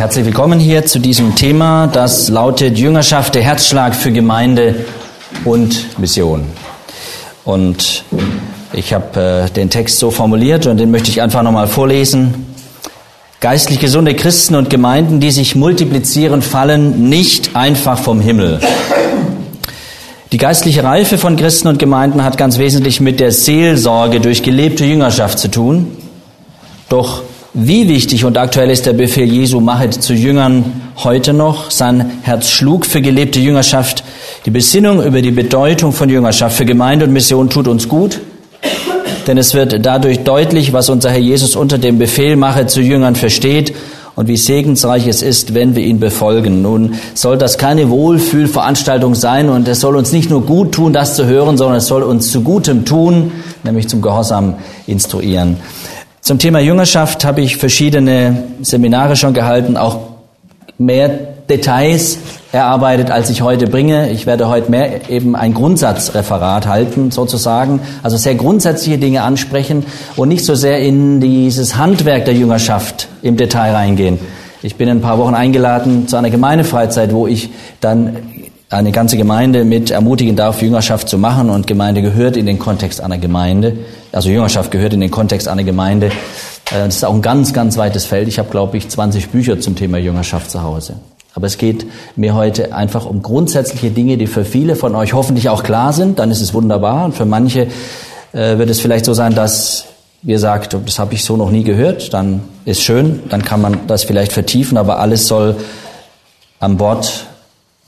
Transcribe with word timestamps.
Herzlich 0.00 0.24
willkommen 0.24 0.58
hier 0.58 0.86
zu 0.86 0.98
diesem 0.98 1.34
Thema, 1.34 1.86
das 1.86 2.30
lautet 2.30 2.78
Jüngerschaft, 2.78 3.34
der 3.34 3.42
Herzschlag 3.42 3.94
für 3.94 4.10
Gemeinde 4.10 4.86
und 5.44 5.98
Mission. 5.98 6.46
Und 7.44 8.04
ich 8.72 8.94
habe 8.94 9.44
äh, 9.50 9.50
den 9.50 9.68
Text 9.68 9.98
so 9.98 10.10
formuliert 10.10 10.66
und 10.66 10.78
den 10.78 10.90
möchte 10.90 11.10
ich 11.10 11.20
einfach 11.20 11.42
nochmal 11.42 11.68
vorlesen. 11.68 12.46
Geistlich 13.40 13.78
gesunde 13.78 14.14
Christen 14.14 14.54
und 14.54 14.70
Gemeinden, 14.70 15.20
die 15.20 15.30
sich 15.30 15.54
multiplizieren, 15.54 16.40
fallen 16.40 17.10
nicht 17.10 17.54
einfach 17.54 17.98
vom 17.98 18.22
Himmel. 18.22 18.58
Die 20.32 20.38
geistliche 20.38 20.82
Reife 20.82 21.18
von 21.18 21.36
Christen 21.36 21.68
und 21.68 21.78
Gemeinden 21.78 22.24
hat 22.24 22.38
ganz 22.38 22.56
wesentlich 22.56 23.02
mit 23.02 23.20
der 23.20 23.32
Seelsorge 23.32 24.20
durch 24.20 24.42
gelebte 24.42 24.86
Jüngerschaft 24.86 25.38
zu 25.38 25.50
tun. 25.50 25.94
Doch 26.88 27.22
wie 27.52 27.88
wichtig 27.88 28.24
und 28.24 28.38
aktuell 28.38 28.70
ist 28.70 28.86
der 28.86 28.92
Befehl 28.92 29.30
Jesu, 29.30 29.58
machet 29.58 29.94
zu 29.94 30.14
Jüngern 30.14 30.64
heute 30.98 31.32
noch? 31.32 31.72
Sein 31.72 32.18
Herz 32.22 32.48
schlug 32.48 32.86
für 32.86 33.02
gelebte 33.02 33.40
Jüngerschaft. 33.40 34.04
Die 34.46 34.50
Besinnung 34.50 35.02
über 35.02 35.20
die 35.20 35.32
Bedeutung 35.32 35.92
von 35.92 36.08
Jüngerschaft 36.08 36.56
für 36.56 36.64
Gemeinde 36.64 37.06
und 37.06 37.12
Mission 37.12 37.50
tut 37.50 37.66
uns 37.66 37.88
gut, 37.88 38.20
denn 39.26 39.36
es 39.36 39.52
wird 39.52 39.84
dadurch 39.84 40.20
deutlich, 40.20 40.72
was 40.72 40.90
unser 40.90 41.10
Herr 41.10 41.18
Jesus 41.18 41.56
unter 41.56 41.78
dem 41.78 41.98
Befehl 41.98 42.36
machet 42.36 42.70
zu 42.70 42.80
Jüngern 42.80 43.16
versteht 43.16 43.74
und 44.14 44.28
wie 44.28 44.36
segensreich 44.36 45.08
es 45.08 45.20
ist, 45.20 45.52
wenn 45.52 45.74
wir 45.74 45.82
ihn 45.82 45.98
befolgen. 45.98 46.62
Nun 46.62 46.94
soll 47.14 47.36
das 47.36 47.58
keine 47.58 47.90
Wohlfühlveranstaltung 47.90 49.16
sein 49.16 49.48
und 49.48 49.66
es 49.66 49.80
soll 49.80 49.96
uns 49.96 50.12
nicht 50.12 50.30
nur 50.30 50.46
gut 50.46 50.72
tun, 50.72 50.92
das 50.92 51.16
zu 51.16 51.26
hören, 51.26 51.58
sondern 51.58 51.78
es 51.78 51.88
soll 51.88 52.04
uns 52.04 52.30
zu 52.30 52.42
Gutem 52.42 52.84
tun, 52.84 53.32
nämlich 53.64 53.88
zum 53.88 54.02
Gehorsam 54.02 54.54
instruieren. 54.86 55.56
Zum 56.30 56.38
Thema 56.38 56.60
Jüngerschaft 56.60 57.24
habe 57.24 57.40
ich 57.40 57.56
verschiedene 57.56 58.44
Seminare 58.62 59.16
schon 59.16 59.34
gehalten, 59.34 59.76
auch 59.76 59.98
mehr 60.78 61.08
Details 61.08 62.18
erarbeitet, 62.52 63.10
als 63.10 63.30
ich 63.30 63.42
heute 63.42 63.66
bringe. 63.66 64.12
Ich 64.12 64.26
werde 64.26 64.46
heute 64.48 64.70
mehr 64.70 65.10
eben 65.10 65.34
ein 65.34 65.54
Grundsatzreferat 65.54 66.68
halten, 66.68 67.10
sozusagen, 67.10 67.80
also 68.04 68.16
sehr 68.16 68.36
grundsätzliche 68.36 68.96
Dinge 68.96 69.22
ansprechen 69.22 69.84
und 70.14 70.28
nicht 70.28 70.44
so 70.44 70.54
sehr 70.54 70.78
in 70.78 71.20
dieses 71.20 71.76
Handwerk 71.76 72.26
der 72.26 72.34
Jüngerschaft 72.34 73.08
im 73.22 73.36
Detail 73.36 73.74
reingehen. 73.74 74.20
Ich 74.62 74.76
bin 74.76 74.88
in 74.88 74.98
ein 74.98 75.02
paar 75.02 75.18
Wochen 75.18 75.34
eingeladen 75.34 76.06
zu 76.06 76.14
einer 76.14 76.30
Gemeindefreizeit, 76.30 77.12
wo 77.12 77.26
ich 77.26 77.50
dann 77.80 78.18
eine 78.70 78.92
ganze 78.92 79.16
Gemeinde 79.16 79.64
mit 79.64 79.90
ermutigen 79.90 80.36
darf, 80.36 80.62
Jüngerschaft 80.62 81.08
zu 81.08 81.18
machen 81.18 81.50
und 81.50 81.66
Gemeinde 81.66 82.02
gehört 82.02 82.36
in 82.36 82.46
den 82.46 82.60
Kontext 82.60 83.00
einer 83.00 83.18
Gemeinde. 83.18 83.76
Also 84.12 84.30
Jüngerschaft 84.30 84.70
gehört 84.70 84.92
in 84.92 85.00
den 85.00 85.10
Kontext 85.10 85.48
einer 85.48 85.64
Gemeinde. 85.64 86.06
Äh, 86.06 86.84
das 86.84 86.96
ist 86.96 87.04
auch 87.04 87.14
ein 87.14 87.22
ganz, 87.22 87.52
ganz 87.52 87.76
weites 87.76 88.06
Feld. 88.06 88.28
Ich 88.28 88.38
habe, 88.38 88.48
glaube 88.48 88.76
ich, 88.76 88.88
20 88.88 89.30
Bücher 89.30 89.60
zum 89.60 89.74
Thema 89.74 89.98
Jüngerschaft 89.98 90.52
zu 90.52 90.62
Hause. 90.62 90.94
Aber 91.34 91.48
es 91.48 91.58
geht 91.58 91.86
mir 92.14 92.34
heute 92.34 92.72
einfach 92.72 93.06
um 93.06 93.22
grundsätzliche 93.22 93.90
Dinge, 93.90 94.16
die 94.16 94.28
für 94.28 94.44
viele 94.44 94.76
von 94.76 94.94
euch 94.94 95.14
hoffentlich 95.14 95.48
auch 95.48 95.64
klar 95.64 95.92
sind. 95.92 96.20
Dann 96.20 96.30
ist 96.30 96.40
es 96.40 96.54
wunderbar. 96.54 97.04
Und 97.04 97.16
für 97.16 97.24
manche 97.24 97.66
äh, 98.32 98.58
wird 98.58 98.70
es 98.70 98.80
vielleicht 98.80 99.04
so 99.04 99.14
sein, 99.14 99.34
dass 99.34 99.86
ihr 100.22 100.38
sagt, 100.38 100.76
das 100.86 100.98
habe 101.00 101.14
ich 101.14 101.24
so 101.24 101.36
noch 101.36 101.50
nie 101.50 101.64
gehört. 101.64 102.14
Dann 102.14 102.42
ist 102.64 102.82
schön. 102.82 103.20
Dann 103.30 103.44
kann 103.44 103.60
man 103.60 103.80
das 103.88 104.04
vielleicht 104.04 104.32
vertiefen. 104.32 104.78
Aber 104.78 105.00
alles 105.00 105.26
soll 105.26 105.56
an 106.60 106.76
Bord 106.76 107.26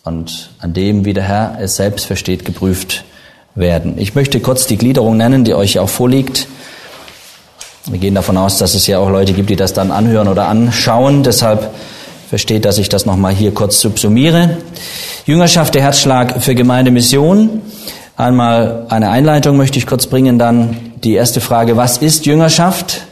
und 0.05 0.51
an 0.59 0.73
dem, 0.73 1.05
wie 1.05 1.13
der 1.13 1.23
Herr 1.23 1.59
es 1.61 1.77
selbst 1.77 2.07
versteht, 2.07 2.45
geprüft 2.45 3.05
werden. 3.55 3.95
Ich 3.99 4.15
möchte 4.15 4.41
kurz 4.41 4.67
die 4.67 4.77
Gliederung 4.77 5.17
nennen, 5.17 5.45
die 5.45 5.55
euch 5.55 5.79
auch 5.79 5.89
vorliegt. 5.89 6.49
Wir 7.87 7.99
gehen 7.99 8.15
davon 8.15 8.37
aus, 8.37 8.59
dass 8.59 8.75
es 8.75 8.87
ja 8.87 8.99
auch 8.99 9.11
Leute 9.11 9.33
gibt, 9.33 9.51
die 9.51 9.57
das 9.57 9.73
dann 9.75 9.91
anhören 9.91 10.29
oder 10.29 10.49
anschauen. 10.49 11.23
Deshalb 11.23 11.73
versteht, 12.29 12.65
dass 12.65 12.79
ich 12.79 12.89
das 12.89 13.07
nochmal 13.07 13.33
hier 13.33 13.53
kurz 13.53 13.81
subsumiere. 13.81 14.59
Jüngerschaft, 15.27 15.75
der 15.75 15.83
Herzschlag 15.83 16.43
für 16.43 16.55
Gemeindemission. 16.55 17.63
Einmal 18.17 18.87
eine 18.89 19.11
Einleitung 19.11 19.57
möchte 19.57 19.79
ich 19.79 19.87
kurz 19.87 20.07
bringen, 20.07 20.39
dann 20.39 20.93
die 21.03 21.15
erste 21.15 21.41
Frage, 21.41 21.77
was 21.77 21.99
ist 21.99 22.27
Jüngerschaft? 22.27 23.03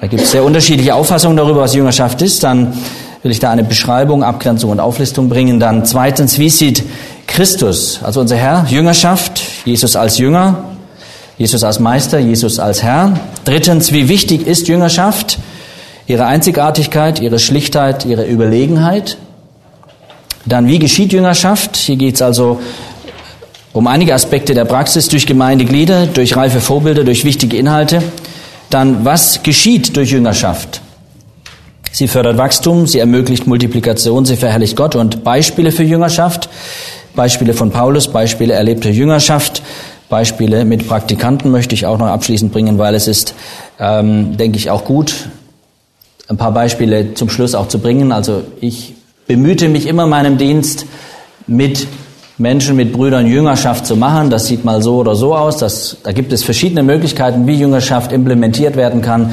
Da 0.00 0.06
gibt 0.06 0.22
es 0.22 0.30
sehr 0.30 0.44
unterschiedliche 0.44 0.94
Auffassungen 0.94 1.36
darüber, 1.36 1.62
was 1.62 1.74
Jüngerschaft 1.74 2.22
ist. 2.22 2.44
Dann 2.44 2.72
will 3.22 3.30
ich 3.30 3.40
da 3.40 3.50
eine 3.50 3.64
Beschreibung, 3.64 4.22
Abgrenzung 4.22 4.70
und 4.70 4.80
Auflistung 4.80 5.28
bringen. 5.28 5.60
Dann 5.60 5.84
zweitens, 5.84 6.38
wie 6.38 6.50
sieht 6.50 6.84
Christus, 7.26 8.00
also 8.02 8.20
unser 8.20 8.36
Herr, 8.36 8.66
Jüngerschaft, 8.68 9.42
Jesus 9.64 9.96
als 9.96 10.18
Jünger, 10.18 10.64
Jesus 11.36 11.62
als 11.62 11.78
Meister, 11.78 12.18
Jesus 12.18 12.58
als 12.58 12.82
Herr. 12.82 13.18
Drittens, 13.44 13.92
wie 13.92 14.08
wichtig 14.08 14.46
ist 14.46 14.68
Jüngerschaft? 14.68 15.38
Ihre 16.06 16.26
Einzigartigkeit, 16.26 17.20
ihre 17.20 17.38
Schlichtheit, 17.38 18.06
ihre 18.06 18.24
Überlegenheit. 18.24 19.18
Dann, 20.46 20.66
wie 20.66 20.78
geschieht 20.78 21.12
Jüngerschaft? 21.12 21.76
Hier 21.76 21.96
geht 21.96 22.14
es 22.14 22.22
also 22.22 22.60
um 23.72 23.86
einige 23.86 24.14
Aspekte 24.14 24.54
der 24.54 24.64
Praxis 24.64 25.08
durch 25.08 25.26
Gemeindeglieder, 25.26 26.06
durch 26.06 26.34
reife 26.34 26.60
Vorbilder, 26.60 27.04
durch 27.04 27.24
wichtige 27.24 27.56
Inhalte. 27.56 28.02
Dann, 28.70 29.04
was 29.04 29.42
geschieht 29.42 29.96
durch 29.96 30.10
Jüngerschaft? 30.10 30.80
Sie 31.92 32.08
fördert 32.08 32.38
Wachstum, 32.38 32.86
sie 32.86 32.98
ermöglicht 32.98 33.46
Multiplikation, 33.46 34.24
sie 34.24 34.36
verherrlicht 34.36 34.76
Gott 34.76 34.94
und 34.94 35.24
Beispiele 35.24 35.72
für 35.72 35.84
Jüngerschaft, 35.84 36.48
Beispiele 37.14 37.54
von 37.54 37.70
Paulus, 37.70 38.08
Beispiele 38.08 38.54
erlebter 38.54 38.90
Jüngerschaft, 38.90 39.62
Beispiele 40.08 40.64
mit 40.64 40.88
Praktikanten 40.88 41.50
möchte 41.50 41.74
ich 41.74 41.86
auch 41.86 41.98
noch 41.98 42.06
abschließend 42.06 42.52
bringen, 42.52 42.78
weil 42.78 42.94
es 42.94 43.08
ist, 43.08 43.34
ähm, 43.78 44.36
denke 44.36 44.56
ich, 44.56 44.70
auch 44.70 44.84
gut, 44.84 45.28
ein 46.28 46.36
paar 46.36 46.52
Beispiele 46.52 47.14
zum 47.14 47.28
Schluss 47.30 47.54
auch 47.54 47.68
zu 47.68 47.78
bringen. 47.78 48.12
Also 48.12 48.42
ich 48.60 48.94
bemühte 49.26 49.68
mich 49.68 49.86
immer 49.86 50.06
meinem 50.06 50.38
Dienst 50.38 50.86
mit 51.46 51.86
Menschen, 52.38 52.76
mit 52.76 52.92
Brüdern 52.92 53.26
Jüngerschaft 53.26 53.86
zu 53.86 53.96
machen. 53.96 54.30
Das 54.30 54.46
sieht 54.46 54.64
mal 54.64 54.82
so 54.82 54.96
oder 54.96 55.14
so 55.14 55.34
aus. 55.34 55.58
Das, 55.58 55.96
da 56.02 56.12
gibt 56.12 56.32
es 56.32 56.44
verschiedene 56.44 56.82
Möglichkeiten, 56.82 57.46
wie 57.46 57.54
Jüngerschaft 57.54 58.12
implementiert 58.12 58.76
werden 58.76 59.02
kann. 59.02 59.32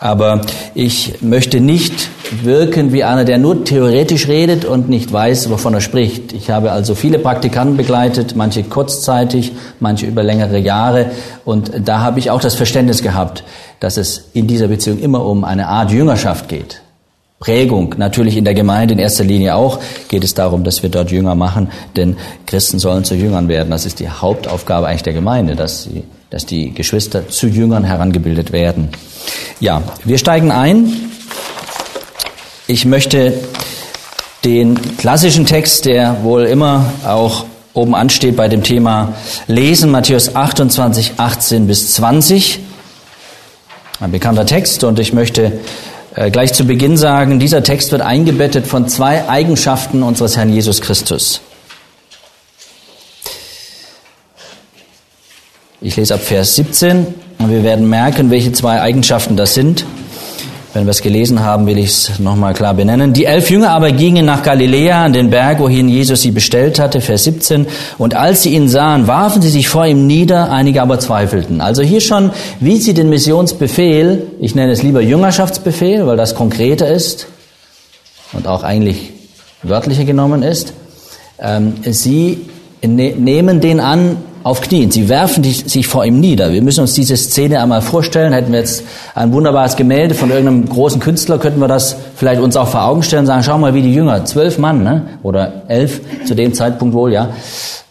Aber 0.00 0.42
ich 0.74 1.22
möchte 1.22 1.60
nicht 1.60 2.08
wirken 2.42 2.92
wie 2.92 3.04
einer, 3.04 3.24
der 3.24 3.38
nur 3.38 3.64
theoretisch 3.64 4.28
redet 4.28 4.64
und 4.64 4.88
nicht 4.88 5.12
weiß, 5.12 5.50
wovon 5.50 5.74
er 5.74 5.80
spricht. 5.80 6.32
Ich 6.32 6.50
habe 6.50 6.72
also 6.72 6.94
viele 6.94 7.18
Praktikanten 7.18 7.76
begleitet, 7.76 8.36
manche 8.36 8.62
kurzzeitig, 8.62 9.52
manche 9.80 10.06
über 10.06 10.22
längere 10.22 10.58
Jahre. 10.58 11.10
Und 11.44 11.72
da 11.84 12.00
habe 12.00 12.18
ich 12.18 12.30
auch 12.30 12.40
das 12.40 12.54
Verständnis 12.54 13.02
gehabt, 13.02 13.44
dass 13.80 13.96
es 13.96 14.28
in 14.34 14.46
dieser 14.46 14.68
Beziehung 14.68 14.98
immer 15.00 15.24
um 15.24 15.44
eine 15.44 15.66
Art 15.66 15.90
Jüngerschaft 15.90 16.48
geht. 16.48 16.82
Prägung, 17.40 17.94
natürlich 17.98 18.36
in 18.36 18.44
der 18.44 18.54
Gemeinde 18.54 18.94
in 18.94 18.98
erster 18.98 19.22
Linie 19.22 19.54
auch, 19.54 19.78
geht 20.08 20.24
es 20.24 20.34
darum, 20.34 20.64
dass 20.64 20.82
wir 20.82 20.90
dort 20.90 21.12
Jünger 21.12 21.36
machen, 21.36 21.70
denn 21.96 22.16
Christen 22.46 22.80
sollen 22.80 23.04
zu 23.04 23.14
Jüngern 23.14 23.46
werden. 23.46 23.70
Das 23.70 23.86
ist 23.86 24.00
die 24.00 24.08
Hauptaufgabe 24.08 24.88
eigentlich 24.88 25.04
der 25.04 25.12
Gemeinde, 25.12 25.54
dass, 25.54 25.84
sie, 25.84 26.02
dass 26.30 26.46
die 26.46 26.72
Geschwister 26.72 27.28
zu 27.28 27.46
Jüngern 27.46 27.84
herangebildet 27.84 28.52
werden. 28.52 28.88
Ja, 29.60 29.82
wir 30.04 30.18
steigen 30.18 30.50
ein. 30.50 30.92
Ich 32.66 32.84
möchte 32.84 33.32
den 34.44 34.78
klassischen 34.98 35.46
Text, 35.46 35.86
der 35.86 36.22
wohl 36.22 36.44
immer 36.44 36.92
auch 37.06 37.46
oben 37.72 37.94
ansteht 37.94 38.36
bei 38.36 38.48
dem 38.48 38.62
Thema 38.62 39.14
lesen, 39.46 39.90
Matthäus 39.90 40.34
28, 40.34 41.12
18 41.16 41.66
bis 41.66 41.94
20. 41.94 42.60
Ein 44.00 44.10
bekannter 44.10 44.46
Text 44.46 44.84
und 44.84 44.98
ich 44.98 45.12
möchte 45.12 45.60
äh, 46.14 46.30
gleich 46.30 46.52
zu 46.52 46.64
Beginn 46.64 46.96
sagen, 46.96 47.38
dieser 47.38 47.62
Text 47.62 47.90
wird 47.90 48.02
eingebettet 48.02 48.66
von 48.66 48.88
zwei 48.88 49.28
Eigenschaften 49.28 50.02
unseres 50.02 50.36
Herrn 50.36 50.52
Jesus 50.52 50.80
Christus. 50.80 51.40
Ich 55.80 55.94
lese 55.94 56.14
ab 56.14 56.20
Vers 56.22 56.56
17 56.56 57.06
und 57.38 57.50
wir 57.52 57.62
werden 57.62 57.88
merken, 57.88 58.32
welche 58.32 58.50
zwei 58.50 58.80
Eigenschaften 58.80 59.36
das 59.36 59.54
sind. 59.54 59.84
Wenn 60.74 60.86
wir 60.86 60.90
es 60.90 61.02
gelesen 61.02 61.44
haben, 61.44 61.68
will 61.68 61.78
ich 61.78 61.90
es 61.90 62.18
nochmal 62.18 62.52
klar 62.52 62.74
benennen. 62.74 63.12
Die 63.12 63.26
elf 63.26 63.48
Jünger 63.48 63.70
aber 63.70 63.92
gingen 63.92 64.26
nach 64.26 64.42
Galiläa 64.42 65.04
an 65.04 65.12
den 65.12 65.30
Berg, 65.30 65.60
wohin 65.60 65.88
Jesus 65.88 66.22
sie 66.22 66.32
bestellt 66.32 66.80
hatte, 66.80 67.00
Vers 67.00 67.22
17. 67.22 67.68
Und 67.96 68.14
als 68.14 68.42
sie 68.42 68.54
ihn 68.54 68.68
sahen, 68.68 69.06
warfen 69.06 69.40
sie 69.40 69.50
sich 69.50 69.68
vor 69.68 69.86
ihm 69.86 70.08
nieder, 70.08 70.50
einige 70.50 70.82
aber 70.82 70.98
zweifelten. 70.98 71.60
Also 71.60 71.82
hier 71.82 72.00
schon, 72.00 72.32
wie 72.58 72.78
sie 72.78 72.92
den 72.92 73.08
Missionsbefehl, 73.08 74.26
ich 74.40 74.56
nenne 74.56 74.72
es 74.72 74.82
lieber 74.82 75.00
Jüngerschaftsbefehl, 75.00 76.08
weil 76.08 76.16
das 76.16 76.34
konkreter 76.34 76.88
ist 76.88 77.28
und 78.32 78.48
auch 78.48 78.64
eigentlich 78.64 79.12
wörtlicher 79.62 80.04
genommen 80.04 80.42
ist. 80.42 80.72
Ähm, 81.38 81.74
sie 81.84 82.48
ne 82.82 83.14
nehmen 83.16 83.60
den 83.60 83.78
an 83.78 84.16
auf 84.48 84.62
Knien. 84.62 84.90
Sie 84.90 85.10
werfen 85.10 85.44
sich 85.44 85.86
vor 85.86 86.06
ihm 86.06 86.20
nieder. 86.20 86.52
Wir 86.52 86.62
müssen 86.62 86.80
uns 86.80 86.94
diese 86.94 87.16
Szene 87.18 87.60
einmal 87.60 87.82
vorstellen. 87.82 88.32
Hätten 88.32 88.50
wir 88.50 88.60
jetzt 88.60 88.82
ein 89.14 89.30
wunderbares 89.32 89.76
Gemälde 89.76 90.14
von 90.14 90.30
irgendeinem 90.30 90.66
großen 90.66 91.00
Künstler, 91.00 91.38
könnten 91.38 91.60
wir 91.60 91.68
das 91.68 91.96
vielleicht 92.16 92.40
uns 92.40 92.56
auch 92.56 92.68
vor 92.68 92.84
Augen 92.84 93.02
stellen 93.02 93.20
und 93.20 93.26
sagen, 93.26 93.42
schau 93.42 93.58
mal, 93.58 93.74
wie 93.74 93.82
die 93.82 93.92
Jünger, 93.92 94.24
zwölf 94.24 94.58
Mann, 94.58 94.82
ne? 94.82 95.02
oder 95.22 95.64
elf 95.68 96.00
zu 96.26 96.34
dem 96.34 96.54
Zeitpunkt 96.54 96.94
wohl, 96.94 97.12
ja. 97.12 97.28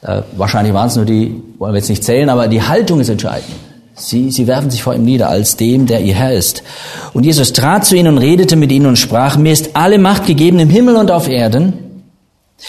Äh, 0.02 0.22
wahrscheinlich 0.36 0.74
waren 0.74 0.88
es 0.88 0.96
nur 0.96 1.06
die, 1.06 1.44
wollen 1.60 1.74
wir 1.74 1.78
jetzt 1.78 1.90
nicht 1.90 2.04
zählen, 2.04 2.30
aber 2.30 2.48
die 2.48 2.64
Haltung 2.64 3.00
ist 3.00 3.10
entscheidend. 3.10 3.54
Sie, 3.94 4.32
sie 4.32 4.48
werfen 4.48 4.72
sich 4.72 4.82
vor 4.82 4.96
ihm 4.96 5.04
nieder 5.04 5.30
als 5.30 5.58
dem, 5.58 5.86
der 5.86 6.02
ihr 6.02 6.16
Herr 6.16 6.34
ist. 6.34 6.64
Und 7.14 7.24
Jesus 7.24 7.54
trat 7.54 7.86
zu 7.86 7.96
ihnen 7.96 8.10
und 8.10 8.18
redete 8.18 8.56
mit 8.56 8.72
ihnen 8.72 8.88
und 8.88 8.98
sprach, 8.98 9.38
mir 9.38 9.54
ist 9.54 9.76
alle 9.76 10.00
Macht 10.00 10.26
gegeben 10.26 10.60
im 10.60 10.70
Himmel 10.70 10.96
und 10.96 11.12
auf 11.12 11.28
Erden. 11.28 11.87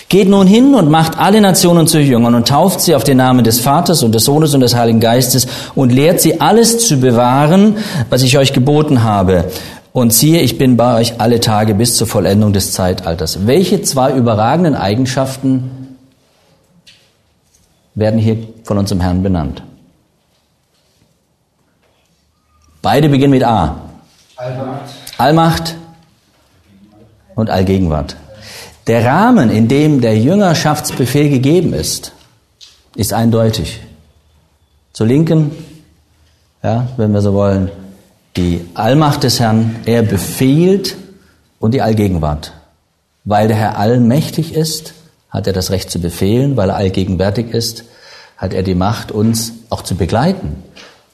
Geht 0.08 0.28
nun 0.28 0.46
hin 0.46 0.74
und 0.74 0.90
macht 0.90 1.18
alle 1.18 1.40
Nationen 1.40 1.86
zu 1.86 1.98
Jüngern 1.98 2.34
und 2.34 2.46
tauft 2.46 2.80
sie 2.80 2.94
auf 2.94 3.04
den 3.04 3.16
Namen 3.16 3.42
des 3.42 3.60
Vaters 3.60 4.02
und 4.02 4.14
des 4.14 4.24
Sohnes 4.24 4.54
und 4.54 4.60
des 4.60 4.74
Heiligen 4.74 5.00
Geistes 5.00 5.46
und 5.74 5.90
lehrt 5.90 6.20
sie 6.20 6.40
alles 6.40 6.86
zu 6.86 6.98
bewahren, 6.98 7.76
was 8.10 8.22
ich 8.22 8.36
euch 8.36 8.52
geboten 8.52 9.02
habe. 9.02 9.50
Und 9.92 10.12
siehe, 10.12 10.40
ich 10.40 10.58
bin 10.58 10.76
bei 10.76 10.98
euch 10.98 11.20
alle 11.20 11.40
Tage 11.40 11.74
bis 11.74 11.96
zur 11.96 12.06
Vollendung 12.06 12.52
des 12.52 12.72
Zeitalters. 12.72 13.46
Welche 13.46 13.82
zwei 13.82 14.12
überragenden 14.12 14.74
Eigenschaften 14.74 15.96
werden 17.94 18.20
hier 18.20 18.36
von 18.64 18.78
unserem 18.78 19.00
Herrn 19.00 19.22
benannt? 19.22 19.62
Beide 22.82 23.08
beginnen 23.08 23.32
mit 23.32 23.44
A. 23.44 23.76
Allmacht. 24.36 24.90
Allmacht 25.16 25.74
und 27.34 27.50
Allgegenwart. 27.50 28.16
Der 28.88 29.04
Rahmen, 29.04 29.50
in 29.50 29.68
dem 29.68 30.00
der 30.00 30.16
Jüngerschaftsbefehl 30.18 31.28
gegeben 31.28 31.74
ist, 31.74 32.12
ist 32.96 33.12
eindeutig. 33.12 33.80
Zur 34.94 35.06
Linken, 35.06 35.50
ja, 36.62 36.88
wenn 36.96 37.12
wir 37.12 37.20
so 37.20 37.34
wollen, 37.34 37.70
die 38.34 38.62
Allmacht 38.72 39.24
des 39.24 39.40
Herrn, 39.40 39.76
er 39.84 40.02
befiehlt 40.02 40.96
und 41.60 41.74
die 41.74 41.82
Allgegenwart. 41.82 42.54
Weil 43.24 43.48
der 43.48 43.58
Herr 43.58 43.78
allmächtig 43.78 44.54
ist, 44.54 44.94
hat 45.28 45.46
er 45.46 45.52
das 45.52 45.70
Recht 45.70 45.90
zu 45.90 45.98
befehlen, 45.98 46.56
weil 46.56 46.70
er 46.70 46.76
allgegenwärtig 46.76 47.52
ist, 47.52 47.84
hat 48.38 48.54
er 48.54 48.62
die 48.62 48.74
Macht, 48.74 49.12
uns 49.12 49.52
auch 49.68 49.82
zu 49.82 49.96
begleiten 49.96 50.62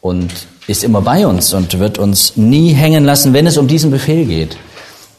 und 0.00 0.30
ist 0.68 0.84
immer 0.84 1.00
bei 1.00 1.26
uns 1.26 1.52
und 1.52 1.80
wird 1.80 1.98
uns 1.98 2.36
nie 2.36 2.72
hängen 2.72 3.04
lassen, 3.04 3.32
wenn 3.32 3.48
es 3.48 3.58
um 3.58 3.66
diesen 3.66 3.90
Befehl 3.90 4.26
geht. 4.26 4.56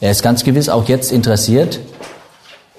Er 0.00 0.10
ist 0.10 0.22
ganz 0.22 0.42
gewiss 0.42 0.70
auch 0.70 0.88
jetzt 0.88 1.12
interessiert 1.12 1.80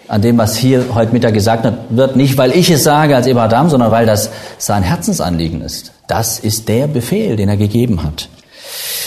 an 0.08 0.22
dem, 0.22 0.38
was 0.38 0.56
hier 0.56 0.86
heute 0.94 1.12
Mittag 1.14 1.34
gesagt 1.34 1.68
wird, 1.90 2.16
nicht 2.16 2.38
weil 2.38 2.52
ich 2.52 2.70
es 2.70 2.84
sage 2.84 3.16
als 3.16 3.28
Abraham, 3.28 3.70
sondern 3.70 3.92
weil 3.92 4.06
das 4.06 4.30
sein 4.58 4.84
Herzensanliegen 4.84 5.62
ist. 5.62 5.92
Das 6.08 6.40
ist 6.40 6.70
der 6.70 6.88
Befehl, 6.88 7.36
den 7.36 7.50
er 7.50 7.58
gegeben 7.58 8.04
hat. 8.04 8.30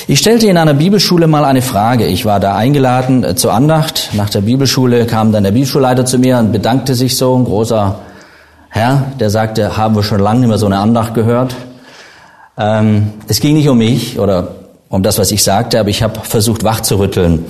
Ich 0.07 0.19
stellte 0.19 0.47
in 0.47 0.57
einer 0.57 0.75
Bibelschule 0.75 1.27
mal 1.27 1.45
eine 1.45 1.63
Frage. 1.63 2.07
Ich 2.07 2.25
war 2.25 2.41
da 2.41 2.57
eingeladen 2.57 3.25
äh, 3.25 3.35
zur 3.35 3.53
Andacht. 3.53 4.11
Nach 4.13 4.31
der 4.31 4.41
Bibelschule 4.41 5.07
kam 5.07 5.33
dann 5.33 5.45
der 5.45 5.53
Bibelschulleiter 5.53 6.05
zu 6.05 6.19
mir 6.19 6.39
und 6.39 6.53
bedankte 6.53 6.95
sich 6.95 7.17
so, 7.17 7.37
ein 7.37 7.45
großer 7.45 7.99
Herr, 8.69 9.13
der 9.19 9.31
sagte, 9.31 9.77
haben 9.77 9.95
wir 9.95 10.03
schon 10.03 10.21
lange 10.21 10.41
nicht 10.41 10.49
mehr 10.49 10.59
so 10.59 10.67
eine 10.67 10.79
Andacht 10.79 11.15
gehört. 11.15 11.55
Ähm, 12.59 13.13
es 13.29 13.41
ging 13.41 13.55
nicht 13.55 13.69
um 13.69 13.79
mich 13.79 14.19
oder 14.19 14.49
um 14.89 15.03
das, 15.03 15.19
was 15.19 15.31
ich 15.31 15.43
sagte, 15.43 15.79
aber 15.79 15.89
ich 15.89 16.03
habe 16.03 16.21
versucht, 16.21 16.65
wach 16.65 16.81
zu 16.81 16.99
rütteln. 16.99 17.45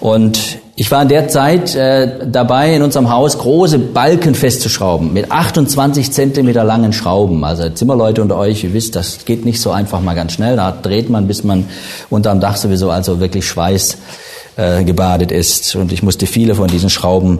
Und 0.00 0.58
ich 0.78 0.90
war 0.90 1.00
in 1.00 1.08
der 1.08 1.26
Zeit 1.28 1.74
äh, 1.74 2.26
dabei, 2.26 2.76
in 2.76 2.82
unserem 2.82 3.08
Haus 3.10 3.38
große 3.38 3.78
Balken 3.78 4.34
festzuschrauben 4.34 5.10
mit 5.14 5.32
28 5.32 6.12
Zentimeter 6.12 6.64
langen 6.64 6.92
Schrauben. 6.92 7.44
Also 7.44 7.70
Zimmerleute 7.70 8.20
unter 8.20 8.36
euch, 8.36 8.62
ihr 8.62 8.74
wisst, 8.74 8.94
das 8.94 9.24
geht 9.24 9.46
nicht 9.46 9.58
so 9.62 9.70
einfach 9.70 10.02
mal 10.02 10.14
ganz 10.14 10.32
schnell. 10.32 10.56
Da 10.56 10.72
dreht 10.72 11.08
man, 11.08 11.26
bis 11.26 11.44
man 11.44 11.64
unterm 12.10 12.40
Dach 12.40 12.56
sowieso 12.56 12.90
also 12.90 13.20
wirklich 13.20 13.46
Schweiß 13.46 13.96
äh, 14.56 14.84
gebadet 14.84 15.32
ist. 15.32 15.74
Und 15.76 15.92
ich 15.92 16.02
musste 16.02 16.26
viele 16.26 16.54
von 16.54 16.68
diesen 16.68 16.90
Schrauben 16.90 17.38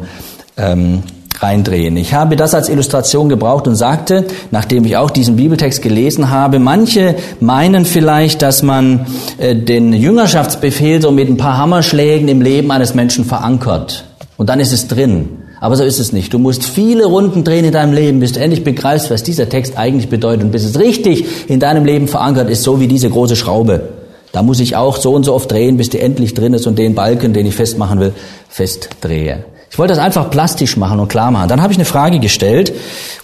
ähm, 0.56 1.02
reindrehen. 1.42 1.96
Ich 1.96 2.14
habe 2.14 2.36
das 2.36 2.54
als 2.54 2.68
Illustration 2.68 3.28
gebraucht 3.28 3.66
und 3.66 3.76
sagte, 3.76 4.24
nachdem 4.50 4.84
ich 4.84 4.96
auch 4.96 5.10
diesen 5.10 5.36
Bibeltext 5.36 5.82
gelesen 5.82 6.30
habe, 6.30 6.58
manche 6.58 7.16
meinen 7.40 7.84
vielleicht, 7.84 8.42
dass 8.42 8.62
man 8.62 9.06
äh, 9.38 9.54
den 9.54 9.92
Jüngerschaftsbefehl 9.92 11.02
so 11.02 11.10
mit 11.10 11.28
ein 11.28 11.36
paar 11.36 11.58
Hammerschlägen 11.58 12.28
im 12.28 12.40
Leben 12.40 12.70
eines 12.70 12.94
Menschen 12.94 13.24
verankert. 13.24 14.04
Und 14.36 14.48
dann 14.48 14.60
ist 14.60 14.72
es 14.72 14.88
drin. 14.88 15.28
Aber 15.60 15.76
so 15.76 15.84
ist 15.84 15.98
es 15.98 16.12
nicht. 16.12 16.34
Du 16.34 16.38
musst 16.38 16.64
viele 16.64 17.06
Runden 17.06 17.42
drehen 17.42 17.64
in 17.64 17.72
deinem 17.72 17.94
Leben, 17.94 18.20
bis 18.20 18.32
du 18.32 18.40
endlich 18.40 18.62
begreifst, 18.62 19.10
was 19.10 19.22
dieser 19.22 19.48
Text 19.48 19.78
eigentlich 19.78 20.10
bedeutet 20.10 20.44
und 20.44 20.50
bis 20.52 20.64
es 20.64 20.78
richtig 20.78 21.48
in 21.48 21.60
deinem 21.60 21.84
Leben 21.86 22.08
verankert 22.08 22.50
ist, 22.50 22.62
so 22.62 22.78
wie 22.78 22.88
diese 22.88 23.08
große 23.08 23.36
Schraube. 23.36 23.88
Da 24.32 24.42
muss 24.42 24.60
ich 24.60 24.76
auch 24.76 24.98
so 24.98 25.14
und 25.14 25.24
so 25.24 25.32
oft 25.32 25.50
drehen, 25.50 25.78
bis 25.78 25.88
die 25.88 25.98
endlich 25.98 26.34
drin 26.34 26.52
ist 26.52 26.66
und 26.66 26.78
den 26.78 26.94
Balken, 26.94 27.32
den 27.32 27.46
ich 27.46 27.54
festmachen 27.54 28.00
will, 28.00 28.12
festdrehe. 28.48 29.46
Ich 29.70 29.78
wollte 29.78 29.94
das 29.94 30.02
einfach 30.02 30.30
plastisch 30.30 30.76
machen 30.76 31.00
und 31.00 31.08
klar 31.08 31.30
machen. 31.30 31.48
Dann 31.48 31.60
habe 31.60 31.72
ich 31.72 31.78
eine 31.78 31.84
Frage 31.84 32.18
gestellt, 32.18 32.72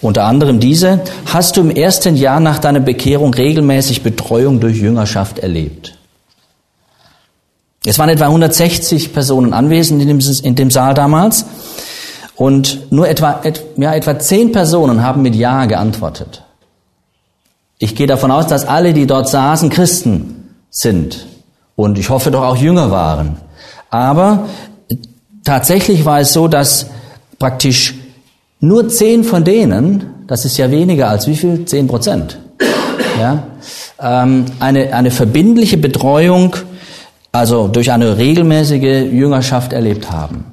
unter 0.01 0.25
anderem 0.25 0.59
diese, 0.59 1.01
hast 1.31 1.57
du 1.57 1.61
im 1.61 1.71
ersten 1.71 2.15
Jahr 2.15 2.39
nach 2.39 2.59
deiner 2.59 2.79
Bekehrung 2.79 3.33
regelmäßig 3.33 4.03
Betreuung 4.03 4.59
durch 4.59 4.77
Jüngerschaft 4.77 5.39
erlebt? 5.39 5.97
Es 7.85 7.99
waren 7.99 8.09
etwa 8.09 8.25
160 8.25 9.13
Personen 9.13 9.53
anwesend 9.53 10.01
in 10.01 10.07
dem, 10.07 10.19
in 10.43 10.55
dem 10.55 10.71
Saal 10.71 10.93
damals 10.93 11.45
und 12.35 12.91
nur 12.91 13.07
etwa, 13.07 13.41
et, 13.43 13.63
ja, 13.77 13.93
etwa 13.93 14.17
zehn 14.19 14.51
Personen 14.51 15.03
haben 15.03 15.21
mit 15.21 15.35
Ja 15.35 15.65
geantwortet. 15.65 16.43
Ich 17.79 17.95
gehe 17.95 18.07
davon 18.07 18.31
aus, 18.31 18.47
dass 18.47 18.65
alle, 18.65 18.93
die 18.93 19.05
dort 19.05 19.27
saßen, 19.27 19.69
Christen 19.69 20.55
sind 20.69 21.27
und 21.75 21.97
ich 21.97 22.09
hoffe 22.09 22.31
doch 22.31 22.43
auch 22.43 22.55
Jünger 22.55 22.91
waren. 22.91 23.37
Aber 23.89 24.45
tatsächlich 25.43 26.05
war 26.05 26.19
es 26.19 26.33
so, 26.33 26.47
dass 26.47 26.87
praktisch 27.39 27.95
nur 28.59 28.87
zehn 28.89 29.23
von 29.23 29.43
denen, 29.43 30.25
das 30.27 30.45
ist 30.45 30.57
ja 30.57 30.71
weniger 30.71 31.09
als 31.09 31.27
wie 31.27 31.35
viel? 31.35 31.65
Zehn 31.65 31.87
Prozent, 31.87 32.39
ja, 33.19 33.43
ähm, 33.99 34.45
eine, 34.59 34.93
eine 34.93 35.11
verbindliche 35.11 35.77
Betreuung, 35.77 36.55
also 37.31 37.67
durch 37.67 37.91
eine 37.91 38.17
regelmäßige 38.17 39.11
Jüngerschaft 39.11 39.73
erlebt 39.73 40.11
haben. 40.11 40.45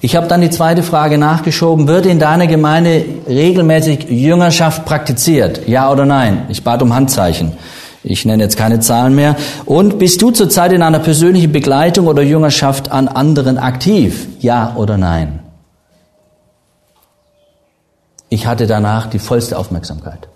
Ich 0.00 0.14
habe 0.14 0.26
dann 0.26 0.40
die 0.40 0.50
zweite 0.50 0.82
Frage 0.82 1.18
nachgeschoben, 1.18 1.88
wird 1.88 2.06
in 2.06 2.18
deiner 2.18 2.46
Gemeinde 2.46 3.04
regelmäßig 3.26 4.08
Jüngerschaft 4.10 4.84
praktiziert? 4.84 5.66
Ja 5.66 5.90
oder 5.90 6.04
nein? 6.04 6.46
Ich 6.48 6.62
bat 6.62 6.82
um 6.82 6.94
Handzeichen. 6.94 7.52
Ich 8.08 8.24
nenne 8.24 8.44
jetzt 8.44 8.56
keine 8.56 8.78
Zahlen 8.78 9.16
mehr. 9.16 9.36
Und 9.64 9.98
bist 9.98 10.22
du 10.22 10.30
zurzeit 10.30 10.72
in 10.72 10.82
einer 10.82 11.00
persönlichen 11.00 11.50
Begleitung 11.50 12.06
oder 12.06 12.22
Jüngerschaft 12.22 12.90
an 12.92 13.08
anderen 13.08 13.58
aktiv? 13.58 14.28
Ja 14.38 14.74
oder 14.76 14.96
nein? 14.96 15.40
Ich 18.28 18.46
hatte 18.46 18.68
danach 18.68 19.06
die 19.06 19.18
vollste 19.18 19.58
Aufmerksamkeit. 19.58 20.28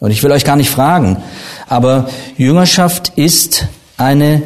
Und 0.00 0.10
ich 0.10 0.22
will 0.22 0.32
euch 0.32 0.44
gar 0.44 0.56
nicht 0.56 0.70
fragen, 0.70 1.18
aber 1.68 2.08
Jüngerschaft 2.36 3.12
ist 3.16 3.66
eine 3.96 4.42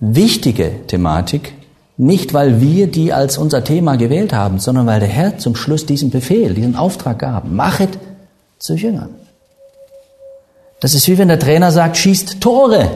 wichtige 0.00 0.86
Thematik, 0.86 1.54
nicht 1.96 2.32
weil 2.34 2.60
wir 2.60 2.86
die 2.86 3.12
als 3.12 3.36
unser 3.36 3.64
Thema 3.64 3.96
gewählt 3.96 4.32
haben, 4.32 4.58
sondern 4.58 4.86
weil 4.86 5.00
der 5.00 5.08
Herr 5.08 5.38
zum 5.38 5.56
Schluss 5.56 5.86
diesen 5.86 6.10
Befehl, 6.10 6.54
diesen 6.54 6.76
Auftrag 6.76 7.18
gab. 7.18 7.50
Machet 7.50 7.98
zu 8.58 8.74
Jüngern. 8.74 9.25
Das 10.86 10.94
ist 10.94 11.08
wie 11.08 11.18
wenn 11.18 11.26
der 11.26 11.40
Trainer 11.40 11.72
sagt, 11.72 11.96
schießt 11.96 12.40
Tore. 12.40 12.88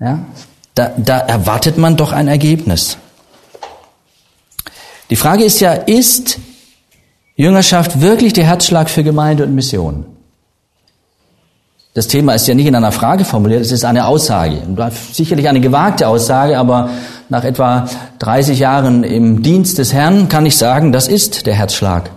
Ja, 0.00 0.24
da, 0.74 0.90
da 0.96 1.18
erwartet 1.18 1.78
man 1.78 1.96
doch 1.96 2.10
ein 2.10 2.26
Ergebnis. 2.26 2.98
Die 5.08 5.14
Frage 5.14 5.44
ist 5.44 5.60
ja, 5.60 5.72
ist 5.72 6.40
Jüngerschaft 7.36 8.00
wirklich 8.00 8.32
der 8.32 8.42
Herzschlag 8.42 8.90
für 8.90 9.04
Gemeinde 9.04 9.44
und 9.44 9.54
Mission? 9.54 10.04
Das 11.94 12.08
Thema 12.08 12.34
ist 12.34 12.48
ja 12.48 12.54
nicht 12.54 12.66
in 12.66 12.74
einer 12.74 12.90
Frage 12.90 13.24
formuliert, 13.24 13.60
es 13.60 13.70
ist 13.70 13.84
eine 13.84 14.08
Aussage. 14.08 14.62
Sicherlich 15.12 15.48
eine 15.48 15.60
gewagte 15.60 16.08
Aussage, 16.08 16.58
aber 16.58 16.90
nach 17.28 17.44
etwa 17.44 17.88
30 18.18 18.58
Jahren 18.58 19.04
im 19.04 19.44
Dienst 19.44 19.78
des 19.78 19.92
Herrn 19.92 20.28
kann 20.28 20.44
ich 20.44 20.56
sagen, 20.56 20.90
das 20.90 21.06
ist 21.06 21.46
der 21.46 21.54
Herzschlag 21.54 22.10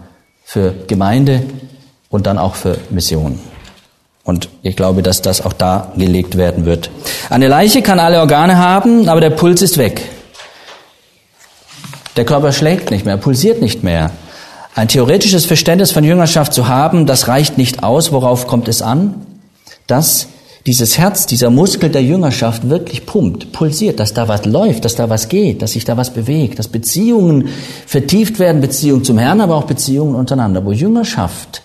für 0.43 0.73
Gemeinde 0.87 1.43
und 2.09 2.25
dann 2.25 2.39
auch 2.39 2.55
für 2.55 2.79
Mission. 2.89 3.39
Und 4.27 4.49
ich 4.61 4.75
glaube, 4.75 5.03
dass 5.03 5.21
das 5.21 5.39
auch 5.39 5.53
da 5.53 5.93
gelegt 5.95 6.35
werden 6.35 6.65
wird. 6.65 6.91
Eine 7.29 7.47
Leiche 7.47 7.81
kann 7.81 7.97
alle 7.97 8.19
Organe 8.19 8.57
haben, 8.57 9.07
aber 9.07 9.21
der 9.21 9.29
Puls 9.29 9.61
ist 9.61 9.77
weg. 9.77 10.01
Der 12.17 12.25
Körper 12.25 12.51
schlägt 12.51 12.91
nicht 12.91 13.05
mehr, 13.05 13.15
pulsiert 13.15 13.61
nicht 13.61 13.83
mehr. 13.83 14.11
Ein 14.75 14.89
theoretisches 14.89 15.45
Verständnis 15.45 15.93
von 15.93 16.03
Jüngerschaft 16.03 16.51
zu 16.51 16.67
haben, 16.67 17.05
das 17.05 17.29
reicht 17.29 17.57
nicht 17.57 17.83
aus. 17.83 18.11
Worauf 18.11 18.47
kommt 18.47 18.67
es 18.67 18.81
an? 18.81 19.25
Dass 19.87 20.27
dieses 20.65 20.97
Herz, 20.97 21.25
dieser 21.25 21.49
Muskel 21.49 21.89
der 21.89 22.03
Jüngerschaft 22.03 22.67
wirklich 22.67 23.05
pumpt, 23.05 23.53
pulsiert, 23.53 23.97
dass 23.97 24.13
da 24.13 24.27
was 24.27 24.43
läuft, 24.43 24.83
dass 24.83 24.95
da 24.95 25.09
was 25.09 25.29
geht, 25.29 25.61
dass 25.61 25.71
sich 25.71 25.85
da 25.85 25.95
was 25.95 26.11
bewegt, 26.11 26.59
dass 26.59 26.67
Beziehungen 26.67 27.47
vertieft 27.85 28.39
werden, 28.39 28.59
Beziehungen 28.59 29.05
zum 29.05 29.19
Herrn, 29.19 29.39
aber 29.39 29.55
auch 29.55 29.63
Beziehungen 29.63 30.15
untereinander. 30.15 30.65
Wo 30.65 30.73
Jüngerschaft 30.73 31.61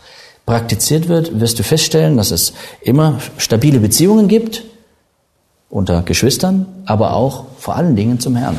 praktiziert 0.46 1.08
wird, 1.08 1.40
wirst 1.40 1.58
du 1.58 1.62
feststellen, 1.62 2.16
dass 2.16 2.30
es 2.30 2.52
immer 2.80 3.20
stabile 3.38 3.78
Beziehungen 3.78 4.28
gibt 4.28 4.64
unter 5.70 6.02
Geschwistern, 6.02 6.66
aber 6.84 7.14
auch 7.14 7.44
vor 7.58 7.76
allen 7.76 7.96
Dingen 7.96 8.20
zum 8.20 8.36
Herrn. 8.36 8.58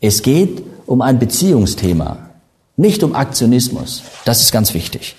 Es 0.00 0.22
geht 0.22 0.62
um 0.86 1.02
ein 1.02 1.18
Beziehungsthema, 1.18 2.30
nicht 2.76 3.02
um 3.02 3.14
Aktionismus. 3.14 4.02
Das 4.24 4.40
ist 4.40 4.52
ganz 4.52 4.72
wichtig. 4.72 5.16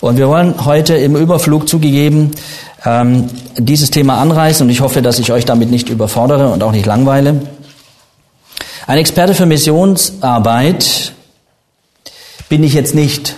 Und 0.00 0.16
wir 0.16 0.28
wollen 0.28 0.64
heute 0.64 0.94
im 0.96 1.14
Überflug 1.14 1.68
zugegeben 1.68 2.30
ähm, 2.86 3.28
dieses 3.58 3.90
Thema 3.90 4.18
anreißen 4.18 4.64
und 4.64 4.70
ich 4.70 4.80
hoffe, 4.80 5.02
dass 5.02 5.18
ich 5.18 5.30
euch 5.30 5.44
damit 5.44 5.70
nicht 5.70 5.90
überfordere 5.90 6.48
und 6.48 6.62
auch 6.62 6.72
nicht 6.72 6.86
langweile. 6.86 7.42
Ein 8.86 8.98
Experte 8.98 9.34
für 9.34 9.46
Missionsarbeit 9.46 11.12
bin 12.48 12.64
ich 12.64 12.72
jetzt 12.72 12.94
nicht. 12.94 13.36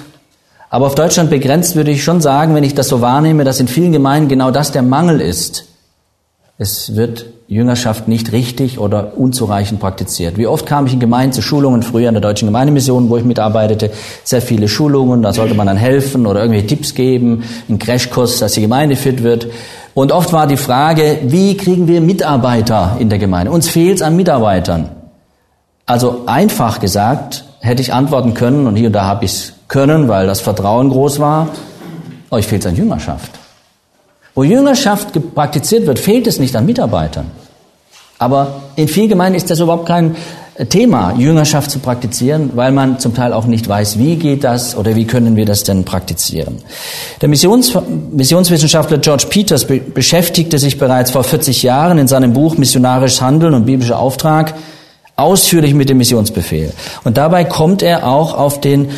Aber 0.73 0.87
auf 0.87 0.95
Deutschland 0.95 1.29
begrenzt 1.29 1.77
würde 1.77 1.91
ich 1.91 2.03
schon 2.03 2.23
sagen, 2.23 2.55
wenn 2.55 2.65
ich 2.65 2.75
das 2.75 2.89
so 2.89 3.03
wahrnehme, 3.03 3.45
dass 3.45 3.61
in 3.61 3.69
vielen 3.69 3.93
Gemeinden 3.93 4.31
genau 4.31 4.51
das 4.51 4.73
der 4.73 4.81
Mangel 4.81 5.21
ist. 5.21 5.67
Es 6.57 6.97
wird 6.97 7.27
Jüngerschaft 7.47 8.09
nicht 8.09 8.33
richtig 8.33 8.79
oder 8.79 9.19
unzureichend 9.19 9.81
praktiziert. 9.81 10.39
Wie 10.39 10.47
oft 10.47 10.65
kam 10.65 10.87
ich 10.87 10.95
in 10.95 11.01
Gemeinden 11.01 11.35
zu 11.35 11.43
Schulungen, 11.43 11.83
früher 11.83 12.09
in 12.09 12.15
der 12.15 12.23
Deutschen 12.23 12.49
Gemeindemission, 12.49 13.11
wo 13.11 13.19
ich 13.19 13.25
mitarbeitete, 13.25 13.91
sehr 14.25 14.41
viele 14.41 14.67
Schulungen, 14.67 15.21
da 15.21 15.35
sollte 15.35 15.53
man 15.53 15.67
dann 15.67 15.77
helfen 15.77 16.27
oder 16.27 16.41
irgendwelche 16.41 16.69
Tipps 16.69 16.95
geben, 16.95 17.45
einen 17.69 17.79
Crashkurs, 17.79 18.39
dass 18.39 18.53
die 18.53 18.63
Gemeinde 18.63 18.97
fit 18.97 19.23
wird. 19.23 19.49
Und 19.93 20.11
oft 20.11 20.33
war 20.33 20.47
die 20.47 20.57
Frage, 20.57 21.19
wie 21.25 21.55
kriegen 21.55 21.87
wir 21.87 22.01
Mitarbeiter 22.01 22.97
in 22.99 23.11
der 23.11 23.19
Gemeinde? 23.19 23.53
Uns 23.53 23.69
fehlt 23.69 23.97
es 23.97 24.03
an 24.03 24.17
Mitarbeitern. 24.17 24.89
Also 25.85 26.23
einfach 26.25 26.81
gesagt, 26.81 27.45
hätte 27.63 27.81
ich 27.81 27.95
antworten 27.95 28.35
können, 28.35 28.67
und 28.67 28.77
hier 28.77 28.89
und 28.89 28.93
da 28.93 29.05
habe 29.05 29.25
ich 29.25 29.33
es 29.33 29.53
können, 29.69 30.09
weil 30.09 30.27
das 30.27 30.41
Vertrauen 30.41 30.91
groß 30.91 31.21
war, 31.21 31.49
euch 32.31 32.47
fehlt 32.47 32.63
es 32.63 32.69
an 32.69 32.77
Jüngerschaft. 32.77 33.31
Wo 34.35 34.43
Jüngerschaft 34.43 35.35
praktiziert 35.35 35.87
wird, 35.87 35.99
fehlt 35.99 36.27
es 36.27 36.39
nicht 36.39 36.57
an 36.57 36.67
Mitarbeitern. 36.67 37.31
Aber 38.19 38.63
in 38.77 38.89
vielen 38.89 39.09
Gemeinden 39.09 39.37
ist 39.37 39.51
das 39.51 39.61
überhaupt 39.61 39.87
kein 39.87 40.17
äh, 40.55 40.67
Thema, 40.67 41.15
Jüngerschaft 41.17 41.71
zu 41.71 41.79
praktizieren, 41.79 42.51
weil 42.55 42.73
man 42.73 42.99
zum 42.99 43.15
Teil 43.15 43.33
auch 43.33 43.47
nicht 43.47 43.69
weiß, 43.69 43.99
wie 43.99 44.17
geht 44.17 44.45
das 44.45 44.77
oder 44.77 44.95
wie 44.97 45.07
können 45.07 45.37
wir 45.37 45.45
das 45.45 45.65
denn 45.65 45.85
praktizieren. 45.85 46.59
Der 47.21 47.29
Missions 47.29 47.77
Missionswissenschaftler 48.13 48.99
George 48.99 49.27
Peters 49.29 49.67
be 49.67 49.79
beschäftigte 49.79 50.59
sich 50.59 50.79
bereits 50.79 51.11
vor 51.11 51.25
40 51.25 51.63
Jahren 51.63 51.99
in 51.99 52.09
seinem 52.09 52.33
Buch 52.33 52.57
Missionarisches 52.57 53.21
Handeln 53.21 53.55
und 53.55 53.67
biblischer 53.67 53.99
Auftrag 53.99 54.55
ausführlich 55.17 55.75
mit 55.75 55.89
dem 55.89 55.99
Missionsbefehl. 55.99 56.73
Und 57.05 57.17
dabei 57.17 57.45
kommt 57.45 57.83
er 57.83 58.09
auch 58.09 58.35
auf 58.35 58.61
den 58.61 58.91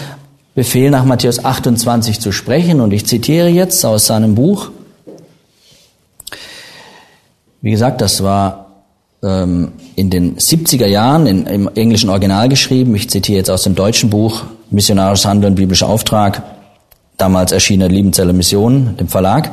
Befehl 0.55 0.91
nach 0.91 1.05
Matthäus 1.05 1.45
28 1.45 2.21
zu 2.21 2.33
sprechen. 2.33 2.81
Und 2.81 2.93
ich 2.93 3.07
zitiere 3.07 3.49
jetzt 3.49 3.85
aus 3.85 4.07
seinem 4.07 4.35
Buch. 4.35 4.71
Wie 7.61 7.71
gesagt, 7.71 8.01
das 8.01 8.23
war 8.23 8.67
ähm, 9.23 9.73
in 9.97 10.11
den 10.11 10.37
70er 10.37 10.87
Jahren 10.87 11.27
in, 11.27 11.47
im 11.47 11.71
englischen 11.75 12.11
Original 12.11 12.49
geschrieben. 12.49 12.95
Ich 12.95 13.11
zitiere 13.11 13.39
jetzt 13.39 13.51
aus 13.51 13.63
dem 13.63 13.75
deutschen 13.75 14.11
Buch 14.11 14.45
Missionarisches 14.71 15.27
Handeln, 15.27 15.55
biblischer 15.55 15.89
Auftrag, 15.89 16.43
damals 17.17 17.53
erschienen 17.53 17.91
Liebenzeller 17.91 18.33
Mission, 18.33 18.97
dem 18.99 19.09
Verlag. 19.09 19.51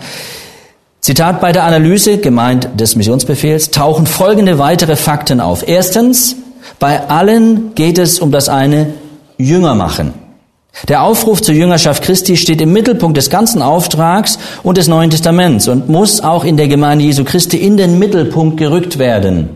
Zitat, 0.99 1.41
bei 1.41 1.51
der 1.51 1.63
Analyse, 1.63 2.17
gemeint 2.17 2.69
des 2.79 2.95
Missionsbefehls, 2.95 3.71
tauchen 3.71 4.05
folgende 4.05 4.59
weitere 4.59 4.95
Fakten 4.95 5.39
auf. 5.39 5.67
Erstens, 5.67 6.35
bei 6.79 7.09
allen 7.09 7.75
geht 7.75 7.97
es 7.97 8.19
um 8.19 8.31
das 8.31 8.49
eine 8.49 8.93
Jünger 9.37 9.75
machen. 9.75 10.13
Der 10.87 11.03
Aufruf 11.03 11.41
zur 11.41 11.53
Jüngerschaft 11.53 12.03
Christi 12.03 12.37
steht 12.37 12.61
im 12.61 12.71
Mittelpunkt 12.71 13.17
des 13.17 13.29
ganzen 13.29 13.61
Auftrags 13.61 14.39
und 14.63 14.77
des 14.77 14.87
Neuen 14.87 15.09
Testaments 15.09 15.67
und 15.67 15.89
muss 15.89 16.21
auch 16.21 16.45
in 16.45 16.57
der 16.57 16.67
Gemeinde 16.67 17.03
Jesu 17.03 17.23
Christi 17.23 17.57
in 17.57 17.77
den 17.77 17.99
Mittelpunkt 17.99 18.57
gerückt 18.57 18.97
werden. 18.97 19.49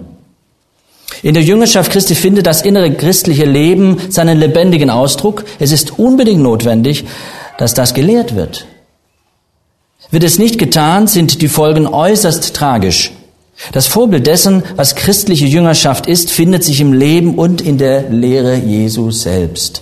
In 1.24 1.34
der 1.34 1.44
Jüngerschaft 1.44 1.92
Christi 1.92 2.16
findet 2.16 2.46
das 2.46 2.62
innere 2.62 2.92
christliche 2.92 3.46
Leben 3.46 3.98
seinen 4.10 4.38
lebendigen 4.38 4.90
Ausdruck. 4.90 5.46
Es 5.60 5.72
ist 5.72 5.98
unbedingt 5.98 6.42
notwendig, 6.42 7.06
dass 7.58 7.74
das 7.74 7.94
gelehrt 7.94 8.36
wird. 8.36 8.68
Wird 10.12 10.24
es 10.24 10.38
nicht 10.38 10.60
getan, 10.60 11.08
sind 11.08 11.42
die 11.42 11.48
Folgen 11.48 11.88
äußerst 11.88 12.56
tragisch. 12.56 13.12
Das 13.72 13.88
Vorbild 13.88 14.28
dessen, 14.28 14.64
was 14.76 14.96
christliche 14.96 15.46
Jüngerschaft 15.46 16.08
ist, 16.08 16.32
findet 16.32 16.64
sich 16.64 16.82
im 16.82 16.94
Leben 16.94 17.36
und 17.36 17.62
in 17.62 17.78
der 17.78 18.10
Lehre 18.10 18.56
Jesu 18.56 19.12
selbst. 19.12 19.82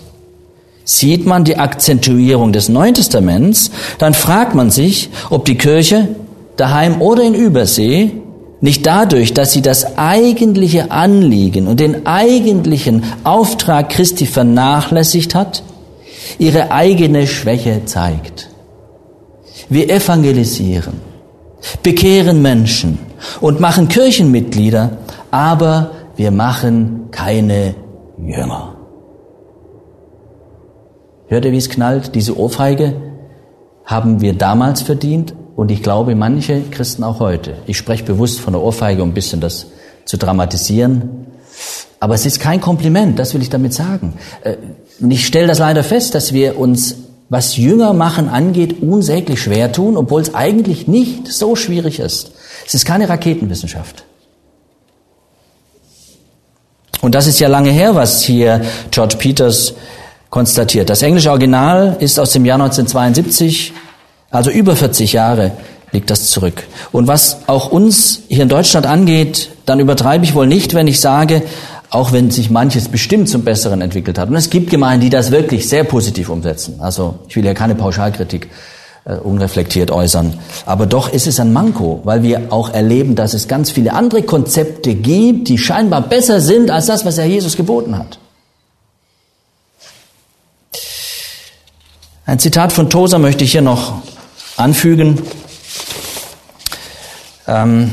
Sieht 0.85 1.25
man 1.25 1.43
die 1.43 1.57
Akzentuierung 1.57 2.51
des 2.51 2.69
Neuen 2.69 2.93
Testaments, 2.93 3.71
dann 3.99 4.13
fragt 4.13 4.53
man 4.53 4.69
sich, 4.69 5.09
ob 5.29 5.45
die 5.45 5.57
Kirche 5.57 6.09
daheim 6.57 7.01
oder 7.01 7.23
in 7.23 7.33
Übersee 7.33 8.11
nicht 8.63 8.85
dadurch, 8.85 9.33
dass 9.33 9.51
sie 9.51 9.61
das 9.61 9.97
eigentliche 9.97 10.91
Anliegen 10.91 11.67
und 11.67 11.79
den 11.79 12.05
eigentlichen 12.05 13.03
Auftrag 13.25 13.89
Christi 13.89 14.25
vernachlässigt 14.25 15.35
hat, 15.35 15.63
ihre 16.39 16.71
eigene 16.71 17.27
Schwäche 17.27 17.81
zeigt. 17.85 18.49
Wir 19.67 19.89
evangelisieren, 19.89 20.93
bekehren 21.81 22.41
Menschen 22.41 22.99
und 23.41 23.59
machen 23.59 23.87
Kirchenmitglieder, 23.87 24.97
aber 25.31 25.91
wir 26.15 26.31
machen 26.31 27.07
keine 27.11 27.75
Jünger. 28.17 28.75
Hört 31.27 31.45
ihr, 31.45 31.51
wie 31.51 31.57
es 31.57 31.69
knallt? 31.69 32.15
Diese 32.15 32.37
Ohrfeige 32.37 32.95
haben 33.85 34.21
wir 34.21 34.33
damals 34.33 34.81
verdient 34.81 35.33
und 35.55 35.71
ich 35.71 35.83
glaube, 35.83 36.15
manche 36.15 36.61
Christen 36.69 37.03
auch 37.03 37.19
heute. 37.19 37.55
Ich 37.65 37.77
spreche 37.77 38.03
bewusst 38.03 38.39
von 38.39 38.53
der 38.53 38.61
Ohrfeige, 38.61 39.03
um 39.03 39.09
ein 39.09 39.13
bisschen 39.13 39.39
das 39.39 39.67
zu 40.05 40.17
dramatisieren. 40.17 41.27
Aber 41.99 42.15
es 42.15 42.25
ist 42.25 42.39
kein 42.39 42.59
Kompliment, 42.59 43.17
das 43.17 43.33
will 43.33 43.41
ich 43.41 43.49
damit 43.49 43.73
sagen. 43.73 44.15
Äh, 44.43 44.57
und 44.99 45.11
ich 45.11 45.25
stelle 45.25 45.47
das 45.47 45.59
leider 45.59 45.83
fest, 45.83 46.15
dass 46.15 46.33
wir 46.33 46.59
uns, 46.59 46.95
was 47.33 47.57
Jünger 47.57 47.93
machen 47.93 48.29
angeht, 48.29 48.83
unsäglich 48.83 49.41
schwer 49.41 49.71
tun, 49.71 49.97
obwohl 49.97 50.21
es 50.21 50.35
eigentlich 50.35 50.87
nicht 50.87 51.27
so 51.27 51.55
schwierig 51.55 51.97
ist. 51.99 52.31
Es 52.67 52.75
ist 52.75 52.85
keine 52.85 53.09
Raketenwissenschaft. 53.09 54.03
Und 57.01 57.15
das 57.15 57.25
ist 57.25 57.39
ja 57.39 57.47
lange 57.47 57.71
her, 57.71 57.95
was 57.95 58.21
hier 58.21 58.61
George 58.91 59.15
Peters 59.17 59.73
konstatiert. 60.29 60.91
Das 60.91 61.01
englische 61.01 61.31
Original 61.31 61.97
ist 61.99 62.19
aus 62.19 62.33
dem 62.33 62.45
Jahr 62.45 62.61
1972 62.61 63.73
also 64.29 64.51
über 64.51 64.75
40 64.75 65.13
Jahre 65.13 65.53
liegt 65.91 66.11
das 66.11 66.29
zurück. 66.29 66.63
Und 66.91 67.07
was 67.07 67.47
auch 67.47 67.71
uns 67.71 68.21
hier 68.27 68.43
in 68.43 68.49
Deutschland 68.49 68.85
angeht, 68.85 69.49
dann 69.65 69.79
übertreibe 69.79 70.23
ich 70.23 70.35
wohl 70.35 70.45
nicht, 70.45 70.75
wenn 70.75 70.87
ich 70.87 70.99
sage, 70.99 71.41
auch 71.93 72.11
wenn 72.11 72.31
sich 72.31 72.49
manches 72.49 72.89
bestimmt 72.89 73.29
zum 73.29 73.43
Besseren 73.43 73.81
entwickelt 73.81 74.17
hat. 74.17 74.27
Und 74.27 74.35
es 74.35 74.49
gibt 74.49 74.71
Gemeinden, 74.71 75.01
die 75.01 75.09
das 75.11 75.29
wirklich 75.29 75.69
sehr 75.69 75.83
positiv 75.83 76.29
umsetzen. 76.29 76.77
Also 76.79 77.19
ich 77.27 77.35
will 77.35 77.45
ja 77.45 77.53
keine 77.53 77.75
Pauschalkritik 77.75 78.49
äh, 79.05 79.13
unreflektiert 79.13 79.91
äußern. 79.91 80.39
Aber 80.65 80.87
doch 80.87 81.13
ist 81.13 81.27
es 81.27 81.39
ein 81.39 81.53
Manko, 81.53 82.01
weil 82.03 82.23
wir 82.23 82.51
auch 82.51 82.73
erleben, 82.73 83.13
dass 83.13 83.35
es 83.35 83.47
ganz 83.47 83.69
viele 83.69 83.93
andere 83.93 84.23
Konzepte 84.23 84.95
gibt, 84.95 85.49
die 85.49 85.59
scheinbar 85.59 86.01
besser 86.01 86.41
sind 86.41 86.71
als 86.71 86.87
das, 86.87 87.05
was 87.05 87.17
Herr 87.17 87.25
Jesus 87.25 87.55
geboten 87.55 87.95
hat. 87.95 88.17
Ein 92.25 92.39
Zitat 92.39 92.73
von 92.73 92.89
Tosa 92.89 93.19
möchte 93.19 93.43
ich 93.43 93.51
hier 93.51 93.61
noch 93.61 94.01
anfügen. 94.57 95.21
Ähm 97.45 97.91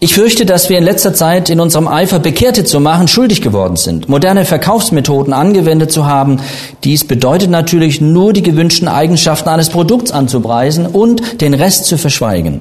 ich 0.00 0.14
fürchte, 0.14 0.46
dass 0.46 0.68
wir 0.68 0.78
in 0.78 0.84
letzter 0.84 1.12
Zeit 1.12 1.50
in 1.50 1.58
unserem 1.58 1.88
Eifer 1.88 2.20
Bekehrte 2.20 2.62
zu 2.62 2.78
machen 2.78 3.08
schuldig 3.08 3.42
geworden 3.42 3.74
sind, 3.74 4.08
moderne 4.08 4.44
Verkaufsmethoden 4.44 5.32
angewendet 5.32 5.90
zu 5.90 6.06
haben. 6.06 6.38
Dies 6.84 7.04
bedeutet 7.04 7.50
natürlich 7.50 8.00
nur 8.00 8.32
die 8.32 8.42
gewünschten 8.42 8.86
Eigenschaften 8.86 9.48
eines 9.48 9.70
Produkts 9.70 10.12
anzupreisen 10.12 10.86
und 10.86 11.40
den 11.40 11.52
Rest 11.52 11.86
zu 11.86 11.98
verschweigen. 11.98 12.60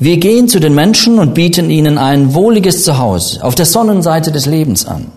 Wir 0.00 0.16
gehen 0.16 0.48
zu 0.48 0.58
den 0.58 0.74
Menschen 0.74 1.20
und 1.20 1.34
bieten 1.34 1.70
ihnen 1.70 1.98
ein 1.98 2.34
wohliges 2.34 2.82
Zuhause 2.82 3.44
auf 3.44 3.54
der 3.54 3.66
Sonnenseite 3.66 4.32
des 4.32 4.46
Lebens 4.46 4.84
an. 4.84 5.12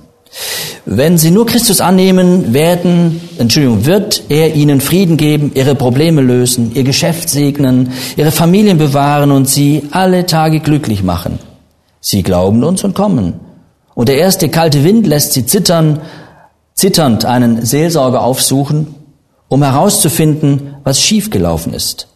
Wenn 0.86 1.18
sie 1.18 1.32
nur 1.32 1.48
Christus 1.48 1.82
annehmen, 1.82 2.54
werden, 2.54 3.22
Entschuldigung, 3.40 3.86
wird 3.86 4.24
er 4.30 4.54
ihnen 4.54 4.82
Frieden 4.82 5.18
geben, 5.18 5.52
ihre 5.56 5.74
Probleme 5.74 6.22
lösen, 6.22 6.74
ihr 6.76 6.84
Geschäft 6.84 7.30
segnen, 7.30 7.92
ihre 8.18 8.32
Familien 8.32 8.78
bewahren 8.78 9.32
und 9.32 9.50
sie 9.50 9.84
alle 9.90 10.28
Tage 10.28 10.60
glücklich 10.60 11.02
machen. 11.02 11.40
Sie 12.08 12.22
glauben 12.22 12.64
uns 12.64 12.84
und 12.84 12.94
kommen. 12.94 13.40
Und 13.96 14.10
der 14.10 14.18
erste 14.18 14.50
kalte 14.50 14.84
Wind 14.84 15.08
lässt 15.08 15.34
sie 15.34 15.48
zittern, 15.48 16.02
zitternd 16.76 17.26
einen 17.26 17.66
Seelsorger 17.66 18.22
aufsuchen, 18.22 18.94
um 19.48 19.64
herauszufinden, 19.64 20.76
was 20.84 21.02
schiefgelaufen 21.02 21.74
ist. 21.74 22.08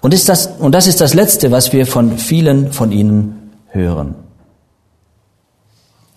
Und, 0.00 0.14
ist 0.14 0.30
das, 0.30 0.46
und 0.46 0.72
das 0.72 0.86
ist 0.86 1.02
das 1.02 1.12
Letzte, 1.12 1.50
was 1.50 1.74
wir 1.74 1.86
von 1.86 2.16
vielen 2.16 2.72
von 2.72 2.92
ihnen 2.92 3.50
hören. 3.68 4.14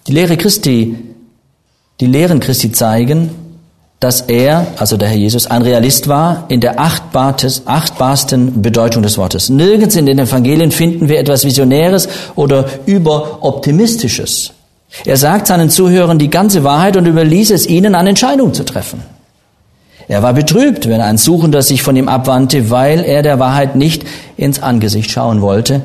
Die 0.08 0.14
Lehre 0.14 0.38
Christi, 0.38 0.96
die 2.00 2.08
Lehren 2.08 2.40
Christi 2.40 2.72
zeigen, 2.72 3.32
dass 4.00 4.22
er, 4.22 4.68
also 4.77 4.96
der 4.96 5.10
Herr 5.10 5.18
Jesus, 5.18 5.48
ein 5.48 5.62
Realist 5.62 6.08
war 6.08 6.46
in 6.48 6.62
der 6.62 6.79
achtbarsten 6.79 8.62
Bedeutung 8.62 9.03
des 9.03 9.18
Wortes. 9.18 9.50
Nirgends 9.50 9.98
in 9.98 10.06
den 10.06 10.20
Evangelien 10.20 10.72
finden 10.72 11.10
wir 11.10 11.20
etwas 11.20 11.44
Visionäres 11.44 12.08
oder 12.36 12.65
überoptimistisches. 12.86 14.53
Er 15.06 15.18
sagt 15.18 15.48
seinen 15.48 15.70
Zuhörern 15.70 16.18
die 16.18 16.29
ganze 16.29 16.63
Wahrheit 16.63 16.96
und 16.96 17.08
überließ 17.08 17.51
es 17.51 17.68
ihnen, 17.68 17.94
eine 17.94 18.10
Entscheidung 18.10 18.53
zu 18.53 18.63
treffen. 18.63 19.03
Er 20.08 20.24
war 20.24 20.34
betrübt, 20.34 20.88
wenn 20.88 21.01
ein 21.01 21.18
Suchender 21.18 21.62
sich 21.62 21.84
von 21.84 21.96
ihm 21.96 22.08
abwandte, 22.08 22.72
weil 22.72 23.03
er 23.03 23.22
der 23.22 23.38
Wahrheit 23.38 23.75
nicht 23.75 24.06
ins 24.38 24.63
Angesicht 24.63 25.12
schauen 25.12 25.41
wollte. 25.41 25.82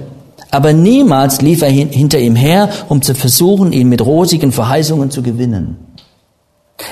Aber 0.51 0.73
niemals 0.73 1.43
lief 1.43 1.63
er 1.63 1.69
hinter 1.69 2.21
ihm 2.21 2.37
her, 2.37 2.71
um 2.89 3.03
zu 3.03 3.15
versuchen, 3.15 3.73
ihn 3.73 3.89
mit 3.89 4.01
rosigen 4.01 4.53
Verheißungen 4.53 5.11
zu 5.11 5.21
gewinnen. 5.21 5.77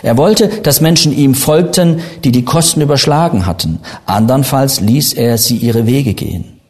Er 0.03 0.17
wollte, 0.17 0.49
dass 0.49 0.81
Menschen 0.81 1.17
ihm 1.17 1.35
folgten, 1.35 2.01
die 2.25 2.33
die 2.33 2.45
Kosten 2.45 2.81
überschlagen 2.81 3.47
hatten. 3.47 3.81
Andernfalls 4.07 4.81
ließ 4.81 5.15
er 5.15 5.39
sie 5.39 5.57
ihre 5.57 5.87
Wege 5.87 6.15
gehen. 6.15 6.61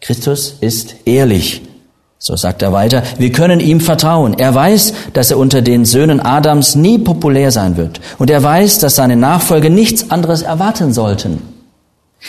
Christus 0.00 0.56
ist 0.60 0.96
ehrlich. 1.04 1.62
So 2.18 2.34
sagt 2.34 2.62
er 2.62 2.72
weiter, 2.72 3.02
wir 3.18 3.30
können 3.30 3.60
ihm 3.60 3.80
vertrauen. 3.80 4.34
Er 4.38 4.54
weiß, 4.54 4.94
dass 5.12 5.30
er 5.30 5.38
unter 5.38 5.60
den 5.60 5.84
Söhnen 5.84 6.20
Adams 6.20 6.74
nie 6.74 6.98
populär 6.98 7.50
sein 7.50 7.76
wird. 7.76 8.00
Und 8.18 8.30
er 8.30 8.42
weiß, 8.42 8.78
dass 8.78 8.96
seine 8.96 9.16
Nachfolger 9.16 9.68
nichts 9.68 10.10
anderes 10.10 10.42
erwarten 10.42 10.94
sollten. 10.94 11.42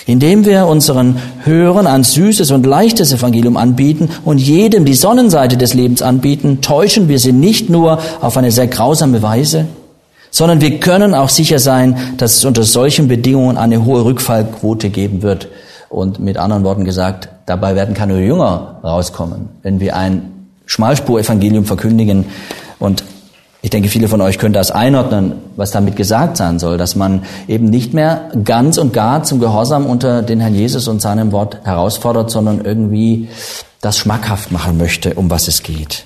Indem 0.05 0.45
wir 0.45 0.67
unseren 0.67 1.19
Hörern 1.43 1.87
ein 1.87 2.03
süßes 2.03 2.51
und 2.51 2.65
leichtes 2.65 3.13
Evangelium 3.13 3.57
anbieten 3.57 4.09
und 4.25 4.37
jedem 4.37 4.83
die 4.85 4.93
Sonnenseite 4.93 5.57
des 5.57 5.73
Lebens 5.73 6.01
anbieten, 6.01 6.59
täuschen 6.61 7.07
wir 7.07 7.17
sie 7.17 7.31
nicht 7.31 7.69
nur 7.69 7.99
auf 8.21 8.37
eine 8.37 8.51
sehr 8.51 8.67
grausame 8.67 9.21
Weise, 9.23 9.67
sondern 10.31 10.61
wir 10.61 10.79
können 10.79 11.13
auch 11.13 11.29
sicher 11.29 11.59
sein, 11.59 11.97
dass 12.17 12.37
es 12.37 12.45
unter 12.45 12.63
solchen 12.63 13.07
Bedingungen 13.07 13.57
eine 13.57 13.85
hohe 13.85 14.05
Rückfallquote 14.05 14.89
geben 14.89 15.21
wird. 15.21 15.47
Und 15.89 16.19
mit 16.19 16.37
anderen 16.37 16.63
Worten 16.63 16.83
gesagt, 16.83 17.29
dabei 17.45 17.75
werden 17.75 17.95
keine 17.95 18.19
Jünger 18.19 18.79
rauskommen, 18.83 19.49
wenn 19.63 19.79
wir 19.79 19.95
ein 19.95 20.33
Schmalspur-Evangelium 20.65 21.65
verkündigen. 21.65 22.25
Und 22.77 23.03
ich 23.61 23.69
denke, 23.69 23.89
viele 23.89 24.07
von 24.07 24.21
euch 24.21 24.37
können 24.37 24.53
das 24.53 24.69
einordnen, 24.69 25.33
was 25.55 25.71
damit 25.71 25.95
gesagt 25.95 26.37
sein 26.37 26.59
soll, 26.59 26.77
dass 26.77 26.95
man 26.95 27.23
eben 27.47 27.65
nicht 27.65 27.93
mehr 27.93 28.29
ganz 28.43 28.77
und 28.77 28.93
gar 28.93 29.23
zum 29.23 29.39
Gehorsam 29.39 29.85
unter 29.85 30.21
den 30.21 30.39
Herrn 30.39 30.55
Jesus 30.55 30.87
und 30.87 31.01
seinem 31.01 31.31
Wort 31.31 31.65
herausfordert, 31.65 32.29
sondern 32.29 32.63
irgendwie 32.63 33.29
das 33.81 33.97
schmackhaft 33.97 34.51
machen 34.51 34.77
möchte, 34.77 35.15
um 35.15 35.29
was 35.29 35.47
es 35.47 35.63
geht. 35.63 36.05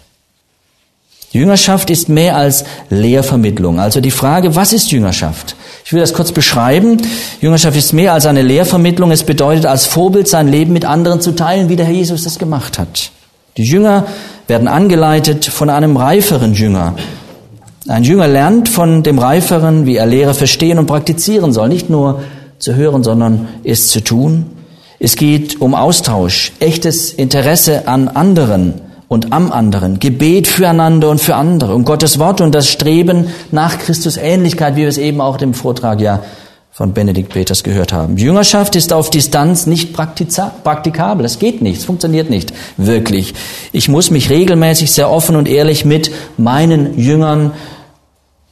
Jüngerschaft 1.31 1.89
ist 1.89 2.09
mehr 2.09 2.35
als 2.35 2.65
Lehrvermittlung. 2.89 3.79
Also 3.79 4.01
die 4.01 4.11
Frage, 4.11 4.55
was 4.55 4.73
ist 4.73 4.91
Jüngerschaft? 4.91 5.55
Ich 5.85 5.93
will 5.93 6.01
das 6.01 6.13
kurz 6.13 6.33
beschreiben. 6.33 6.97
Jüngerschaft 7.39 7.77
ist 7.77 7.93
mehr 7.93 8.13
als 8.13 8.25
eine 8.25 8.41
Lehrvermittlung. 8.41 9.11
Es 9.11 9.23
bedeutet, 9.23 9.65
als 9.65 9.85
Vorbild 9.85 10.27
sein 10.27 10.49
Leben 10.49 10.73
mit 10.73 10.83
anderen 10.83 11.21
zu 11.21 11.31
teilen, 11.31 11.69
wie 11.69 11.77
der 11.77 11.85
Herr 11.85 11.93
Jesus 11.93 12.23
das 12.23 12.37
gemacht 12.37 12.77
hat. 12.77 13.11
Die 13.55 13.63
Jünger 13.63 14.07
werden 14.47 14.67
angeleitet 14.67 15.45
von 15.45 15.69
einem 15.69 15.95
reiferen 15.95 16.53
Jünger. 16.53 16.95
Ein 17.87 18.03
Jünger 18.03 18.27
lernt 18.27 18.67
von 18.67 19.01
dem 19.01 19.17
Reiferen, 19.17 19.85
wie 19.85 19.95
er 19.95 20.05
Lehre 20.05 20.33
verstehen 20.33 20.79
und 20.79 20.85
praktizieren 20.85 21.53
soll. 21.53 21.69
Nicht 21.69 21.89
nur 21.89 22.23
zu 22.59 22.75
hören, 22.75 23.03
sondern 23.03 23.47
es 23.63 23.87
zu 23.87 24.03
tun. 24.03 24.47
Es 24.99 25.15
geht 25.15 25.61
um 25.61 25.75
Austausch, 25.75 26.51
echtes 26.59 27.11
Interesse 27.11 27.87
an 27.87 28.09
anderen 28.09 28.81
und 29.11 29.33
am 29.33 29.51
anderen, 29.51 29.99
Gebet 29.99 30.47
füreinander 30.47 31.09
und 31.09 31.19
für 31.19 31.35
andere, 31.35 31.75
um 31.75 31.83
Gottes 31.83 32.17
Wort 32.17 32.39
und 32.39 32.55
das 32.55 32.69
Streben 32.69 33.27
nach 33.51 33.77
Christus 33.77 34.15
Ähnlichkeit, 34.15 34.77
wie 34.77 34.83
wir 34.83 34.87
es 34.87 34.97
eben 34.97 35.19
auch 35.19 35.35
dem 35.35 35.53
Vortrag 35.53 35.99
ja 35.99 36.21
von 36.71 36.93
Benedikt 36.93 37.33
Peters 37.33 37.63
gehört 37.63 37.91
haben. 37.91 38.15
Jüngerschaft 38.15 38.77
ist 38.77 38.93
auf 38.93 39.09
Distanz 39.09 39.65
nicht 39.65 39.91
praktikabel. 39.91 41.25
Es 41.25 41.39
geht 41.39 41.61
nicht, 41.61 41.79
es 41.79 41.83
funktioniert 41.83 42.29
nicht 42.29 42.53
wirklich. 42.77 43.33
Ich 43.73 43.89
muss 43.89 44.11
mich 44.11 44.29
regelmäßig 44.29 44.93
sehr 44.93 45.11
offen 45.11 45.35
und 45.35 45.49
ehrlich 45.49 45.83
mit 45.83 46.09
meinen 46.37 46.97
Jüngern, 46.97 47.51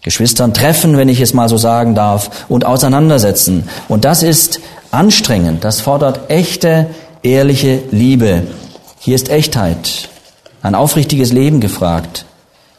Geschwistern 0.01 0.53
treffen, 0.53 0.97
wenn 0.97 1.07
ich 1.07 1.21
es 1.21 1.33
mal 1.33 1.47
so 1.47 1.55
sagen 1.55 1.95
darf, 1.95 2.47
und 2.49 2.65
auseinandersetzen. 2.65 3.69
Und 3.87 4.03
das 4.03 4.23
ist 4.23 4.59
anstrengend. 4.91 5.63
Das 5.63 5.79
fordert 5.79 6.29
echte, 6.29 6.87
ehrliche 7.23 7.79
Liebe. 7.91 8.43
Hier 8.99 9.15
ist 9.15 9.29
Echtheit 9.29 10.09
ein 10.61 10.75
aufrichtiges 10.75 11.31
Leben 11.31 11.59
gefragt. 11.59 12.25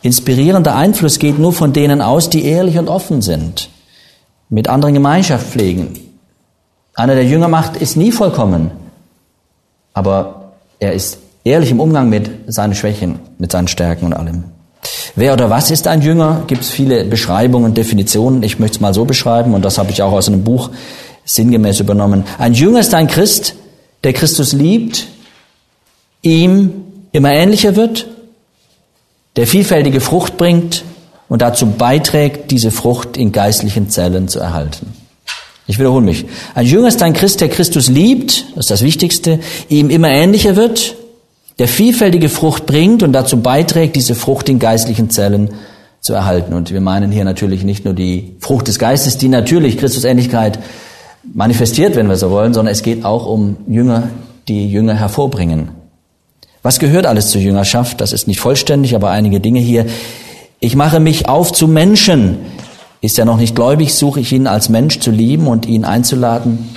Inspirierender 0.03 0.75
Einfluss 0.75 1.19
geht 1.19 1.39
nur 1.39 1.53
von 1.53 1.73
denen 1.73 2.01
aus, 2.01 2.31
die 2.31 2.45
ehrlich 2.45 2.79
und 2.79 2.89
offen 2.89 3.23
sind, 3.23 3.69
mit 4.49 4.69
anderen 4.69 4.95
Gemeinschaft 4.95 5.47
pflegen. 5.47 5.99
Einer, 6.95 7.15
der 7.15 7.25
Jünger 7.25 7.49
macht, 7.49 7.77
ist 7.77 7.97
nie 7.97 8.13
vollkommen, 8.13 8.71
aber 9.93 10.53
er 10.79 10.93
ist 10.93 11.19
ehrlich 11.45 11.71
im 11.71 11.81
Umgang 11.81 12.09
mit 12.09 12.31
seinen 12.47 12.75
Schwächen, 12.75 13.19
mit 13.39 13.53
seinen 13.53 13.69
Stärken 13.69 14.07
und 14.07 14.13
allem. 14.15 14.45
Wer 15.15 15.33
oder 15.33 15.51
was 15.51 15.71
ist 15.71 15.87
ein 15.87 16.03
Jünger? 16.03 16.45
Gibt 16.47 16.63
es 16.63 16.71
viele 16.71 17.05
Beschreibungen, 17.05 17.75
Definitionen. 17.75 18.43
Ich 18.43 18.59
möchte 18.59 18.77
es 18.77 18.81
mal 18.81 18.95
so 18.95 19.05
beschreiben 19.05 19.55
und 19.55 19.65
das 19.65 19.79
habe 19.79 19.91
ich 19.91 20.03
auch 20.03 20.13
aus 20.13 20.29
einem 20.29 20.45
Buch 20.45 20.71
sinngemäß 21.25 21.81
übernommen. 21.81 22.25
Ein 22.39 22.55
Jünger 22.55 22.81
ist 22.81 22.95
ein 22.95 23.07
Christ, 23.07 23.55
der 24.05 24.13
Christus 24.13 24.53
liebt, 24.53 25.07
ihm 26.23 26.80
immer 27.13 27.33
ähnlicher 27.33 27.77
wird, 27.77 28.07
der 29.37 29.47
vielfältige 29.47 30.01
Frucht 30.01 30.37
bringt 30.37 30.85
und 31.29 31.43
dazu 31.43 31.67
beiträgt, 31.67 32.51
diese 32.51 32.71
Frucht 32.71 33.17
in 33.17 33.33
geistlichen 33.33 33.89
Zellen 33.89 34.29
zu 34.29 34.41
erhalten. 34.41 34.95
Ich 35.67 35.79
wiederhole 35.79 36.05
mich. 36.05 36.27
Ein 36.55 36.67
Jünger 36.67 36.89
ist 36.89 37.03
ein 37.03 37.13
Christ, 37.13 37.41
der 37.41 37.49
Christus 37.49 37.89
liebt, 37.89 38.47
das 38.51 38.65
ist 38.65 38.71
das 38.71 38.83
Wichtigste, 38.83 39.39
ihm 39.69 39.89
immer 39.89 40.09
ähnlicher 40.09 40.57
wird, 40.57 40.97
der 41.61 41.69
vielfältige 41.69 42.29
Frucht 42.29 42.67
bringt 42.67 43.03
und 43.03 43.13
dazu 43.13 43.41
beiträgt, 43.41 43.95
diese 43.95 44.17
Frucht 44.17 44.49
in 44.49 44.59
geistlichen 44.59 45.11
Zellen 45.11 45.51
zu 46.01 46.15
erhalten. 46.15 46.55
Und 46.55 46.73
wir 46.73 46.81
meinen 46.81 47.13
hier 47.13 47.25
natürlich 47.25 47.63
nicht 47.63 47.85
nur 47.85 47.95
die 47.95 48.35
Frucht 48.41 48.67
des 48.67 48.79
Geistes, 48.79 49.19
die 49.19 49.29
natürlich 49.29 49.79
Christusähnlichkeit 49.79 50.59
manifestiert, 51.23 51.97
wenn 51.97 52.09
wir 52.09 52.17
so 52.17 52.31
wollen, 52.31 52.55
sondern 52.55 52.73
es 52.73 52.83
geht 52.83 53.05
auch 53.05 53.27
um 53.27 53.59
Jünger, 53.69 54.09
die 54.49 54.69
Jünger 54.71 54.95
hervorbringen. 54.95 55.80
Was 56.63 56.79
gehört 56.79 57.07
alles 57.07 57.31
zur 57.31 57.41
Jüngerschaft? 57.41 58.01
Das 58.01 58.13
ist 58.13 58.27
nicht 58.27 58.41
vollständig, 58.41 58.95
aber 58.95 59.11
einige 59.11 59.41
Dinge 59.41 59.61
hier. 59.61 59.87
Ich 60.59 60.77
mache 60.77 61.01
mich 61.01 61.29
auf 61.29 61.53
zu 61.53 61.67
Menschen. 61.67 62.39
Ist 63.01 63.19
er 63.19 63.25
noch 63.25 63.39
nicht 63.39 63.55
gläubig, 63.55 63.95
suche 63.95 64.21
ich 64.21 64.31
ihn 64.33 64.47
als 64.47 64.69
Mensch 64.69 65.01
zu 65.01 65.11
lieben 65.11 65.47
und 65.47 65.65
ihn 65.65 65.87
einzuladen 65.87 66.69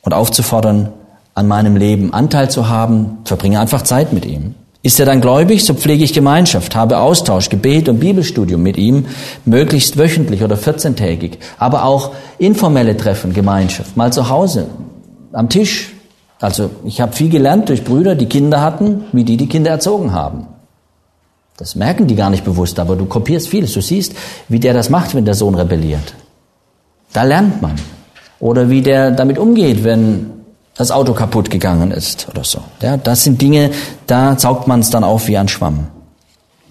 und 0.00 0.14
aufzufordern, 0.14 0.90
an 1.34 1.48
meinem 1.48 1.76
Leben 1.76 2.14
Anteil 2.14 2.48
zu 2.48 2.68
haben, 2.68 3.18
verbringe 3.24 3.58
einfach 3.58 3.82
Zeit 3.82 4.12
mit 4.12 4.24
ihm. 4.24 4.54
Ist 4.82 5.00
er 5.00 5.06
dann 5.06 5.20
gläubig, 5.20 5.64
so 5.64 5.74
pflege 5.74 6.04
ich 6.04 6.12
Gemeinschaft, 6.12 6.76
habe 6.76 6.98
Austausch, 6.98 7.48
Gebet 7.48 7.88
und 7.88 8.00
Bibelstudium 8.00 8.62
mit 8.62 8.76
ihm, 8.76 9.06
möglichst 9.44 9.96
wöchentlich 9.96 10.42
oder 10.42 10.56
14-tägig, 10.56 11.38
aber 11.58 11.84
auch 11.84 12.12
informelle 12.38 12.96
Treffen, 12.96 13.32
Gemeinschaft, 13.32 13.96
mal 13.96 14.12
zu 14.12 14.28
Hause, 14.28 14.66
am 15.32 15.48
Tisch, 15.48 15.93
also 16.44 16.70
ich 16.84 17.00
habe 17.00 17.14
viel 17.14 17.30
gelernt 17.30 17.70
durch 17.70 17.84
Brüder, 17.84 18.14
die 18.14 18.26
Kinder 18.26 18.60
hatten, 18.60 19.04
wie 19.12 19.24
die 19.24 19.38
die 19.38 19.48
Kinder 19.48 19.70
erzogen 19.70 20.12
haben. 20.12 20.46
Das 21.56 21.74
merken 21.74 22.06
die 22.06 22.16
gar 22.16 22.28
nicht 22.28 22.44
bewusst, 22.44 22.78
aber 22.78 22.96
du 22.96 23.06
kopierst 23.06 23.48
vieles. 23.48 23.72
Du 23.72 23.80
siehst, 23.80 24.14
wie 24.48 24.60
der 24.60 24.74
das 24.74 24.90
macht, 24.90 25.14
wenn 25.14 25.24
der 25.24 25.34
Sohn 25.34 25.54
rebelliert. 25.54 26.14
Da 27.14 27.22
lernt 27.22 27.62
man. 27.62 27.76
Oder 28.40 28.68
wie 28.68 28.82
der 28.82 29.12
damit 29.12 29.38
umgeht, 29.38 29.84
wenn 29.84 30.32
das 30.76 30.90
Auto 30.90 31.14
kaputt 31.14 31.48
gegangen 31.48 31.92
ist 31.92 32.26
oder 32.28 32.44
so. 32.44 32.58
Ja, 32.82 32.98
das 32.98 33.24
sind 33.24 33.40
Dinge, 33.40 33.70
da 34.06 34.38
saugt 34.38 34.68
man 34.68 34.80
es 34.80 34.90
dann 34.90 35.04
auf 35.04 35.28
wie 35.28 35.38
ein 35.38 35.48
Schwamm. 35.48 35.86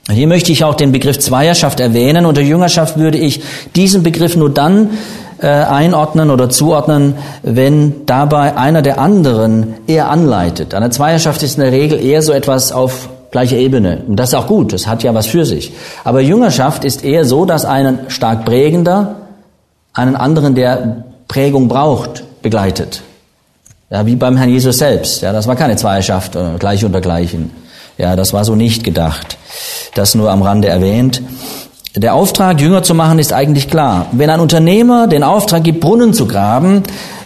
Hier 0.08 0.28
möchte 0.28 0.52
ich 0.52 0.64
auch 0.66 0.76
den 0.76 0.92
Begriff 0.92 1.18
Zweierschaft 1.18 1.80
erwähnen. 1.80 2.26
Unter 2.26 2.42
Jüngerschaft 2.42 2.98
würde 2.98 3.18
ich 3.18 3.42
diesen 3.76 4.04
Begriff 4.04 4.36
nur 4.36 4.52
dann 4.52 4.92
äh, 5.40 5.48
einordnen 5.48 6.30
oder 6.30 6.50
zuordnen, 6.50 7.16
wenn 7.42 8.06
dabei 8.06 8.56
einer 8.56 8.82
der 8.82 9.00
anderen 9.00 9.76
eher 9.88 10.10
anleitet. 10.10 10.74
Eine 10.74 10.90
Zweierschaft 10.90 11.44
ist 11.44 11.58
in 11.58 11.64
der 11.64 11.72
Regel 11.72 12.04
eher 12.04 12.22
so 12.22 12.34
etwas 12.34 12.72
auf 12.72 13.10
gleicher 13.32 13.58
Ebene. 13.58 14.04
Und 14.08 14.16
das 14.18 14.30
ist 14.30 14.36
auch 14.36 14.48
gut, 14.48 14.74
das 14.74 14.88
hat 14.88 15.04
ja 15.04 15.14
was 15.14 15.28
für 15.28 15.46
sich. 15.46 15.74
Aber 16.04 16.22
Jüngerschaft 16.22 16.86
ist 16.86 17.04
eher 17.04 17.26
so, 17.26 17.46
dass 17.46 17.66
einen 17.66 18.10
stark 18.10 18.46
prägender 18.46 19.16
einen 19.94 20.16
anderen, 20.16 20.56
der 20.56 21.06
Prägung 21.28 21.68
braucht, 21.68 22.24
begleitet. 22.42 23.02
Ja, 23.90 24.06
wie 24.06 24.16
beim 24.16 24.38
Herrn 24.38 24.50
Jesus 24.50 24.80
selbst. 24.80 25.22
Ja, 25.22 25.32
das 25.32 25.48
war 25.48 25.56
keine 25.56 25.76
Zweierschaft, 25.76 26.36
äh, 26.36 26.58
gleich 26.58 26.84
unter 26.84 27.00
gleichen. 27.00 27.52
Ja, 27.98 28.16
das 28.16 28.34
war 28.34 28.44
so 28.44 28.56
nicht 28.56 28.84
gedacht. 28.84 29.38
Das 29.94 30.16
nur 30.16 30.32
am 30.32 30.42
Rande 30.42 30.68
erwähnt. 30.68 31.22
Der 31.96 32.16
Auftrag, 32.16 32.60
Jünger 32.60 32.82
zu 32.82 32.96
machen, 32.96 33.20
ist 33.20 33.34
eigentlich 33.34 33.70
klar. 33.70 34.08
Wenn 34.14 34.32
ein 34.32 34.40
Unternehmer 34.40 35.06
den 35.08 35.24
Auftrag 35.24 35.64
gibt, 35.64 35.80
Brunnen 35.80 36.14
zu 36.14 36.28
graben, 36.28 36.82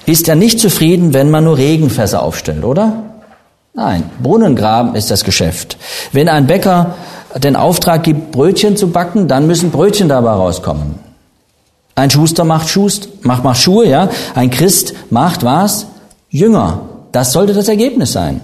ist 0.06 0.28
er 0.28 0.36
nicht 0.36 0.60
zufrieden, 0.60 1.14
wenn 1.14 1.32
man 1.32 1.46
nur 1.46 1.58
Regenfässer 1.58 2.22
aufstellt, 2.22 2.66
oder? 2.66 3.04
Nein, 3.74 4.04
Brunnengraben 4.22 4.96
ist 4.96 5.10
das 5.10 5.24
Geschäft. 5.24 5.78
Wenn 6.12 6.28
ein 6.28 6.48
Bäcker 6.48 6.96
den 7.38 7.56
Auftrag 7.56 8.04
gibt, 8.04 8.32
Brötchen 8.34 8.76
zu 8.76 8.90
backen, 8.90 9.30
dann 9.30 9.48
müssen 9.48 9.72
Brötchen 9.72 10.10
dabei 10.10 10.32
rauskommen. 10.32 10.96
Ein 11.96 12.10
Schuster 12.10 12.44
macht, 12.44 12.68
Schust, 12.68 13.24
macht, 13.24 13.46
macht 13.46 13.62
Schuhe, 13.62 13.88
ja. 13.88 14.10
Ein 14.36 14.50
Christ 14.50 14.94
macht 15.10 15.46
was? 15.46 15.88
Jünger. 16.30 16.82
Das 17.14 17.32
sollte 17.32 17.54
das 17.54 17.70
Ergebnis 17.70 18.12
sein. 18.12 18.42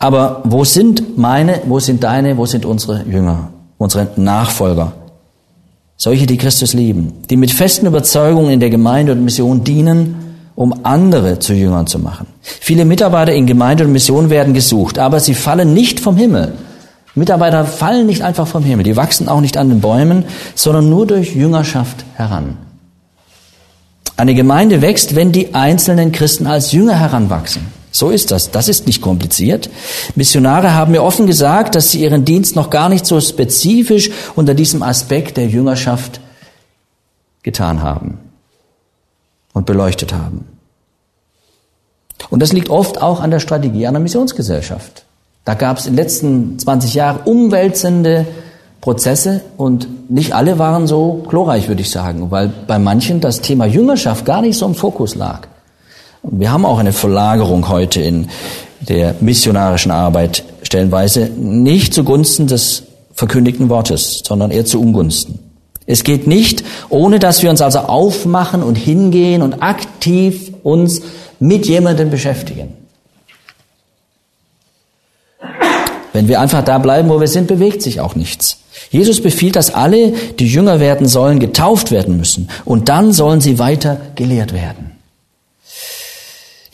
Aber 0.00 0.42
wo 0.44 0.64
sind 0.64 1.16
meine, 1.16 1.62
wo 1.66 1.78
sind 1.78 2.02
deine, 2.02 2.36
wo 2.36 2.44
sind 2.44 2.66
unsere 2.66 3.04
Jünger, 3.04 3.50
unsere 3.78 4.08
Nachfolger? 4.16 4.92
Solche, 5.98 6.26
die 6.26 6.38
Christus 6.38 6.72
lieben, 6.72 7.12
die 7.28 7.36
mit 7.36 7.50
festen 7.50 7.86
Überzeugungen 7.86 8.50
in 8.50 8.60
der 8.60 8.70
Gemeinde 8.70 9.12
und 9.12 9.22
Mission 9.22 9.62
dienen 9.62 10.24
um 10.58 10.74
andere 10.82 11.38
zu 11.38 11.54
Jüngern 11.54 11.86
zu 11.86 12.00
machen. 12.00 12.26
Viele 12.42 12.84
Mitarbeiter 12.84 13.32
in 13.32 13.46
Gemeinde 13.46 13.84
und 13.84 13.92
Mission 13.92 14.28
werden 14.28 14.54
gesucht, 14.54 14.98
aber 14.98 15.20
sie 15.20 15.34
fallen 15.34 15.72
nicht 15.72 16.00
vom 16.00 16.16
Himmel. 16.16 16.52
Mitarbeiter 17.14 17.64
fallen 17.64 18.06
nicht 18.06 18.22
einfach 18.22 18.48
vom 18.48 18.64
Himmel, 18.64 18.82
die 18.82 18.96
wachsen 18.96 19.28
auch 19.28 19.40
nicht 19.40 19.56
an 19.56 19.68
den 19.68 19.80
Bäumen, 19.80 20.24
sondern 20.56 20.90
nur 20.90 21.06
durch 21.06 21.32
Jüngerschaft 21.36 22.04
heran. 22.14 22.56
Eine 24.16 24.34
Gemeinde 24.34 24.82
wächst, 24.82 25.14
wenn 25.14 25.30
die 25.30 25.54
einzelnen 25.54 26.10
Christen 26.10 26.48
als 26.48 26.72
Jünger 26.72 26.98
heranwachsen. 26.98 27.62
So 27.98 28.10
ist 28.10 28.30
das. 28.30 28.52
Das 28.52 28.68
ist 28.68 28.86
nicht 28.86 29.02
kompliziert. 29.02 29.68
Missionare 30.14 30.72
haben 30.72 30.92
mir 30.92 31.02
offen 31.02 31.26
gesagt, 31.26 31.74
dass 31.74 31.90
sie 31.90 32.02
ihren 32.02 32.24
Dienst 32.24 32.54
noch 32.54 32.70
gar 32.70 32.88
nicht 32.88 33.04
so 33.04 33.20
spezifisch 33.20 34.10
unter 34.36 34.54
diesem 34.54 34.84
Aspekt 34.84 35.36
der 35.36 35.48
Jüngerschaft 35.48 36.20
getan 37.42 37.82
haben 37.82 38.18
und 39.52 39.66
beleuchtet 39.66 40.12
haben. 40.12 40.46
Und 42.30 42.40
das 42.40 42.52
liegt 42.52 42.70
oft 42.70 43.02
auch 43.02 43.20
an 43.20 43.32
der 43.32 43.40
Strategie 43.40 43.88
einer 43.88 43.98
Missionsgesellschaft. 43.98 45.04
Da 45.44 45.54
gab 45.54 45.78
es 45.78 45.86
in 45.86 45.94
den 45.94 46.04
letzten 46.04 46.56
20 46.56 46.94
Jahren 46.94 47.18
umwälzende 47.24 48.26
Prozesse 48.80 49.40
und 49.56 50.08
nicht 50.08 50.36
alle 50.36 50.60
waren 50.60 50.86
so 50.86 51.24
glorreich, 51.28 51.66
würde 51.66 51.82
ich 51.82 51.90
sagen, 51.90 52.30
weil 52.30 52.46
bei 52.46 52.78
manchen 52.78 53.20
das 53.20 53.40
Thema 53.40 53.66
Jüngerschaft 53.66 54.24
gar 54.24 54.40
nicht 54.40 54.56
so 54.56 54.66
im 54.66 54.76
Fokus 54.76 55.16
lag. 55.16 55.48
Wir 56.22 56.52
haben 56.52 56.64
auch 56.64 56.78
eine 56.78 56.92
Verlagerung 56.92 57.68
heute 57.68 58.00
in 58.00 58.28
der 58.80 59.14
missionarischen 59.20 59.90
Arbeit 59.90 60.44
stellenweise 60.62 61.26
nicht 61.26 61.94
zugunsten 61.94 62.46
des 62.46 62.84
verkündigten 63.12 63.68
Wortes, 63.68 64.22
sondern 64.24 64.50
eher 64.50 64.64
zu 64.64 64.80
Ungunsten. 64.80 65.38
Es 65.86 66.04
geht 66.04 66.26
nicht, 66.26 66.64
ohne 66.90 67.18
dass 67.18 67.42
wir 67.42 67.50
uns 67.50 67.62
also 67.62 67.78
aufmachen 67.78 68.62
und 68.62 68.76
hingehen 68.76 69.42
und 69.42 69.62
aktiv 69.62 70.52
uns 70.62 71.00
mit 71.40 71.66
jemandem 71.66 72.10
beschäftigen. 72.10 72.74
Wenn 76.12 76.28
wir 76.28 76.40
einfach 76.40 76.64
da 76.64 76.78
bleiben, 76.78 77.08
wo 77.08 77.20
wir 77.20 77.28
sind, 77.28 77.46
bewegt 77.46 77.80
sich 77.80 78.00
auch 78.00 78.14
nichts. 78.14 78.58
Jesus 78.90 79.22
befiehlt, 79.22 79.56
dass 79.56 79.72
alle, 79.72 80.12
die 80.38 80.46
jünger 80.46 80.80
werden 80.80 81.06
sollen, 81.06 81.38
getauft 81.38 81.90
werden 81.90 82.16
müssen. 82.16 82.50
Und 82.64 82.88
dann 82.88 83.12
sollen 83.12 83.40
sie 83.40 83.58
weiter 83.58 84.00
gelehrt 84.14 84.52
werden. 84.52 84.87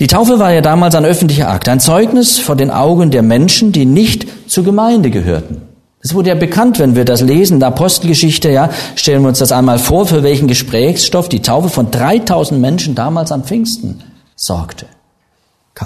Die 0.00 0.08
Taufe 0.08 0.38
war 0.38 0.52
ja 0.52 0.60
damals 0.60 0.94
ein 0.94 1.04
öffentlicher 1.04 1.48
Akt, 1.48 1.68
ein 1.68 1.78
Zeugnis 1.78 2.38
vor 2.38 2.56
den 2.56 2.70
Augen 2.70 3.10
der 3.10 3.22
Menschen, 3.22 3.70
die 3.70 3.84
nicht 3.84 4.26
zur 4.50 4.64
Gemeinde 4.64 5.10
gehörten. 5.10 5.62
Es 6.00 6.14
wurde 6.14 6.30
ja 6.30 6.34
bekannt, 6.34 6.78
wenn 6.78 6.96
wir 6.96 7.04
das 7.04 7.22
lesen, 7.22 7.60
der 7.60 7.68
Apostelgeschichte, 7.68 8.50
ja, 8.50 8.70
stellen 8.94 9.22
wir 9.22 9.28
uns 9.28 9.38
das 9.38 9.52
einmal 9.52 9.78
vor, 9.78 10.06
für 10.06 10.22
welchen 10.22 10.48
Gesprächsstoff 10.48 11.28
die 11.28 11.40
Taufe 11.40 11.70
von 11.70 11.90
3000 11.90 12.60
Menschen 12.60 12.94
damals 12.94 13.32
am 13.32 13.44
Pfingsten 13.44 14.02
sorgte. 14.36 14.86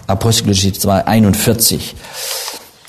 Apostelgeschichte 0.07 0.81
2, 0.81 1.07
41. 1.07 1.95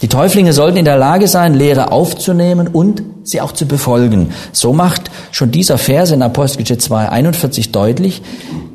Die 0.01 0.07
Täuflinge 0.07 0.53
sollten 0.53 0.77
in 0.77 0.85
der 0.85 0.97
Lage 0.97 1.27
sein, 1.27 1.53
Lehre 1.53 1.91
aufzunehmen 1.91 2.67
und 2.67 3.03
sie 3.23 3.41
auch 3.41 3.51
zu 3.51 3.65
befolgen. 3.65 4.31
So 4.53 4.71
macht 4.71 5.11
schon 5.31 5.51
dieser 5.51 5.77
Vers 5.77 6.11
in 6.11 6.21
Apostelgeschichte 6.21 6.83
2, 6.83 7.09
41 7.09 7.71
deutlich, 7.71 8.21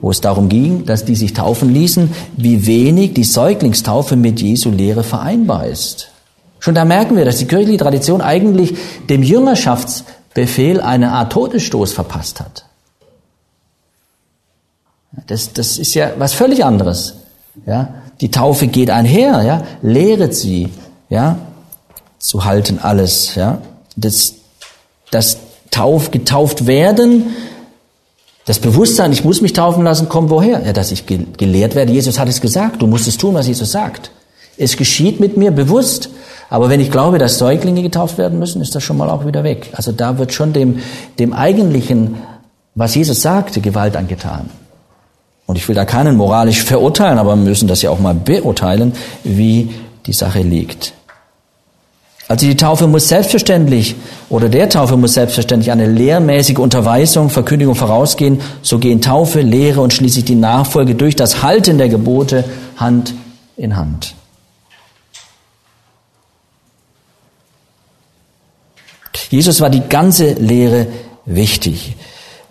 wo 0.02 0.10
es 0.10 0.20
darum 0.20 0.50
ging, 0.50 0.84
dass 0.84 1.06
die 1.06 1.16
sich 1.16 1.32
taufen 1.32 1.72
ließen, 1.72 2.12
wie 2.36 2.66
wenig 2.66 3.14
die 3.14 3.24
Säuglingstaufe 3.24 4.16
mit 4.16 4.42
Jesu 4.42 4.70
Lehre 4.70 5.02
vereinbar 5.02 5.66
ist. 5.66 6.10
Schon 6.60 6.74
da 6.74 6.84
merken 6.84 7.16
wir, 7.16 7.24
dass 7.24 7.38
die 7.38 7.46
kirchliche 7.46 7.78
Tradition 7.78 8.20
eigentlich 8.20 8.74
dem 9.08 9.22
Jüngerschaftsbefehl 9.22 10.80
eine 10.80 11.12
Art 11.12 11.32
Todesstoß 11.32 11.92
verpasst 11.92 12.40
hat. 12.40 12.66
Das, 15.26 15.52
das 15.52 15.78
ist 15.78 15.94
ja 15.94 16.12
was 16.18 16.34
völlig 16.34 16.64
anderes. 16.64 17.14
Ja, 17.66 17.94
die 18.20 18.30
Taufe 18.30 18.66
geht 18.66 18.90
einher, 18.90 19.42
ja, 19.42 19.62
lehret 19.80 20.34
sie, 20.34 20.70
ja, 21.08 21.38
zu 22.18 22.44
halten 22.44 22.78
alles, 22.80 23.34
ja. 23.34 23.58
Das, 23.96 24.34
das 25.10 25.38
Tauf, 25.70 26.10
getauft 26.10 26.66
werden, 26.66 27.34
das 28.44 28.58
Bewusstsein, 28.58 29.12
ich 29.12 29.24
muss 29.24 29.40
mich 29.40 29.54
taufen 29.54 29.84
lassen, 29.84 30.08
kommt 30.08 30.30
woher? 30.30 30.62
Ja, 30.64 30.72
dass 30.72 30.92
ich 30.92 31.06
gelehrt 31.06 31.74
werde. 31.74 31.92
Jesus 31.92 32.18
hat 32.18 32.28
es 32.28 32.40
gesagt, 32.40 32.82
du 32.82 32.86
musst 32.86 33.08
es 33.08 33.16
tun, 33.16 33.34
was 33.34 33.46
Jesus 33.46 33.72
sagt. 33.72 34.10
Es 34.58 34.76
geschieht 34.76 35.18
mit 35.18 35.36
mir 35.36 35.50
bewusst. 35.50 36.10
Aber 36.50 36.68
wenn 36.68 36.80
ich 36.80 36.90
glaube, 36.90 37.18
dass 37.18 37.38
Säuglinge 37.38 37.82
getauft 37.82 38.18
werden 38.18 38.38
müssen, 38.38 38.60
ist 38.60 38.74
das 38.74 38.82
schon 38.82 38.98
mal 38.98 39.08
auch 39.08 39.26
wieder 39.26 39.44
weg. 39.44 39.70
Also 39.72 39.92
da 39.92 40.18
wird 40.18 40.32
schon 40.32 40.52
dem, 40.52 40.80
dem 41.18 41.32
eigentlichen, 41.32 42.16
was 42.74 42.94
Jesus 42.94 43.22
sagte, 43.22 43.60
Gewalt 43.62 43.96
angetan. 43.96 44.50
Und 45.46 45.56
ich 45.56 45.66
will 45.66 45.74
da 45.74 45.86
keinen 45.86 46.16
moralisch 46.16 46.62
verurteilen, 46.62 47.18
aber 47.18 47.36
wir 47.36 47.42
müssen 47.42 47.66
das 47.66 47.82
ja 47.82 47.90
auch 47.90 47.98
mal 47.98 48.14
beurteilen, 48.14 48.92
wie 49.24 49.70
die 50.06 50.12
Sache 50.12 50.40
liegt. 50.40 50.94
Also 52.26 52.46
die 52.46 52.56
Taufe 52.56 52.86
muss 52.86 53.08
selbstverständlich 53.08 53.96
oder 54.30 54.48
der 54.48 54.70
Taufe 54.70 54.96
muss 54.96 55.14
selbstverständlich 55.14 55.70
eine 55.70 55.86
lehrmäßige 55.86 56.58
Unterweisung, 56.58 57.28
Verkündigung 57.28 57.74
vorausgehen. 57.74 58.40
So 58.62 58.78
gehen 58.78 59.02
Taufe, 59.02 59.42
Lehre 59.42 59.82
und 59.82 59.92
schließlich 59.92 60.24
die 60.24 60.34
Nachfolge 60.34 60.94
durch 60.94 61.16
das 61.16 61.42
Halten 61.42 61.76
der 61.76 61.90
Gebote 61.90 62.44
Hand 62.76 63.14
in 63.56 63.76
Hand. 63.76 64.14
Jesus 69.28 69.60
war 69.60 69.68
die 69.68 69.80
ganze 69.80 70.32
Lehre 70.34 70.86
wichtig. 71.26 71.96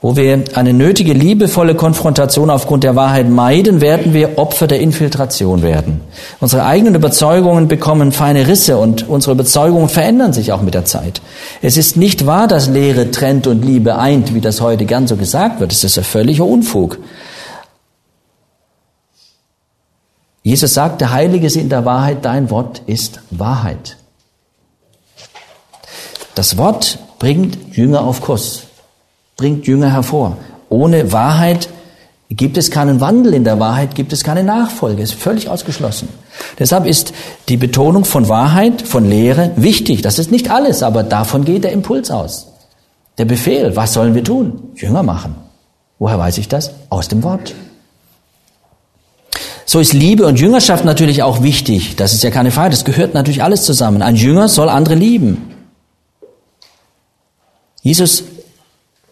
Wo 0.04 0.18
wir 0.18 0.44
eine 0.56 0.74
nötige, 0.74 1.13
liebevolle 1.13 1.76
Konfrontation 1.76 2.50
aufgrund 2.50 2.84
der 2.84 2.98
Wahrheit 2.98 3.30
meiden, 3.30 3.80
werden 3.80 4.13
wir 4.13 4.38
Opfer 4.38 4.68
der 4.68 4.82
Infiltration 4.82 5.62
werden. 5.62 6.02
Unsere 6.42 6.66
eigenen 6.66 6.96
Überzeugungen 6.96 7.70
bekommen 7.70 8.12
feine 8.12 8.50
Risse 8.50 8.78
und 8.78 9.08
unsere 9.08 9.32
Überzeugungen 9.32 9.88
verändern 9.88 10.34
sich 10.34 10.52
auch 10.52 10.62
mit 10.62 10.74
der 10.74 10.84
Zeit. 10.84 11.22
Es 11.62 11.78
ist 11.78 11.96
nicht 11.96 12.26
wahr, 12.26 12.50
dass 12.50 12.68
Lehre 12.68 13.12
trennt 13.12 13.48
und 13.48 13.63
Liebe 13.63 13.98
eint, 13.98 14.34
wie 14.34 14.42
das 14.42 14.60
heute 14.60 14.84
gern 14.84 15.08
so 15.08 15.16
gesagt 15.16 15.62
wird. 15.62 15.72
Es 15.72 15.86
ist 15.86 15.98
ein 15.98 16.04
völliger 16.04 16.46
Unfug. 16.46 17.00
Jesus 20.42 20.74
sagt, 20.74 21.00
der 21.00 21.13
Heilige 21.13 21.48
ist 21.48 21.56
in 21.56 21.70
der 21.70 21.86
Wahrheit, 21.86 22.26
dein 22.26 22.50
Wort 22.50 22.82
ist 22.88 23.22
Wahrheit. 23.32 23.96
Das 26.36 26.58
Wort 26.58 27.00
bringt 27.20 27.58
Jünger 27.78 28.02
auf 28.02 28.20
Kurs, 28.20 28.63
bringt 29.38 29.67
Jünger 29.67 29.91
hervor. 29.91 30.38
Ohne 30.69 31.12
Wahrheit 31.12 31.69
gibt 32.30 32.58
es 32.58 32.72
keinen 32.72 33.00
Wandel 33.00 33.34
in 33.34 33.43
der 33.43 33.60
Wahrheit, 33.60 33.96
gibt 33.96 34.13
es 34.13 34.24
keine 34.24 34.43
Nachfolge, 34.43 35.02
ist 35.02 35.13
völlig 35.13 35.50
ausgeschlossen. 35.50 36.08
Deshalb 36.58 36.86
ist 36.86 37.13
die 37.50 37.58
Betonung 37.58 38.06
von 38.06 38.28
Wahrheit, 38.28 38.82
von 38.82 39.08
Lehre 39.08 39.52
wichtig. 39.56 40.02
Das 40.02 40.19
ist 40.19 40.32
nicht 40.32 40.50
alles, 40.50 40.84
aber 40.84 41.04
davon 41.04 41.46
geht 41.46 41.63
der 41.63 41.72
Impuls 41.72 42.10
aus. 42.10 42.48
Der 43.17 43.26
Befehl, 43.26 43.76
was 43.76 43.93
sollen 43.93 44.15
wir 44.15 44.24
tun? 44.24 44.72
Jünger 44.76 45.04
machen. 45.04 45.36
Woher 46.00 46.17
weiß 46.17 46.39
ich 46.39 46.48
das? 46.48 46.72
Aus 46.89 47.08
dem 47.08 47.22
Wort. 47.24 47.54
So 49.65 49.80
ist 49.80 49.93
Liebe 49.93 50.26
und 50.26 50.39
Jüngerschaft 50.39 50.86
natürlich 50.86 51.24
auch 51.24 51.41
wichtig. 51.41 51.96
Das 51.96 52.13
ist 52.13 52.24
ja 52.24 52.32
keine 52.32 52.52
Frage. 52.52 52.72
Das 52.72 52.86
gehört 52.86 53.13
natürlich 53.13 53.43
alles 53.43 53.63
zusammen. 53.63 54.02
Ein 54.02 54.15
Jünger 54.15 54.48
soll 54.48 54.69
andere 54.69 54.96
lieben. 54.96 55.54
Jesus 57.82 58.24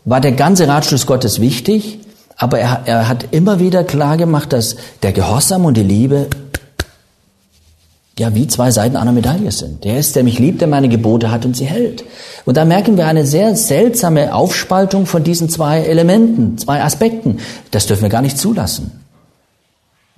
war 0.06 0.22
der 0.22 0.32
ganze 0.32 0.68
Ratschluss 0.68 1.06
Gottes 1.06 1.40
wichtig, 1.40 2.00
aber 2.36 2.60
er, 2.60 2.82
er 2.86 3.08
hat 3.08 3.28
immer 3.32 3.60
wieder 3.60 3.84
klar 3.84 4.18
gemacht, 4.18 4.54
dass 4.54 4.76
der 5.04 5.12
Gehorsam 5.12 5.66
und 5.66 5.78
die 5.78 5.84
Liebe 5.84 6.28
ja 8.18 8.36
wie 8.36 8.48
zwei 8.48 8.72
Seiten 8.72 8.96
einer 8.96 9.12
Medaille 9.12 9.52
sind. 9.52 9.84
Der 9.84 9.98
ist, 9.98 10.16
der 10.16 10.24
mich 10.24 10.40
liebt, 10.40 10.62
der 10.62 10.68
meine 10.68 10.90
Gebote 10.90 11.32
hat 11.32 11.46
und 11.46 11.56
sie 11.56 11.66
hält. 11.66 12.04
Und 12.46 12.58
da 12.58 12.66
merken 12.66 12.98
wir 12.98 13.08
eine 13.08 13.26
sehr 13.26 13.56
seltsame 13.56 14.34
Aufspaltung 14.34 15.06
von 15.06 15.24
diesen 15.24 15.50
zwei 15.50 15.82
Elementen, 15.82 16.58
zwei 16.58 16.82
Aspekten. 16.84 17.40
Das 17.72 17.88
dürfen 17.88 18.04
wir 18.04 18.10
gar 18.10 18.22
nicht 18.22 18.38
zulassen. 18.38 18.92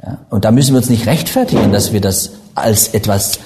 Ja? 0.01 0.19
Und 0.29 0.45
da 0.45 0.51
müssen 0.51 0.73
wir 0.73 0.77
uns 0.77 0.89
nicht 0.89 1.07
rechtfertigen, 1.07 1.71
dass 1.71 1.93
wir 1.93 2.01
das 2.01 2.31
als 2.55 2.89
etwas 2.89 3.39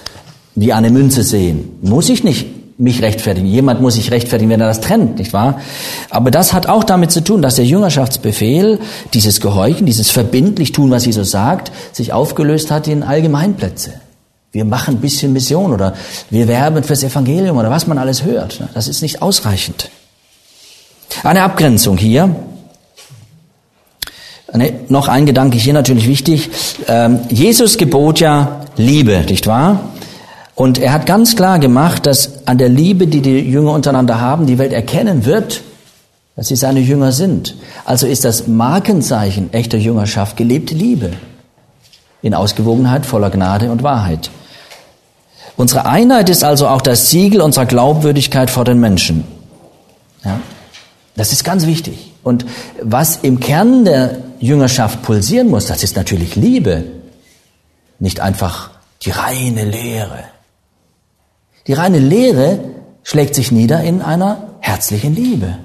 wie 0.55 0.73
eine 0.73 0.89
Münze 0.89 1.23
sehen. 1.23 1.77
Muss 1.81 2.09
ich 2.09 2.23
nicht 2.23 2.47
mich 2.77 3.01
rechtfertigen. 3.01 3.47
Jemand 3.47 3.81
muss 3.81 3.95
sich 3.95 4.11
rechtfertigen, 4.11 4.51
wenn 4.51 4.61
er 4.61 4.67
das 4.67 4.81
trennt, 4.81 5.17
nicht 5.17 5.33
wahr? 5.33 5.59
Aber 6.09 6.29
das 6.29 6.53
hat 6.53 6.67
auch 6.67 6.83
damit 6.83 7.11
zu 7.11 7.23
tun, 7.23 7.41
dass 7.41 7.55
der 7.55 7.65
Jüngerschaftsbefehl, 7.65 8.79
dieses 9.13 9.41
Gehorchen, 9.41 9.85
dieses 9.85 10.11
verbindlich 10.11 10.71
tun, 10.73 10.91
was 10.91 11.05
Jesus 11.05 11.31
sagt, 11.31 11.71
sich 11.91 12.13
aufgelöst 12.13 12.69
hat 12.69 12.87
in 12.87 13.03
Allgemeinplätze. 13.03 13.93
Wir 14.51 14.63
machen 14.63 14.95
ein 14.95 15.01
bisschen 15.01 15.33
Mission 15.33 15.73
oder 15.73 15.93
wir 16.29 16.47
werben 16.47 16.83
fürs 16.83 17.03
Evangelium 17.03 17.57
oder 17.57 17.69
was 17.69 17.87
man 17.87 17.97
alles 17.97 18.23
hört. 18.23 18.61
Das 18.73 18.87
ist 18.87 19.01
nicht 19.01 19.21
ausreichend. 19.21 19.89
Eine 21.23 21.43
Abgrenzung 21.43 21.97
hier. 21.97 22.35
Ne, 24.53 24.73
noch 24.87 25.07
ein 25.09 25.25
Gedanke 25.25 25.57
hier 25.57 25.73
natürlich 25.73 26.07
wichtig. 26.07 26.49
Ähm, 26.87 27.19
Jesus 27.29 27.77
gebot 27.77 28.19
ja 28.19 28.61
Liebe, 28.77 29.25
nicht 29.27 29.45
wahr? 29.45 29.91
Und 30.57 30.79
er 30.79 30.91
hat 30.91 31.05
ganz 31.05 31.35
klar 31.35 31.59
gemacht, 31.59 32.07
dass 32.07 32.47
an 32.47 32.57
der 32.57 32.67
Liebe, 32.67 33.05
die 33.05 33.21
die 33.21 33.41
Jünger 33.41 33.73
untereinander 33.73 34.19
haben, 34.19 34.47
die 34.47 34.57
Welt 34.57 34.73
erkennen 34.73 35.23
wird, 35.23 35.61
dass 36.35 36.47
sie 36.47 36.55
seine 36.55 36.79
Jünger 36.79 37.11
sind. 37.11 37.53
Also 37.85 38.07
ist 38.07 38.25
das 38.25 38.47
Markenzeichen 38.47 39.53
echter 39.53 39.77
Jüngerschaft 39.77 40.35
gelebte 40.35 40.73
Liebe 40.73 41.11
in 42.23 42.33
Ausgewogenheit, 42.33 43.05
voller 43.05 43.29
Gnade 43.29 43.69
und 43.71 43.83
Wahrheit. 43.83 44.31
Unsere 45.57 45.85
Einheit 45.85 46.27
ist 46.27 46.43
also 46.43 46.67
auch 46.67 46.81
das 46.81 47.11
Siegel 47.11 47.41
unserer 47.41 47.67
Glaubwürdigkeit 47.67 48.49
vor 48.49 48.65
den 48.65 48.79
Menschen. 48.79 49.25
Ja? 50.25 50.39
Das 51.15 51.33
ist 51.33 51.43
ganz 51.43 51.67
wichtig. 51.67 52.13
Und 52.23 52.47
was 52.81 53.17
im 53.17 53.39
Kern 53.39 53.85
der 53.85 54.17
Jüngerschaft 54.39 55.03
pulsieren 55.03 55.49
muss, 55.49 55.67
das 55.67 55.83
ist 55.83 55.95
natürlich 55.95 56.35
Liebe, 56.35 56.85
nicht 57.99 58.21
einfach 58.21 58.71
die 59.03 59.11
reine 59.11 59.63
Lehre. 59.63 60.23
Die 61.67 61.73
reine 61.73 61.99
Lehre 61.99 62.59
schlägt 63.03 63.35
sich 63.35 63.51
nieder 63.51 63.81
in 63.83 64.01
einer 64.01 64.49
herzlichen 64.59 65.15
Liebe. 65.15 65.57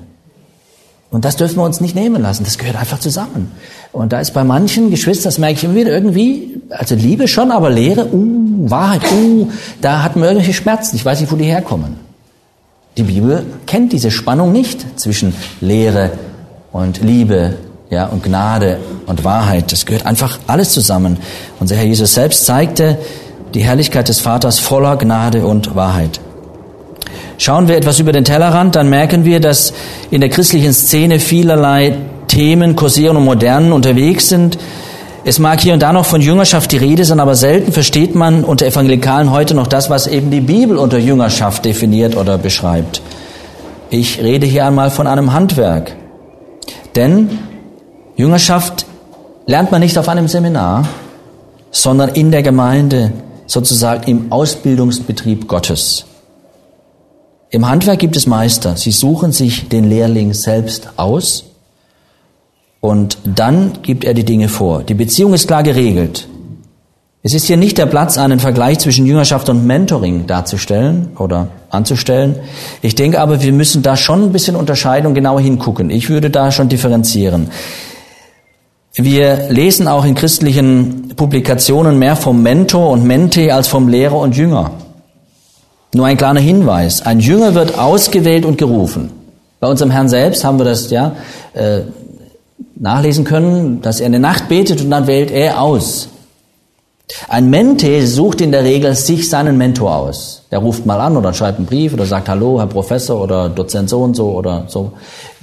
Und 1.11 1.25
das 1.27 1.37
dürfen 1.37 1.57
wir 1.57 1.65
uns 1.65 1.81
nicht 1.81 1.95
nehmen 1.95 2.23
lassen. 2.23 2.45
Das 2.45 2.57
gehört 2.57 2.77
einfach 2.77 2.99
zusammen. 2.99 3.53
Und 3.93 4.13
da 4.13 4.21
ist 4.21 4.33
bei 4.33 4.45
manchen 4.45 4.91
Geschwistern, 4.91 5.25
das 5.25 5.39
merke 5.39 5.55
ich 5.55 5.65
immer 5.65 5.75
wieder, 5.75 5.91
irgendwie, 5.91 6.61
also 6.71 6.95
Liebe 6.95 7.29
schon, 7.29 7.51
aber 7.51 7.69
Lehre, 7.69 8.07
uh, 8.07 8.71
Wahrheit, 8.71 9.03
uh, 9.13 9.49
da 9.83 10.03
hat 10.03 10.17
man 10.17 10.25
irgendwelche 10.25 10.55
Schmerzen. 10.55 10.97
Ich 10.97 11.05
weiß 11.05 11.21
nicht, 11.21 11.31
wo 11.31 11.37
die 11.37 11.45
herkommen. 11.45 11.97
Die 12.97 13.03
Bibel 13.03 13.45
kennt 13.67 13.93
diese 13.93 14.11
Spannung 14.11 14.53
nicht 14.53 14.99
zwischen 14.99 15.35
Lehre 15.61 16.13
und 16.73 17.03
Liebe, 17.03 17.57
ja, 17.91 18.07
und 18.07 18.23
Gnade 18.23 18.79
und 19.07 19.23
Wahrheit. 19.23 19.71
Das 19.71 19.85
gehört 19.85 20.07
einfach 20.07 20.39
alles 20.47 20.71
zusammen. 20.73 21.19
Unser 21.61 21.77
Herr 21.77 21.85
Jesus 21.85 22.15
selbst 22.15 22.47
zeigte, 22.47 22.99
die 23.55 23.65
Herrlichkeit 23.65 24.09
des 24.09 24.21
Vaters 24.21 24.59
voller 24.59 24.97
Gnade 24.97 25.45
und 25.47 25.75
Wahrheit. 25.75 26.21
Schauen 27.39 27.69
wir 27.69 27.77
etwas 27.77 27.99
über 27.99 28.13
den 28.13 28.25
Tellerrand, 28.25 28.77
dann 28.77 28.89
merken 28.89 29.25
wir, 29.25 29.41
dass 29.41 29.73
in 30.11 30.21
der 30.21 30.31
christlichen 30.31 30.73
Szene 30.73 31.19
vielerlei 31.19 31.97
Themen 32.29 32.77
kursieren 32.77 33.17
und 33.17 33.25
modernen 33.25 33.73
unterwegs 33.73 34.29
sind. 34.29 34.59
Es 35.25 35.39
mag 35.39 35.61
hier 35.61 35.75
und 35.75 35.83
da 35.83 35.93
noch 35.93 36.07
von 36.07 36.21
Jüngerschaft 36.21 36.73
die 36.73 36.79
Rede 36.79 37.05
sein, 37.05 37.21
aber 37.21 37.35
selten 37.35 37.73
versteht 37.73 38.15
man 38.15 38.45
unter 38.45 38.67
Evangelikalen 38.67 39.31
heute 39.31 39.55
noch 39.55 39.67
das, 39.67 39.91
was 39.91 40.07
eben 40.07 40.31
die 40.31 40.41
Bibel 40.41 40.77
unter 40.79 40.99
Jüngerschaft 40.99 41.65
definiert 41.65 42.17
oder 42.17 42.39
beschreibt. 42.39 43.03
Ich 43.91 44.23
rede 44.23 44.47
hier 44.47 44.67
einmal 44.67 44.91
von 44.91 45.07
einem 45.07 45.33
Handwerk. 45.33 45.95
Denn 46.97 47.39
Jüngerschaft 48.17 48.87
lernt 49.47 49.71
man 49.71 49.81
nicht 49.81 49.99
auf 49.99 50.09
einem 50.09 50.29
Seminar, 50.29 50.87
sondern 51.71 52.11
in 52.11 52.31
der 52.31 52.43
Gemeinde, 52.43 53.13
sozusagen 53.53 54.11
im 54.11 54.33
Ausbildungsbetrieb 54.33 55.47
Gottes. 55.47 56.07
Im 57.51 57.69
Handwerk 57.69 57.99
gibt 57.99 58.17
es 58.17 58.27
Meister. 58.27 58.77
Sie 58.77 58.93
suchen 58.93 59.31
sich 59.33 59.69
den 59.69 59.85
Lehrling 59.85 60.33
selbst 60.33 60.93
aus 60.97 61.45
und 62.81 63.19
dann 63.25 63.83
gibt 63.83 64.05
er 64.05 64.15
die 64.15 64.25
Dinge 64.25 64.49
vor. 64.49 64.83
Die 64.83 64.95
Beziehung 64.95 65.35
ist 65.35 65.47
klar 65.47 65.63
geregelt. 65.63 66.29
Es 67.23 67.35
ist 67.35 67.45
hier 67.45 67.59
nicht 67.59 67.77
der 67.77 67.87
Platz, 67.87 68.17
einen 68.17 68.41
Vergleich 68.41 68.79
zwischen 68.81 69.07
Jüngerschaft 69.07 69.49
und 69.51 69.67
Mentoring 69.67 70.27
darzustellen 70.27 71.11
oder 71.19 71.49
anzustellen. 71.71 72.37
Ich 72.81 72.95
denke 72.95 73.21
aber, 73.21 73.43
wir 73.43 73.53
müssen 73.53 73.83
da 73.83 73.97
schon 73.97 74.25
ein 74.25 74.33
bisschen 74.33 74.57
unterscheiden 74.57 75.07
und 75.07 75.15
genauer 75.15 75.41
hingucken. 75.41 75.91
Ich 75.91 76.09
würde 76.09 76.31
da 76.31 76.51
schon 76.51 76.69
differenzieren. 76.69 77.51
Wir 78.95 79.49
lesen 79.49 79.89
auch 79.89 80.05
in 80.05 80.15
christlichen 80.15 81.15
Publikationen 81.17 81.99
mehr 81.99 82.15
vom 82.15 82.43
Mentor 82.43 82.91
und 82.91 83.05
Mentee 83.05 83.51
als 83.51 83.67
vom 83.69 83.89
Lehrer 83.89 84.17
und 84.19 84.37
Jünger. 84.37 84.73
Nur 85.95 86.07
ein 86.07 86.19
kleiner 86.19 86.41
Hinweis. 86.41 87.01
Ein 87.01 87.19
Jünger 87.21 87.55
wird 87.55 87.79
ausgewählt 87.79 88.45
und 88.45 88.59
gerufen. 88.59 89.11
Bei 89.61 89.69
unserem 89.69 89.91
Herrn 89.91 90.11
selbst 90.11 90.45
haben 90.45 90.59
wir 90.59 90.67
das 90.67 90.91
ja 90.91 91.17
äh, 91.55 91.81
nachlesen 92.75 93.25
können, 93.25 93.81
dass 93.81 94.01
er 94.01 94.07
eine 94.07 94.21
Nacht 94.21 94.49
betet 94.49 94.83
und 94.83 94.91
dann 94.91 95.07
wählt 95.07 95.31
er 95.31 95.63
aus. 95.63 96.09
Ein 97.29 97.49
Mentee 97.49 98.05
sucht 98.05 98.43
in 98.43 98.53
der 98.53 98.65
Regel 98.65 98.95
sich 98.95 99.29
seinen 99.29 99.57
Mentor 99.57 99.97
aus. 99.97 100.43
Der 100.51 100.59
ruft 100.59 100.85
mal 100.85 101.01
an 101.01 101.17
oder 101.17 101.33
schreibt 101.33 101.59
einen 101.59 101.67
Brief 101.67 101.95
oder 101.95 102.05
sagt 102.05 102.29
Hallo, 102.29 102.59
Herr 102.59 102.67
Professor 102.67 103.23
oder 103.23 103.49
Dozent 103.49 103.89
so 103.89 104.03
und 104.03 104.17
so 104.17 104.33
oder 104.33 104.65
so 104.69 104.93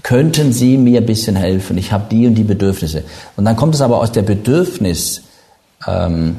könnten 0.09 0.51
Sie 0.53 0.75
mir 0.75 1.01
ein 1.01 1.05
bisschen 1.05 1.35
helfen? 1.35 1.77
Ich 1.77 1.91
habe 1.91 2.05
die 2.09 2.25
und 2.25 2.33
die 2.33 2.43
Bedürfnisse. 2.43 3.03
Und 3.37 3.45
dann 3.45 3.55
kommt 3.55 3.75
es 3.75 3.81
aber 3.81 3.99
aus 3.99 4.11
der 4.11 4.23
Bedürfnis, 4.23 5.21
ähm, 5.87 6.37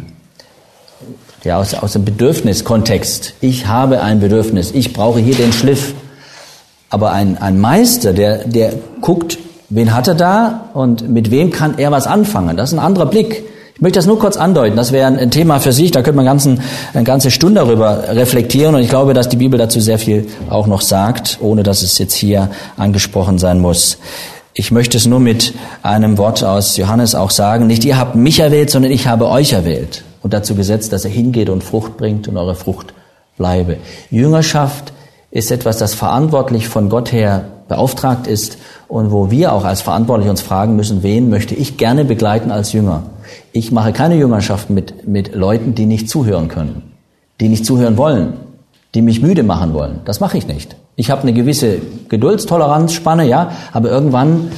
ja, 1.44 1.56
aus, 1.56 1.74
aus 1.74 1.92
dem 1.92 2.04
Bedürfniskontext. 2.04 3.34
Ich 3.40 3.68
habe 3.68 4.02
ein 4.02 4.18
Bedürfnis, 4.18 4.72
ich 4.72 4.92
brauche 4.92 5.20
hier 5.20 5.36
den 5.36 5.52
Schliff. 5.52 5.94
Aber 6.88 7.12
ein, 7.12 7.38
ein 7.38 7.60
Meister, 7.60 8.12
der, 8.12 8.38
der 8.38 8.72
guckt, 9.02 9.38
wen 9.68 9.94
hat 9.94 10.08
er 10.08 10.16
da 10.16 10.70
und 10.74 11.08
mit 11.08 11.30
wem 11.30 11.52
kann 11.52 11.78
er 11.78 11.92
was 11.92 12.08
anfangen. 12.08 12.56
Das 12.56 12.72
ist 12.72 12.76
ein 12.76 12.84
anderer 12.84 13.06
Blick. 13.06 13.44
Ich 13.80 13.82
möchte 13.82 13.98
das 13.98 14.04
nur 14.04 14.18
kurz 14.18 14.36
andeuten. 14.36 14.76
Das 14.76 14.92
wäre 14.92 15.06
ein 15.06 15.30
Thema 15.30 15.58
für 15.58 15.72
sich. 15.72 15.90
Da 15.90 16.02
könnte 16.02 16.16
man 16.16 16.26
ganzen, 16.26 16.60
eine 16.92 17.02
ganze 17.02 17.30
Stunde 17.30 17.62
darüber 17.62 18.08
reflektieren. 18.10 18.74
Und 18.74 18.82
ich 18.82 18.90
glaube, 18.90 19.14
dass 19.14 19.30
die 19.30 19.38
Bibel 19.38 19.58
dazu 19.58 19.80
sehr 19.80 19.98
viel 19.98 20.26
auch 20.50 20.66
noch 20.66 20.82
sagt, 20.82 21.38
ohne 21.40 21.62
dass 21.62 21.80
es 21.80 21.96
jetzt 21.96 22.12
hier 22.12 22.50
angesprochen 22.76 23.38
sein 23.38 23.58
muss. 23.58 23.96
Ich 24.52 24.70
möchte 24.70 24.98
es 24.98 25.06
nur 25.06 25.18
mit 25.18 25.54
einem 25.82 26.18
Wort 26.18 26.44
aus 26.44 26.76
Johannes 26.76 27.14
auch 27.14 27.30
sagen. 27.30 27.68
Nicht 27.68 27.86
ihr 27.86 27.96
habt 27.96 28.16
mich 28.16 28.40
erwählt, 28.40 28.68
sondern 28.68 28.92
ich 28.92 29.06
habe 29.06 29.26
euch 29.30 29.54
erwählt. 29.54 30.04
Und 30.20 30.34
dazu 30.34 30.54
gesetzt, 30.54 30.92
dass 30.92 31.06
er 31.06 31.10
hingeht 31.10 31.48
und 31.48 31.64
Frucht 31.64 31.96
bringt 31.96 32.28
und 32.28 32.36
eure 32.36 32.56
Frucht 32.56 32.92
bleibe. 33.38 33.78
Jüngerschaft 34.10 34.92
ist 35.30 35.50
etwas, 35.50 35.78
das 35.78 35.94
verantwortlich 35.94 36.68
von 36.68 36.90
Gott 36.90 37.12
her 37.12 37.46
beauftragt 37.66 38.26
ist 38.26 38.58
und 38.90 39.12
wo 39.12 39.30
wir 39.30 39.52
auch 39.52 39.64
als 39.64 39.82
Verantwortlich 39.82 40.28
uns 40.28 40.40
fragen 40.40 40.74
müssen, 40.74 41.04
wen 41.04 41.30
möchte 41.30 41.54
ich 41.54 41.76
gerne 41.76 42.04
begleiten 42.04 42.50
als 42.50 42.72
Jünger? 42.72 43.04
Ich 43.52 43.70
mache 43.70 43.92
keine 43.92 44.16
Jüngerschaft 44.16 44.68
mit, 44.68 45.06
mit 45.06 45.34
Leuten, 45.34 45.76
die 45.76 45.86
nicht 45.86 46.10
zuhören 46.10 46.48
können, 46.48 46.82
die 47.40 47.48
nicht 47.48 47.64
zuhören 47.64 47.96
wollen, 47.96 48.32
die 48.96 49.02
mich 49.02 49.22
müde 49.22 49.44
machen 49.44 49.74
wollen. 49.74 50.00
Das 50.04 50.18
mache 50.18 50.38
ich 50.38 50.48
nicht. 50.48 50.74
Ich 50.96 51.08
habe 51.08 51.22
eine 51.22 51.32
gewisse 51.32 51.78
Geduldstoleranzspanne, 52.08 53.26
ja, 53.26 53.52
aber 53.72 53.90
irgendwann 53.90 54.50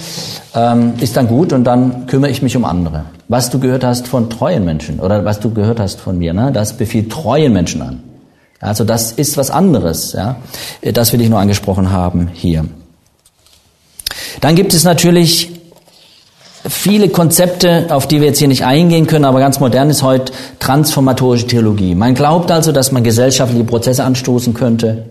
ähm, 0.55 0.95
ist 0.99 1.15
dann 1.19 1.29
gut 1.29 1.53
und 1.53 1.65
dann 1.65 2.07
kümmere 2.07 2.31
ich 2.31 2.41
mich 2.41 2.57
um 2.57 2.65
andere. 2.65 3.05
Was 3.29 3.51
du 3.51 3.61
gehört 3.61 3.85
hast 3.85 4.09
von 4.09 4.31
treuen 4.31 4.65
Menschen 4.65 4.99
oder 4.99 5.27
was 5.27 5.41
du 5.41 5.51
gehört 5.53 5.79
hast 5.79 6.01
von 6.01 6.17
mir, 6.17 6.33
ne, 6.33 6.53
das 6.53 6.73
befiehlt 6.79 7.13
treuen 7.13 7.53
Menschen 7.53 7.83
an. 7.83 8.03
Also 8.61 8.85
das 8.85 9.13
ist 9.13 9.37
was 9.37 9.51
anderes, 9.51 10.15
ja. 10.15 10.37
Das 10.95 11.13
will 11.13 11.21
ich 11.21 11.29
nur 11.29 11.39
angesprochen 11.39 11.93
haben 11.93 12.29
hier. 12.33 12.65
Dann 14.41 14.55
gibt 14.55 14.75
es 14.75 14.85
natürlich 14.85 15.51
viele 16.69 17.09
Konzepte, 17.09 17.87
auf 17.91 18.07
die 18.07 18.21
wir 18.21 18.29
jetzt 18.29 18.39
hier 18.39 18.49
nicht 18.49 18.65
eingehen 18.65 19.07
können, 19.07 19.25
aber 19.25 19.41
ganz 19.41 19.61
modern 19.61 19.91
ist 19.91 20.03
heute 20.03 20.33
transformatorische 20.59 21.47
Theologie. 21.47 21.95
Man 21.95 22.15
glaubt 22.15 22.51
also, 22.51 22.73
dass 22.73 22.93
man 22.93 23.03
gesellschaftliche 23.03 23.65
Prozesse 23.65 24.05
anstoßen 24.05 24.55
könnte 24.55 25.07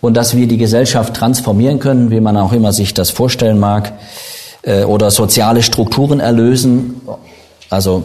und 0.00 0.16
dass 0.16 0.36
wir 0.36 0.46
die 0.46 0.56
Gesellschaft 0.56 1.14
transformieren 1.14 1.78
können, 1.78 2.10
wie 2.10 2.20
man 2.20 2.36
auch 2.36 2.52
immer 2.52 2.72
sich 2.72 2.94
das 2.94 3.10
vorstellen 3.10 3.58
mag, 3.58 3.92
äh, 4.62 4.84
oder 4.84 5.10
soziale 5.10 5.62
Strukturen 5.62 6.20
erlösen, 6.20 7.00
also 7.70 8.04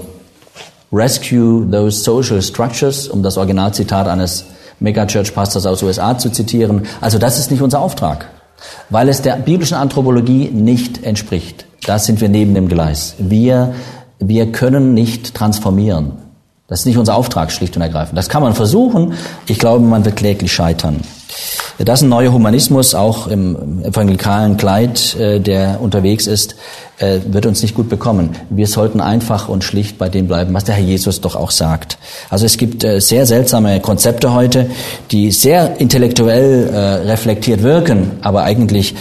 rescue 0.92 1.66
those 1.72 2.04
social 2.04 2.42
structures, 2.42 3.08
um 3.08 3.24
das 3.24 3.38
Originalzitat 3.38 4.08
eines 4.08 4.46
Megachurch-Pastors 4.80 5.66
aus 5.66 5.84
USA 5.84 6.18
zu 6.18 6.30
zitieren. 6.30 6.84
Also 7.00 7.18
das 7.18 7.40
ist 7.40 7.52
nicht 7.52 7.62
unser 7.62 7.80
Auftrag, 7.80 8.28
weil 8.90 9.10
es 9.10 9.22
der 9.22 9.36
biblischen 9.36 9.78
Anthropologie 9.78 10.50
nicht 10.50 11.04
entspricht. 11.04 11.66
Da 11.86 12.00
sind 12.00 12.22
wir 12.22 12.30
neben 12.30 12.54
dem 12.54 12.68
Gleis. 12.68 13.16
Wir, 13.18 13.74
wir 14.20 14.52
können 14.52 14.94
nicht 14.94 15.34
transformieren. 15.34 16.14
Das 16.68 16.82
ist 16.82 16.86
nicht 16.86 16.98
unser 16.98 17.16
Auftrag, 17.16 17.52
schlicht 17.52 17.76
und 17.76 17.82
ergreifend. 17.82 18.18
Das 18.18 18.30
kann 18.30 18.42
man 18.42 18.54
versuchen. 18.54 19.14
Ich 19.46 19.60
glaube, 19.60 19.84
man 19.84 20.06
wird 20.06 20.16
kläglich 20.16 20.54
scheitern. 20.54 21.02
Das 21.78 22.00
ist 22.00 22.04
ein 22.04 22.10
neuer 22.10 22.32
Humanismus, 22.32 22.96
auch 22.96 23.28
im 23.28 23.84
evangelikalen 23.84 24.58
Kleid, 24.58 25.16
äh, 25.16 25.40
der 25.40 25.82
unterwegs 25.82 26.28
ist, 26.28 26.56
äh, 27.02 27.20
wird 27.26 27.46
uns 27.46 27.62
nicht 27.62 27.76
gut 27.76 27.90
bekommen. 27.90 28.38
Wir 28.50 28.68
sollten 28.68 29.02
einfach 29.02 29.50
und 29.50 29.64
schlicht 29.64 29.98
bei 29.98 30.08
dem 30.08 30.28
bleiben, 30.28 30.54
was 30.54 30.64
der 30.64 30.76
Herr 30.76 30.84
Jesus 30.84 31.20
doch 31.20 31.36
auch 31.36 31.52
sagt. 31.52 31.98
Also 32.30 32.46
es 32.46 32.58
gibt 32.58 32.84
äh, 32.84 33.02
sehr 33.02 33.26
seltsame 33.26 33.82
Konzepte 33.82 34.34
heute, 34.34 34.70
die 35.12 35.32
sehr 35.32 35.80
intellektuell 35.80 37.02
reflektiert 37.06 37.64
wirken, 37.64 38.12
aber 38.22 38.44
eigentlich 38.44 38.96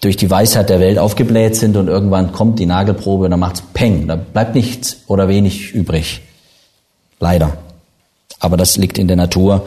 durch 0.00 0.16
die 0.16 0.30
Weisheit 0.30 0.70
der 0.70 0.80
Welt 0.80 0.98
aufgebläht 0.98 1.56
sind 1.56 1.76
und 1.76 1.88
irgendwann 1.88 2.32
kommt 2.32 2.58
die 2.58 2.66
Nagelprobe 2.66 3.26
und 3.26 3.30
dann 3.30 3.40
macht's 3.40 3.62
Peng, 3.74 4.08
da 4.08 4.16
bleibt 4.16 4.54
nichts 4.54 4.98
oder 5.06 5.28
wenig 5.28 5.72
übrig. 5.72 6.22
Leider. 7.18 7.52
Aber 8.38 8.56
das 8.56 8.76
liegt 8.76 8.98
in 8.98 9.06
der 9.06 9.16
Natur 9.16 9.66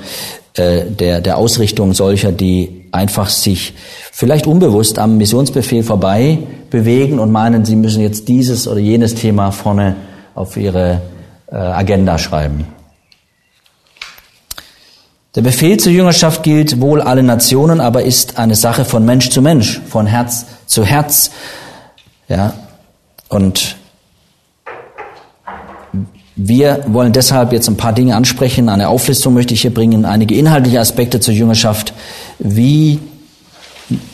äh, 0.55 0.85
der, 0.85 1.21
der 1.21 1.37
Ausrichtung 1.37 1.93
solcher, 1.93 2.31
die 2.31 2.85
einfach 2.91 3.29
sich 3.29 3.73
vielleicht 4.11 4.45
unbewusst 4.45 4.99
am 4.99 5.17
Missionsbefehl 5.17 5.83
vorbei 5.83 6.39
bewegen 6.69 7.19
und 7.19 7.31
meinen, 7.31 7.65
sie 7.65 7.75
müssen 7.75 8.01
jetzt 8.01 8.27
dieses 8.27 8.67
oder 8.67 8.79
jenes 8.79 9.15
Thema 9.15 9.51
vorne 9.51 9.95
auf 10.35 10.57
ihre 10.57 11.01
äh, 11.51 11.55
Agenda 11.55 12.17
schreiben. 12.17 12.65
Der 15.35 15.41
Befehl 15.41 15.77
zur 15.77 15.91
Jüngerschaft 15.91 16.43
gilt 16.43 16.79
wohl 16.79 17.01
allen 17.01 17.25
Nationen, 17.25 17.81
aber 17.81 18.03
ist 18.03 18.37
eine 18.37 18.53
Sache 18.53 18.85
von 18.85 19.03
Mensch 19.03 19.31
zu 19.31 19.41
Mensch, 19.41 19.81
von 19.89 20.05
Herz 20.05 20.45
zu 20.67 20.85
Herz. 20.85 21.31
Ja, 22.27 22.53
und 23.29 23.77
wir 26.35 26.83
wollen 26.87 27.13
deshalb 27.13 27.53
jetzt 27.53 27.67
ein 27.67 27.77
paar 27.77 27.93
Dinge 27.93 28.15
ansprechen. 28.15 28.69
Eine 28.69 28.89
Auflistung 28.89 29.33
möchte 29.33 29.53
ich 29.53 29.61
hier 29.61 29.73
bringen, 29.73 30.05
einige 30.05 30.35
inhaltliche 30.35 30.79
Aspekte 30.79 31.19
zur 31.19 31.33
Jüngerschaft, 31.33 31.93
wie 32.39 32.99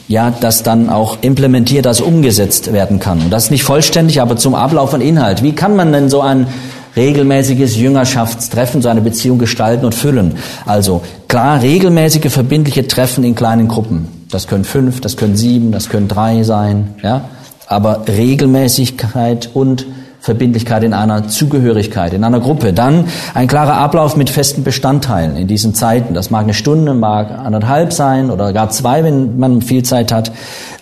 ja, 0.07 0.31
das 0.31 0.63
dann 0.63 0.89
auch 0.89 1.19
implementiert, 1.21 1.85
also 1.87 2.03
umgesetzt 2.03 2.73
werden 2.73 2.99
kann. 2.99 3.21
Und 3.21 3.29
das 3.29 3.45
ist 3.45 3.51
nicht 3.51 3.63
vollständig, 3.63 4.21
aber 4.21 4.35
zum 4.35 4.55
Ablauf 4.55 4.91
von 4.91 5.01
Inhalt. 5.01 5.43
Wie 5.43 5.53
kann 5.53 5.75
man 5.75 5.93
denn 5.93 6.09
so 6.09 6.21
ein 6.21 6.47
regelmäßiges 6.95 7.77
Jüngerschaftstreffen, 7.77 8.81
so 8.81 8.89
eine 8.89 9.01
Beziehung 9.01 9.37
gestalten 9.37 9.85
und 9.85 9.93
füllen? 9.93 10.37
Also 10.65 11.01
klar, 11.27 11.61
regelmäßige, 11.61 12.31
verbindliche 12.31 12.87
Treffen 12.87 13.23
in 13.23 13.35
kleinen 13.35 13.67
Gruppen. 13.67 14.07
Das 14.31 14.47
können 14.47 14.65
fünf, 14.65 14.99
das 14.99 15.15
können 15.15 15.35
sieben, 15.35 15.71
das 15.71 15.89
können 15.89 16.07
drei 16.07 16.43
sein, 16.43 16.95
ja. 17.03 17.29
Aber 17.67 18.07
Regelmäßigkeit 18.07 19.51
und 19.53 19.85
Verbindlichkeit 20.19 20.83
in 20.83 20.93
einer 20.93 21.27
Zugehörigkeit, 21.27 22.13
in 22.13 22.23
einer 22.23 22.39
Gruppe. 22.39 22.73
Dann 22.73 23.05
ein 23.33 23.47
klarer 23.47 23.75
Ablauf 23.75 24.15
mit 24.17 24.29
festen 24.29 24.63
Bestandteilen 24.63 25.37
in 25.37 25.47
diesen 25.47 25.73
Zeiten. 25.73 26.13
Das 26.13 26.29
mag 26.29 26.43
eine 26.43 26.53
Stunde, 26.53 26.93
mag 26.93 27.31
anderthalb 27.31 27.93
sein 27.93 28.29
oder 28.29 28.51
gar 28.51 28.69
zwei, 28.69 29.03
wenn 29.03 29.39
man 29.39 29.61
viel 29.61 29.83
Zeit 29.83 30.11
hat. 30.11 30.31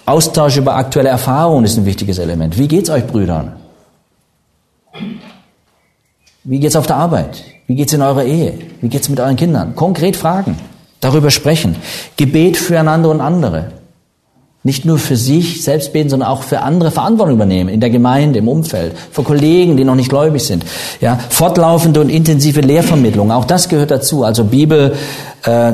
Austausch 0.05 0.57
über 0.57 0.75
aktuelle 0.75 1.09
Erfahrungen 1.09 1.65
ist 1.65 1.77
ein 1.77 1.85
wichtiges 1.85 2.17
Element. 2.17 2.57
Wie 2.57 2.67
geht's 2.67 2.89
euch, 2.89 3.05
Brüdern? 3.05 3.53
Wie 6.43 6.59
geht's 6.59 6.75
auf 6.75 6.87
der 6.87 6.95
Arbeit? 6.95 7.43
Wie 7.67 7.75
geht's 7.75 7.93
in 7.93 8.01
eurer 8.01 8.23
Ehe? 8.23 8.53
Wie 8.81 8.89
geht's 8.89 9.09
mit 9.09 9.19
euren 9.19 9.35
Kindern? 9.35 9.75
Konkret 9.75 10.15
fragen, 10.15 10.57
darüber 11.01 11.29
sprechen. 11.29 11.75
Gebet 12.15 12.57
füreinander 12.57 13.09
und 13.09 13.21
andere 13.21 13.76
nicht 14.67 14.83
nur 14.83 14.99
für 14.99 15.15
sich 15.15 15.63
selbst 15.63 15.93
beten, 15.93 16.09
sondern 16.09 16.27
auch 16.27 16.43
für 16.43 16.59
andere 16.59 16.91
Verantwortung 16.91 17.35
übernehmen, 17.35 17.69
in 17.69 17.79
der 17.79 17.89
Gemeinde, 17.89 18.39
im 18.39 18.49
Umfeld, 18.49 18.91
für 19.11 19.23
Kollegen, 19.23 19.77
die 19.77 19.85
noch 19.85 19.95
nicht 19.95 20.09
gläubig 20.09 20.43
sind. 20.43 20.65
Ja, 20.99 21.17
fortlaufende 21.29 22.01
und 22.01 22.09
intensive 22.09 22.59
Lehrvermittlung, 22.59 23.31
auch 23.31 23.45
das 23.45 23.69
gehört 23.69 23.91
dazu. 23.91 24.25
Also 24.25 24.43
Bibel 24.43 24.93
äh, 25.43 25.71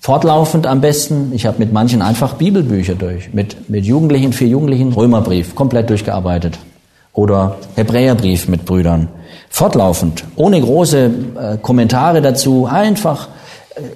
fortlaufend 0.00 0.66
am 0.66 0.82
besten. 0.82 1.32
Ich 1.34 1.46
habe 1.46 1.58
mit 1.58 1.72
manchen 1.72 2.02
einfach 2.02 2.34
Bibelbücher 2.34 2.94
durch, 2.94 3.32
mit, 3.32 3.70
mit 3.70 3.86
Jugendlichen, 3.86 4.34
vier 4.34 4.48
Jugendlichen, 4.48 4.92
Römerbrief, 4.92 5.54
komplett 5.54 5.88
durchgearbeitet. 5.88 6.58
Oder 7.14 7.56
Hebräerbrief 7.74 8.48
mit 8.48 8.66
Brüdern. 8.66 9.08
Fortlaufend, 9.48 10.24
ohne 10.36 10.60
große 10.60 11.06
äh, 11.06 11.56
Kommentare 11.56 12.20
dazu, 12.20 12.68
einfach 12.70 13.28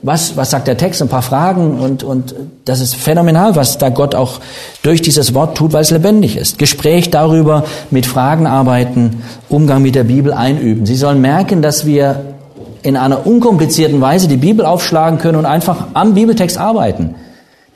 was, 0.03 0.37
was 0.37 0.51
sagt 0.51 0.67
der 0.67 0.77
Text, 0.77 1.01
ein 1.03 1.09
paar 1.09 1.23
Fragen 1.23 1.79
und, 1.79 2.03
und 2.03 2.35
das 2.65 2.81
ist 2.81 2.97
phänomenal, 2.97 3.55
was 3.55 3.79
da 3.79 3.91
Gott 3.91 4.15
auch 4.15 4.41
durch 4.83 5.03
dieses 5.03 5.35
Wort 5.35 5.57
tut, 5.57 5.73
weil 5.73 5.83
es 5.83 5.91
lebendig 5.91 6.37
ist. 6.37 6.59
Gespräch 6.59 7.11
darüber, 7.11 7.65
mit 7.91 8.05
Fragen 8.07 8.47
arbeiten, 8.47 9.23
Umgang 9.49 9.83
mit 9.83 9.95
der 9.95 10.05
Bibel 10.05 10.33
einüben. 10.33 10.85
Sie 10.85 10.97
sollen 10.97 11.21
merken, 11.21 11.63
dass 11.63 11.87
wir 11.87 12.35
in 12.83 12.97
einer 12.97 13.27
unkomplizierten 13.27 14.01
Weise 14.01 14.29
die 14.29 14.37
Bibel 14.37 14.65
aufschlagen 14.65 15.19
können 15.19 15.39
und 15.39 15.47
einfach 15.47 15.89
am 15.95 16.15
Bibeltext 16.15 16.59
arbeiten. 16.59 17.15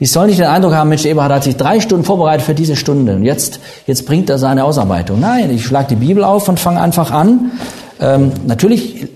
Die 0.01 0.07
sollen 0.07 0.29
nicht 0.29 0.41
den 0.41 0.47
Eindruck 0.47 0.75
haben, 0.75 0.89
Mensch, 0.89 1.05
Eberhard 1.05 1.33
hat 1.33 1.45
sich 1.45 1.57
drei 1.57 1.79
Stunden 1.79 2.05
vorbereitet 2.05 2.45
für 2.45 2.55
diese 2.55 2.75
Stunde 2.75 3.15
und 3.15 3.23
jetzt, 3.23 3.61
jetzt 3.87 4.07
bringt 4.07 4.29
er 4.31 4.39
seine 4.39 4.65
Ausarbeitung. 4.65 5.21
Nein, 5.21 5.51
ich 5.51 5.65
schlage 5.65 5.89
die 5.91 6.07
Bibel 6.07 6.25
auf 6.25 6.49
und 6.49 6.59
fange 6.59 6.81
einfach 6.81 7.13
an. 7.13 7.53
Ähm, 8.01 8.33
natürlich 8.45 9.07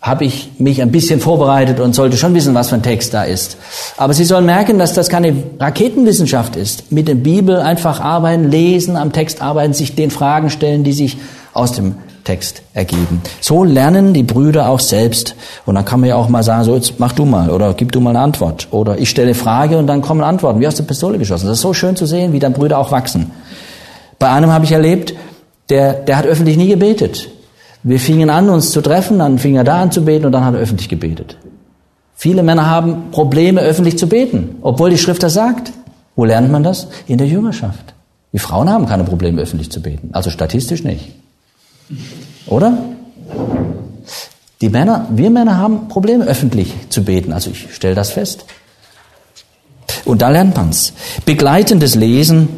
habe 0.00 0.24
ich 0.24 0.52
mich 0.58 0.80
ein 0.80 0.92
bisschen 0.92 1.20
vorbereitet 1.20 1.80
und 1.80 1.94
sollte 1.94 2.16
schon 2.16 2.34
wissen, 2.34 2.54
was 2.54 2.68
für 2.68 2.76
ein 2.76 2.82
Text 2.82 3.14
da 3.14 3.24
ist. 3.24 3.56
Aber 3.96 4.14
Sie 4.14 4.24
sollen 4.24 4.46
merken, 4.46 4.78
dass 4.78 4.94
das 4.94 5.08
keine 5.08 5.34
Raketenwissenschaft 5.58 6.56
ist. 6.56 6.92
Mit 6.92 7.08
der 7.08 7.16
Bibel 7.16 7.56
einfach 7.56 8.00
arbeiten, 8.00 8.48
lesen, 8.48 8.96
am 8.96 9.12
Text 9.12 9.42
arbeiten, 9.42 9.72
sich 9.72 9.96
den 9.96 10.10
Fragen 10.10 10.50
stellen, 10.50 10.84
die 10.84 10.92
sich 10.92 11.18
aus 11.52 11.72
dem 11.72 11.96
Text 12.22 12.62
ergeben. 12.74 13.22
So 13.40 13.64
lernen 13.64 14.12
die 14.12 14.22
Brüder 14.22 14.68
auch 14.68 14.80
selbst. 14.80 15.34
Und 15.66 15.74
dann 15.74 15.84
kann 15.84 16.00
man 16.00 16.10
ja 16.10 16.16
auch 16.16 16.28
mal 16.28 16.42
sagen, 16.42 16.62
so 16.62 16.74
jetzt 16.74 17.00
mach 17.00 17.12
du 17.12 17.24
mal 17.24 17.50
oder 17.50 17.74
gib 17.74 17.90
du 17.90 18.00
mal 18.00 18.10
eine 18.10 18.20
Antwort. 18.20 18.68
Oder 18.70 18.98
ich 18.98 19.10
stelle 19.10 19.34
Frage 19.34 19.78
und 19.78 19.86
dann 19.86 20.02
kommen 20.02 20.22
Antworten, 20.22 20.60
wie 20.60 20.68
aus 20.68 20.74
der 20.74 20.84
Pistole 20.84 21.18
geschossen. 21.18 21.46
Das 21.46 21.56
ist 21.56 21.62
so 21.62 21.72
schön 21.72 21.96
zu 21.96 22.06
sehen, 22.06 22.32
wie 22.32 22.38
dann 22.38 22.52
Brüder 22.52 22.78
auch 22.78 22.92
wachsen. 22.92 23.30
Bei 24.18 24.28
einem 24.28 24.52
habe 24.52 24.64
ich 24.64 24.72
erlebt, 24.72 25.14
der, 25.70 25.94
der 25.94 26.18
hat 26.18 26.26
öffentlich 26.26 26.56
nie 26.56 26.68
gebetet. 26.68 27.30
Wir 27.82 28.00
fingen 28.00 28.30
an, 28.30 28.50
uns 28.50 28.70
zu 28.70 28.80
treffen, 28.80 29.18
dann 29.18 29.38
fing 29.38 29.56
er 29.56 29.64
da 29.64 29.82
an 29.82 29.92
zu 29.92 30.04
beten 30.04 30.26
und 30.26 30.32
dann 30.32 30.44
hat 30.44 30.54
er 30.54 30.60
öffentlich 30.60 30.88
gebetet. 30.88 31.36
Viele 32.14 32.42
Männer 32.42 32.66
haben 32.66 33.10
Probleme, 33.12 33.60
öffentlich 33.60 33.96
zu 33.96 34.08
beten, 34.08 34.56
obwohl 34.62 34.90
die 34.90 34.98
Schrift 34.98 35.22
das 35.22 35.34
sagt. 35.34 35.72
Wo 36.16 36.24
lernt 36.24 36.50
man 36.50 36.64
das? 36.64 36.88
In 37.06 37.18
der 37.18 37.28
Jüngerschaft. 37.28 37.94
Die 38.32 38.40
Frauen 38.40 38.68
haben 38.68 38.86
keine 38.86 39.04
Probleme, 39.04 39.40
öffentlich 39.40 39.70
zu 39.70 39.80
beten. 39.80 40.10
Also 40.12 40.30
statistisch 40.30 40.82
nicht. 40.82 41.10
Oder? 42.46 42.76
Die 44.60 44.68
Männer, 44.68 45.06
wir 45.10 45.30
Männer 45.30 45.56
haben 45.58 45.86
Probleme, 45.86 46.24
öffentlich 46.24 46.74
zu 46.88 47.04
beten. 47.04 47.32
Also 47.32 47.50
ich 47.50 47.72
stelle 47.72 47.94
das 47.94 48.10
fest. 48.10 48.46
Und 50.04 50.22
da 50.22 50.28
lernt 50.28 50.56
man's. 50.56 50.92
Begleitendes 51.24 51.94
Lesen, 51.94 52.48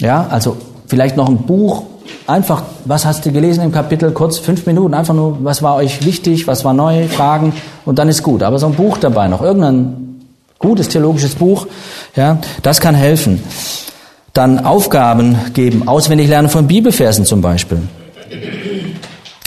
ja, 0.00 0.26
also 0.26 0.56
vielleicht 0.88 1.16
noch 1.16 1.28
ein 1.28 1.38
Buch 1.38 1.84
einfach, 2.26 2.62
was 2.84 3.04
hast 3.04 3.26
du 3.26 3.32
gelesen 3.32 3.64
im 3.64 3.72
Kapitel? 3.72 4.12
Kurz 4.12 4.38
fünf 4.38 4.66
Minuten, 4.66 4.94
einfach 4.94 5.14
nur, 5.14 5.38
was 5.42 5.62
war 5.62 5.76
euch 5.76 6.04
wichtig, 6.04 6.46
was 6.46 6.64
war 6.64 6.72
neu, 6.72 7.08
Fragen 7.08 7.52
und 7.84 7.98
dann 7.98 8.08
ist 8.08 8.22
gut. 8.22 8.42
Aber 8.42 8.58
so 8.58 8.66
ein 8.66 8.74
Buch 8.74 8.98
dabei 8.98 9.28
noch, 9.28 9.42
irgendein 9.42 10.20
gutes 10.58 10.88
theologisches 10.88 11.34
Buch, 11.34 11.66
ja, 12.16 12.38
das 12.62 12.80
kann 12.80 12.94
helfen. 12.94 13.42
Dann 14.32 14.64
Aufgaben 14.64 15.36
geben, 15.52 15.88
auswendig 15.88 16.28
lernen 16.28 16.48
von 16.48 16.66
Bibelversen 16.66 17.26
zum 17.26 17.42
Beispiel. 17.42 17.78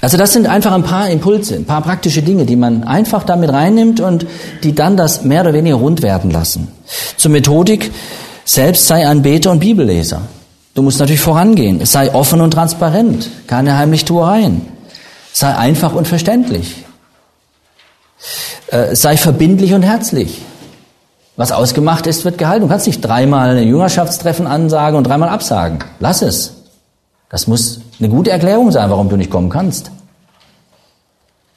Also 0.01 0.17
das 0.17 0.33
sind 0.33 0.45
einfach 0.45 0.71
ein 0.73 0.83
paar 0.83 1.09
Impulse, 1.09 1.55
ein 1.55 1.65
paar 1.65 1.81
praktische 1.81 2.21
Dinge, 2.21 2.45
die 2.45 2.55
man 2.55 2.83
einfach 2.83 3.23
damit 3.23 3.51
reinnimmt 3.51 3.99
und 3.99 4.27
die 4.61 4.75
dann 4.75 4.97
das 4.97 5.23
mehr 5.23 5.41
oder 5.41 5.53
weniger 5.53 5.77
rund 5.77 6.03
werden 6.03 6.29
lassen. 6.29 6.67
Zur 7.17 7.31
Methodik, 7.31 7.91
selbst 8.43 8.85
sei 8.85 9.07
ein 9.07 9.23
Beter 9.23 9.49
und 9.49 9.59
Bibelleser. 9.59 10.21
Du 10.75 10.81
musst 10.81 10.99
natürlich 10.99 11.21
vorangehen. 11.21 11.81
Es 11.81 11.93
sei 11.93 12.13
offen 12.13 12.41
und 12.41 12.51
transparent, 12.51 13.29
keine 13.47 13.77
Heimlichtuereien. 13.77 14.61
Sei 15.33 15.55
einfach 15.55 15.93
und 15.93 16.07
verständlich. 16.07 16.85
Äh, 18.67 18.95
sei 18.95 19.17
verbindlich 19.17 19.73
und 19.73 19.83
herzlich. 19.83 20.41
Was 21.37 21.51
ausgemacht 21.51 22.07
ist, 22.07 22.25
wird 22.25 22.37
gehalten. 22.37 22.63
Du 22.63 22.67
kannst 22.67 22.87
nicht 22.87 23.01
dreimal 23.01 23.57
ein 23.57 23.67
Jüngerschaftstreffen 23.67 24.47
ansagen 24.47 24.97
und 24.97 25.05
dreimal 25.05 25.29
absagen. 25.29 25.79
Lass 25.99 26.21
es. 26.21 26.53
Das 27.29 27.47
muss 27.47 27.79
eine 27.99 28.09
gute 28.09 28.31
Erklärung 28.31 28.71
sein, 28.71 28.89
warum 28.89 29.09
du 29.09 29.17
nicht 29.17 29.31
kommen 29.31 29.49
kannst. 29.49 29.91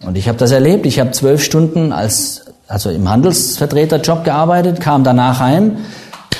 Und 0.00 0.16
ich 0.16 0.28
habe 0.28 0.38
das 0.38 0.52
erlebt. 0.52 0.87
Ich 0.87 1.00
habe 1.00 1.11
zwölf 1.11 1.42
Stunden 1.42 1.92
als 1.92 2.42
also 2.68 2.90
im 2.90 3.09
Handelsvertreterjob 3.09 4.24
gearbeitet, 4.24 4.81
kam 4.81 5.02
danach 5.02 5.40
heim, 5.40 5.78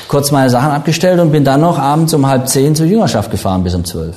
kurz 0.09 0.33
meine 0.33 0.51
Sachen 0.51 0.71
abgestellt 0.71 1.21
und 1.21 1.31
bin 1.31 1.45
dann 1.45 1.61
noch 1.61 1.79
abends 1.79 2.15
um 2.15 2.27
halb 2.27 2.49
zehn 2.49 2.75
zur 2.75 2.87
Jüngerschaft 2.87 3.31
gefahren 3.31 3.63
bis 3.63 3.75
um 3.75 3.85
zwölf. 3.85 4.17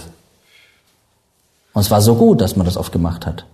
Und 1.73 1.81
es 1.81 1.91
war 1.91 2.01
so 2.01 2.15
gut, 2.15 2.41
dass 2.41 2.55
man 2.55 2.65
das 2.65 2.77
oft 2.77 2.91
gemacht 2.91 3.25
hat. 3.25 3.45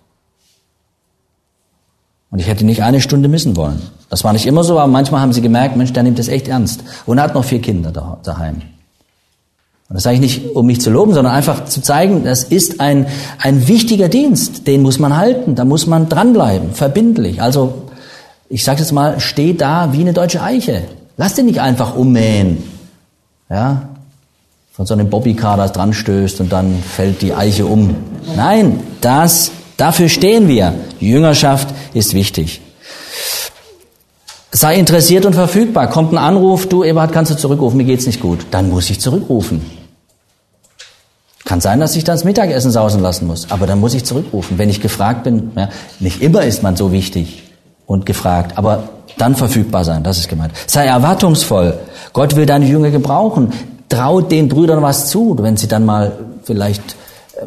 Und 2.30 2.40
ich 2.40 2.46
hätte 2.46 2.64
nicht 2.64 2.82
eine 2.82 3.00
Stunde 3.00 3.28
missen 3.28 3.56
wollen. 3.56 3.80
Das 4.10 4.24
war 4.24 4.32
nicht 4.32 4.46
immer 4.46 4.64
so, 4.64 4.78
aber 4.78 4.90
manchmal 4.90 5.20
haben 5.20 5.32
sie 5.32 5.40
gemerkt, 5.40 5.76
Mensch, 5.76 5.92
der 5.92 6.02
nimmt 6.02 6.18
das 6.18 6.28
echt 6.28 6.48
ernst. 6.48 6.82
Und 7.06 7.18
er 7.18 7.24
hat 7.24 7.34
noch 7.34 7.44
vier 7.44 7.60
Kinder 7.60 8.18
daheim. 8.22 8.62
Und 9.88 9.94
das 9.94 10.02
sage 10.02 10.16
ich 10.16 10.20
nicht, 10.20 10.54
um 10.54 10.66
mich 10.66 10.82
zu 10.82 10.90
loben, 10.90 11.14
sondern 11.14 11.32
einfach 11.32 11.64
zu 11.64 11.80
zeigen, 11.80 12.24
das 12.24 12.44
ist 12.44 12.80
ein, 12.80 13.06
ein 13.40 13.68
wichtiger 13.68 14.10
Dienst. 14.10 14.66
Den 14.66 14.82
muss 14.82 14.98
man 14.98 15.16
halten, 15.16 15.54
da 15.54 15.64
muss 15.64 15.86
man 15.86 16.10
dranbleiben, 16.10 16.74
verbindlich. 16.74 17.40
Also 17.40 17.84
ich 18.50 18.64
sage 18.64 18.80
jetzt 18.80 18.92
mal, 18.92 19.20
steh 19.20 19.54
da 19.54 19.92
wie 19.92 20.00
eine 20.00 20.12
deutsche 20.12 20.42
Eiche. 20.42 20.82
Lass 21.18 21.34
den 21.34 21.46
nicht 21.46 21.60
einfach 21.60 21.94
ummähen. 21.94 22.62
Ja, 23.50 23.88
von 24.72 24.86
so 24.86 24.94
einem 24.94 25.10
Bobbycar, 25.10 25.56
das 25.56 25.72
dran 25.72 25.92
stößt 25.92 26.40
und 26.40 26.52
dann 26.52 26.80
fällt 26.80 27.20
die 27.20 27.34
Eiche 27.34 27.66
um. 27.66 27.96
Nein, 28.36 28.78
das, 29.00 29.50
dafür 29.76 30.08
stehen 30.08 30.46
wir. 30.46 30.72
Jüngerschaft 31.00 31.74
ist 31.94 32.14
wichtig. 32.14 32.60
Sei 34.52 34.76
interessiert 34.76 35.26
und 35.26 35.34
verfügbar. 35.34 35.90
Kommt 35.90 36.12
ein 36.12 36.18
Anruf, 36.18 36.68
du 36.68 36.84
Eberhard, 36.84 37.12
kannst 37.12 37.32
du 37.32 37.36
zurückrufen, 37.36 37.76
mir 37.76 37.84
geht's 37.84 38.06
nicht 38.06 38.20
gut. 38.20 38.46
Dann 38.52 38.70
muss 38.70 38.88
ich 38.88 39.00
zurückrufen. 39.00 39.62
Kann 41.44 41.60
sein, 41.60 41.80
dass 41.80 41.96
ich 41.96 42.04
das 42.04 42.22
Mittagessen 42.22 42.70
sausen 42.70 43.02
lassen 43.02 43.26
muss, 43.26 43.50
aber 43.50 43.66
dann 43.66 43.80
muss 43.80 43.94
ich 43.94 44.04
zurückrufen. 44.04 44.58
Wenn 44.58 44.70
ich 44.70 44.80
gefragt 44.80 45.24
bin, 45.24 45.50
ja, 45.56 45.70
nicht 45.98 46.22
immer 46.22 46.44
ist 46.44 46.62
man 46.62 46.76
so 46.76 46.92
wichtig 46.92 47.42
und 47.86 48.06
gefragt, 48.06 48.56
aber 48.56 48.90
dann 49.16 49.34
verfügbar 49.34 49.84
sein, 49.84 50.02
das 50.02 50.18
ist 50.18 50.28
gemeint. 50.28 50.52
Sei 50.66 50.86
erwartungsvoll. 50.86 51.78
Gott 52.12 52.36
will 52.36 52.46
deine 52.46 52.66
Jünger 52.66 52.90
gebrauchen. 52.90 53.52
Traut 53.88 54.30
den 54.30 54.48
Brüdern 54.48 54.82
was 54.82 55.08
zu, 55.08 55.36
wenn 55.40 55.56
sie 55.56 55.68
dann 55.68 55.84
mal 55.84 56.12
vielleicht 56.44 56.96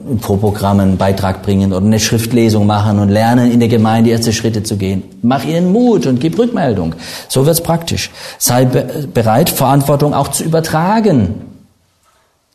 im 0.10 0.20
Pro-Programm 0.20 0.80
einen 0.80 0.98
Beitrag 0.98 1.42
bringen 1.42 1.74
oder 1.74 1.86
eine 1.86 2.00
Schriftlesung 2.00 2.66
machen 2.66 3.00
und 3.00 3.10
lernen, 3.10 3.52
in 3.52 3.60
der 3.60 3.68
Gemeinde 3.68 4.10
erste 4.10 4.32
Schritte 4.32 4.64
zu 4.64 4.78
gehen. 4.78 5.04
Mach 5.22 5.44
ihnen 5.44 5.72
Mut 5.72 6.06
und 6.06 6.20
gib 6.20 6.38
Rückmeldung. 6.38 6.96
So 7.28 7.46
wird's 7.46 7.62
praktisch. 7.62 8.10
Sei 8.38 8.66
be 8.66 9.08
bereit, 9.14 9.50
Verantwortung 9.50 10.14
auch 10.14 10.30
zu 10.30 10.44
übertragen. 10.44 11.42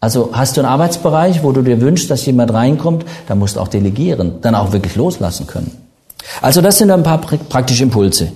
Also 0.00 0.30
hast 0.32 0.56
du 0.56 0.62
einen 0.62 0.68
Arbeitsbereich, 0.68 1.42
wo 1.42 1.52
du 1.52 1.62
dir 1.62 1.80
wünschst, 1.80 2.10
dass 2.10 2.24
jemand 2.26 2.52
reinkommt, 2.52 3.04
dann 3.28 3.38
musst 3.38 3.56
du 3.56 3.60
auch 3.60 3.68
delegieren, 3.68 4.36
dann 4.40 4.54
auch 4.54 4.72
wirklich 4.72 4.96
loslassen 4.96 5.46
können. 5.46 5.70
Also 6.42 6.60
das 6.60 6.78
sind 6.78 6.90
ein 6.90 7.02
paar 7.02 7.20
praktische 7.20 7.82
Impulse. 7.82 8.32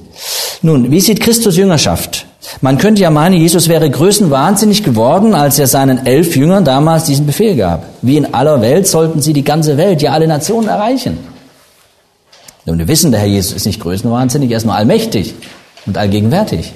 Nun, 0.62 0.90
wie 0.90 1.00
sieht 1.00 1.20
Christus 1.20 1.56
Jüngerschaft? 1.56 2.26
Man 2.60 2.78
könnte 2.78 3.02
ja 3.02 3.10
meinen, 3.10 3.36
Jesus 3.36 3.68
wäre 3.68 3.88
größenwahnsinnig 3.88 4.82
geworden, 4.82 5.34
als 5.34 5.58
er 5.58 5.66
seinen 5.66 6.06
elf 6.06 6.36
Jüngern 6.36 6.64
damals 6.64 7.04
diesen 7.04 7.26
Befehl 7.26 7.56
gab. 7.56 7.84
Wie 8.02 8.16
in 8.16 8.34
aller 8.34 8.60
Welt 8.60 8.86
sollten 8.86 9.22
sie 9.22 9.32
die 9.32 9.44
ganze 9.44 9.76
Welt, 9.76 10.02
ja 10.02 10.12
alle 10.12 10.26
Nationen 10.26 10.68
erreichen. 10.68 11.18
Nun, 12.66 12.78
wir 12.78 12.88
wissen, 12.88 13.10
der 13.10 13.20
Herr 13.20 13.28
Jesus 13.28 13.52
ist 13.52 13.66
nicht 13.66 13.80
größenwahnsinnig, 13.80 14.50
er 14.50 14.58
ist 14.58 14.66
nur 14.66 14.74
allmächtig 14.74 15.34
und 15.86 15.96
allgegenwärtig. 15.96 16.72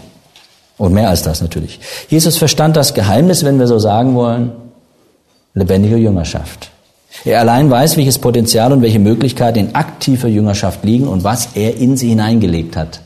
Und 0.78 0.92
mehr 0.92 1.08
als 1.08 1.22
das 1.22 1.40
natürlich. 1.40 1.78
Jesus 2.08 2.36
verstand 2.36 2.76
das 2.76 2.94
Geheimnis, 2.94 3.44
wenn 3.44 3.58
wir 3.58 3.66
so 3.66 3.78
sagen 3.78 4.14
wollen, 4.14 4.52
lebendiger 5.52 5.96
Jüngerschaft. 5.96 6.70
Er 7.24 7.40
allein 7.40 7.70
weiß, 7.70 7.96
welches 7.96 8.18
Potenzial 8.18 8.72
und 8.72 8.82
welche 8.82 8.98
Möglichkeiten 8.98 9.58
in 9.58 9.74
aktiver 9.74 10.26
Jüngerschaft 10.28 10.84
liegen 10.84 11.06
und 11.06 11.22
was 11.22 11.50
er 11.54 11.76
in 11.76 11.96
sie 11.96 12.08
hineingelegt 12.08 12.76
hat. 12.76 13.00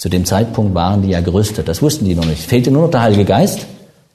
Zu 0.00 0.08
dem 0.08 0.24
Zeitpunkt 0.24 0.74
waren 0.74 1.02
die 1.02 1.10
ja 1.10 1.20
gerüstet. 1.20 1.68
Das 1.68 1.82
wussten 1.82 2.06
die 2.06 2.14
noch 2.14 2.24
nicht. 2.24 2.40
Fehlte 2.40 2.70
nur 2.70 2.84
noch 2.84 2.90
der 2.90 3.02
Heilige 3.02 3.26
Geist, 3.26 3.66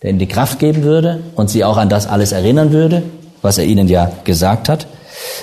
der 0.02 0.10
ihnen 0.10 0.18
die 0.18 0.26
Kraft 0.26 0.58
geben 0.58 0.82
würde 0.82 1.20
und 1.36 1.52
sie 1.52 1.64
auch 1.64 1.78
an 1.78 1.90
das 1.90 2.08
alles 2.08 2.32
erinnern 2.32 2.72
würde, 2.72 3.04
was 3.44 3.60
er 3.60 3.66
ihnen 3.66 3.88
ja 3.88 4.12
gesagt 4.24 4.68
hat. 4.68 4.88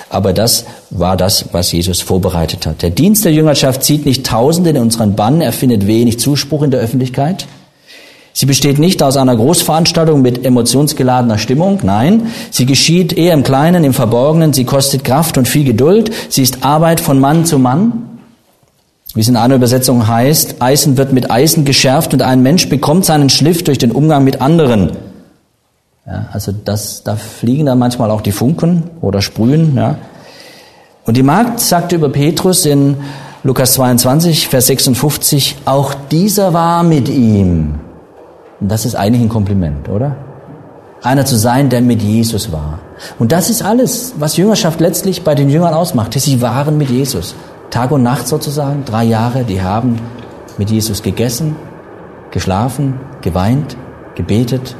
Aber 0.09 0.33
das 0.33 0.65
war 0.89 1.15
das, 1.15 1.45
was 1.53 1.71
Jesus 1.71 2.01
vorbereitet 2.01 2.67
hat. 2.67 2.81
Der 2.81 2.89
Dienst 2.89 3.23
der 3.23 3.31
Jüngerschaft 3.31 3.83
zieht 3.85 4.05
nicht 4.05 4.25
Tausende 4.25 4.71
in 4.71 4.77
unseren 4.79 5.15
Bann, 5.15 5.39
er 5.39 5.53
findet 5.53 5.87
wenig 5.87 6.19
Zuspruch 6.19 6.63
in 6.63 6.71
der 6.71 6.81
Öffentlichkeit. 6.81 7.45
Sie 8.33 8.45
besteht 8.45 8.79
nicht 8.79 9.01
aus 9.01 9.15
einer 9.15 9.37
Großveranstaltung 9.37 10.21
mit 10.21 10.43
emotionsgeladener 10.43 11.37
Stimmung, 11.37 11.79
nein, 11.83 12.33
sie 12.51 12.65
geschieht 12.65 13.13
eher 13.13 13.33
im 13.33 13.43
Kleinen, 13.43 13.85
im 13.85 13.93
Verborgenen, 13.93 14.51
sie 14.51 14.65
kostet 14.65 15.05
Kraft 15.05 15.37
und 15.37 15.47
viel 15.47 15.63
Geduld, 15.63 16.11
sie 16.27 16.41
ist 16.41 16.65
Arbeit 16.65 16.99
von 16.99 17.17
Mann 17.17 17.45
zu 17.45 17.59
Mann, 17.59 18.09
wie 19.13 19.21
es 19.21 19.27
in 19.27 19.35
einer 19.35 19.55
Übersetzung 19.55 20.07
heißt, 20.07 20.61
Eisen 20.61 20.97
wird 20.97 21.13
mit 21.13 21.29
Eisen 21.29 21.65
geschärft 21.65 22.13
und 22.13 22.21
ein 22.21 22.41
Mensch 22.41 22.69
bekommt 22.69 23.05
seinen 23.05 23.29
Schliff 23.29 23.63
durch 23.63 23.77
den 23.77 23.91
Umgang 23.91 24.23
mit 24.23 24.41
anderen. 24.41 24.91
Ja, 26.05 26.25
also 26.33 26.51
das, 26.51 27.03
da 27.03 27.15
fliegen 27.15 27.65
dann 27.65 27.79
manchmal 27.79 28.11
auch 28.11 28.21
die 28.21 28.31
Funken 28.31 28.83
oder 29.01 29.21
sprühen. 29.21 29.75
Ja. 29.75 29.97
Und 31.05 31.15
die 31.15 31.23
Magd 31.23 31.59
sagte 31.59 31.95
über 31.95 32.09
Petrus 32.09 32.65
in 32.65 32.97
Lukas 33.43 33.73
22, 33.73 34.47
Vers 34.47 34.67
56, 34.67 35.57
auch 35.65 35.93
dieser 36.11 36.53
war 36.53 36.83
mit 36.83 37.07
ihm. 37.07 37.79
Und 38.59 38.71
das 38.71 38.85
ist 38.85 38.95
eigentlich 38.95 39.21
ein 39.21 39.29
Kompliment, 39.29 39.89
oder? 39.89 40.15
Einer 41.01 41.25
zu 41.25 41.35
sein, 41.35 41.69
der 41.69 41.81
mit 41.81 42.01
Jesus 42.01 42.51
war. 42.51 42.79
Und 43.19 43.31
das 43.33 43.49
ist 43.49 43.61
alles, 43.61 44.13
was 44.17 44.37
Jüngerschaft 44.37 44.79
letztlich 44.79 45.23
bei 45.23 45.35
den 45.35 45.49
Jüngern 45.49 45.73
ausmacht. 45.73 46.13
Sie 46.13 46.41
waren 46.41 46.77
mit 46.77 46.89
Jesus. 46.89 47.35
Tag 47.73 47.89
und 47.89 48.03
Nacht 48.03 48.27
sozusagen, 48.27 48.85
drei 48.85 49.03
Jahre, 49.03 49.45
die 49.45 49.63
haben 49.63 49.99
mit 50.59 50.69
Jesus 50.69 51.01
gegessen, 51.01 51.55
geschlafen, 52.29 52.99
geweint, 53.23 53.75
gebetet, 54.13 54.75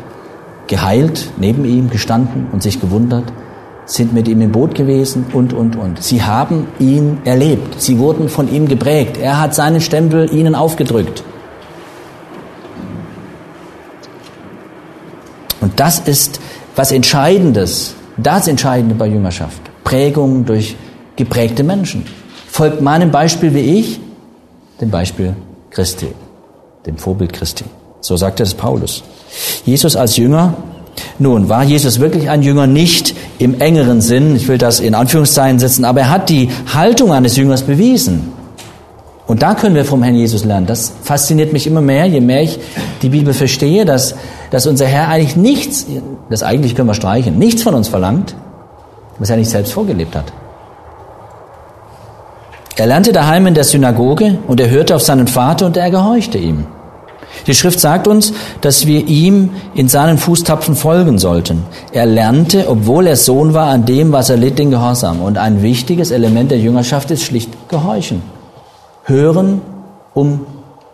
geheilt, 0.68 1.32
neben 1.38 1.66
ihm 1.66 1.90
gestanden 1.90 2.50
und 2.52 2.62
sich 2.62 2.80
gewundert, 2.80 3.24
sind 3.88 4.14
mit 4.14 4.28
ihm 4.28 4.42
im 4.42 4.52
Boot 4.52 4.76
gewesen 4.76 5.26
und, 5.34 5.54
und, 5.54 5.76
und. 5.76 6.04
Sie 6.04 6.22
haben 6.22 6.68
ihn 6.78 7.18
erlebt. 7.26 7.82
Sie 7.82 7.98
wurden 7.98 8.30
von 8.30 8.48
ihm 8.48 8.68
geprägt. 8.68 9.18
Er 9.18 9.42
hat 9.42 9.56
seinen 9.56 9.82
Stempel 9.82 10.32
ihnen 10.32 10.54
aufgedrückt. 10.54 11.24
Und 15.62 15.80
das 15.80 15.98
ist 15.98 16.40
was 16.76 16.92
Entscheidendes, 16.92 17.96
das 18.18 18.48
Entscheidende 18.48 18.94
bei 18.94 19.08
Jüngerschaft. 19.08 19.62
Prägung 19.84 20.46
durch 20.46 20.76
geprägte 21.16 21.64
Menschen 21.64 22.06
folgt 22.54 22.82
meinem 22.82 23.10
Beispiel 23.10 23.56
wie 23.56 23.80
ich, 23.80 24.00
dem 24.80 24.92
Beispiel 24.92 25.36
Christi, 25.72 26.10
dem 26.86 26.98
Vorbild 26.98 27.34
Christi. 27.34 27.66
So 28.00 28.16
sagte 28.16 28.44
es 28.44 28.54
Paulus. 28.54 29.04
Jesus 29.66 29.96
als 29.96 30.18
Jünger, 30.18 30.54
nun, 31.18 31.50
war 31.50 31.64
Jesus 31.64 32.00
wirklich 32.00 32.30
ein 32.30 32.44
Jünger? 32.44 32.68
Nicht 32.68 33.16
im 33.40 33.60
engeren 33.60 34.02
Sinn, 34.02 34.36
ich 34.36 34.48
will 34.48 34.60
das 34.60 34.80
in 34.80 34.94
Anführungszeichen 34.94 35.58
setzen, 35.58 35.84
aber 35.84 36.02
er 36.02 36.10
hat 36.12 36.30
die 36.30 36.50
Haltung 36.72 37.12
eines 37.12 37.38
Jüngers 37.38 37.64
bewiesen. 37.64 38.32
Und 39.26 39.42
da 39.42 39.56
können 39.56 39.74
wir 39.74 39.84
vom 39.84 40.04
Herrn 40.04 40.16
Jesus 40.16 40.46
lernen. 40.46 40.68
Das 40.68 40.92
fasziniert 41.02 41.54
mich 41.54 41.66
immer 41.66 41.82
mehr, 41.82 42.06
je 42.06 42.22
mehr 42.22 42.44
ich 42.44 42.60
die 43.02 43.10
Bibel 43.10 43.34
verstehe, 43.34 43.84
dass, 43.84 44.14
dass 44.52 44.68
unser 44.68 44.86
Herr 44.86 45.08
eigentlich 45.08 45.36
nichts, 45.36 45.88
das 46.30 46.44
eigentlich 46.44 46.76
können 46.76 46.90
wir 46.90 46.94
streichen, 46.94 47.40
nichts 47.40 47.64
von 47.64 47.74
uns 47.74 47.88
verlangt, 47.88 48.36
was 49.18 49.32
er 49.32 49.38
nicht 49.38 49.50
selbst 49.50 49.74
vorgelebt 49.74 50.16
hat. 50.16 50.32
Er 52.76 52.88
lernte 52.88 53.12
daheim 53.12 53.46
in 53.48 53.54
der 53.54 53.64
Synagoge 53.64 54.40
und 54.48 54.60
er 54.60 54.70
hörte 54.70 54.96
auf 54.96 55.02
seinen 55.04 55.28
Vater 55.28 55.68
und 55.68 55.78
er 55.78 55.92
gehorchte 55.92 56.38
ihm. 56.38 56.66
Die 57.48 57.56
Schrift 57.56 57.80
sagt 57.80 58.08
uns, 58.08 58.34
dass 58.62 58.86
wir 58.88 59.08
ihm 59.08 59.52
in 59.76 59.90
seinen 59.90 60.18
Fußtapfen 60.18 60.76
folgen 60.76 61.18
sollten. 61.18 61.64
Er 61.92 62.06
lernte, 62.06 62.70
obwohl 62.70 63.08
er 63.08 63.16
Sohn 63.16 63.54
war, 63.54 63.68
an 63.68 63.86
dem, 63.86 64.12
was 64.12 64.30
er 64.30 64.38
litt, 64.38 64.60
den 64.60 64.72
Gehorsam. 64.72 65.22
Und 65.22 65.38
ein 65.38 65.62
wichtiges 65.62 66.12
Element 66.12 66.52
der 66.52 66.60
Jüngerschaft 66.60 67.12
ist 67.12 67.24
schlicht 67.24 67.50
Gehorchen. 67.70 68.22
Hören, 69.04 69.62
um 70.14 70.46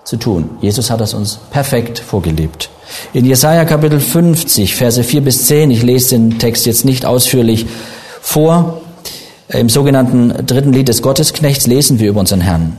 zu 0.04 0.18
tun. 0.18 0.50
Jesus 0.62 0.90
hat 0.90 1.02
das 1.02 1.14
uns 1.14 1.40
perfekt 1.52 2.00
vorgelebt. 2.00 2.70
In 3.14 3.26
Jesaja 3.26 3.66
Kapitel 3.66 4.00
50, 4.00 4.74
Verse 4.74 5.04
4 5.04 5.22
bis 5.22 5.46
10, 5.46 5.70
ich 5.70 5.84
lese 5.84 6.16
den 6.16 6.40
Text 6.40 6.66
jetzt 6.66 6.84
nicht 6.84 7.06
ausführlich 7.06 7.68
vor, 8.22 8.82
im 9.50 9.70
sogenannten 9.70 10.46
dritten 10.46 10.74
Lied 10.74 10.88
des 10.88 11.02
Gottesknechts 11.02 11.68
lesen 11.68 12.00
wir 12.00 12.10
über 12.10 12.20
unseren 12.20 12.42
Herrn. 12.42 12.78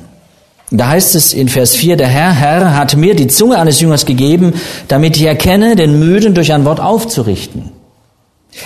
Da 0.70 0.88
heißt 0.88 1.16
es 1.16 1.32
in 1.32 1.48
Vers 1.48 1.74
4, 1.74 1.96
der 1.96 2.06
Herr, 2.06 2.32
Herr 2.32 2.76
hat 2.76 2.96
mir 2.96 3.16
die 3.16 3.26
Zunge 3.26 3.58
eines 3.58 3.80
Jüngers 3.80 4.06
gegeben, 4.06 4.54
damit 4.86 5.16
ich 5.16 5.24
erkenne, 5.24 5.74
den 5.74 5.98
Müden 5.98 6.34
durch 6.34 6.52
ein 6.52 6.64
Wort 6.64 6.78
aufzurichten. 6.78 7.72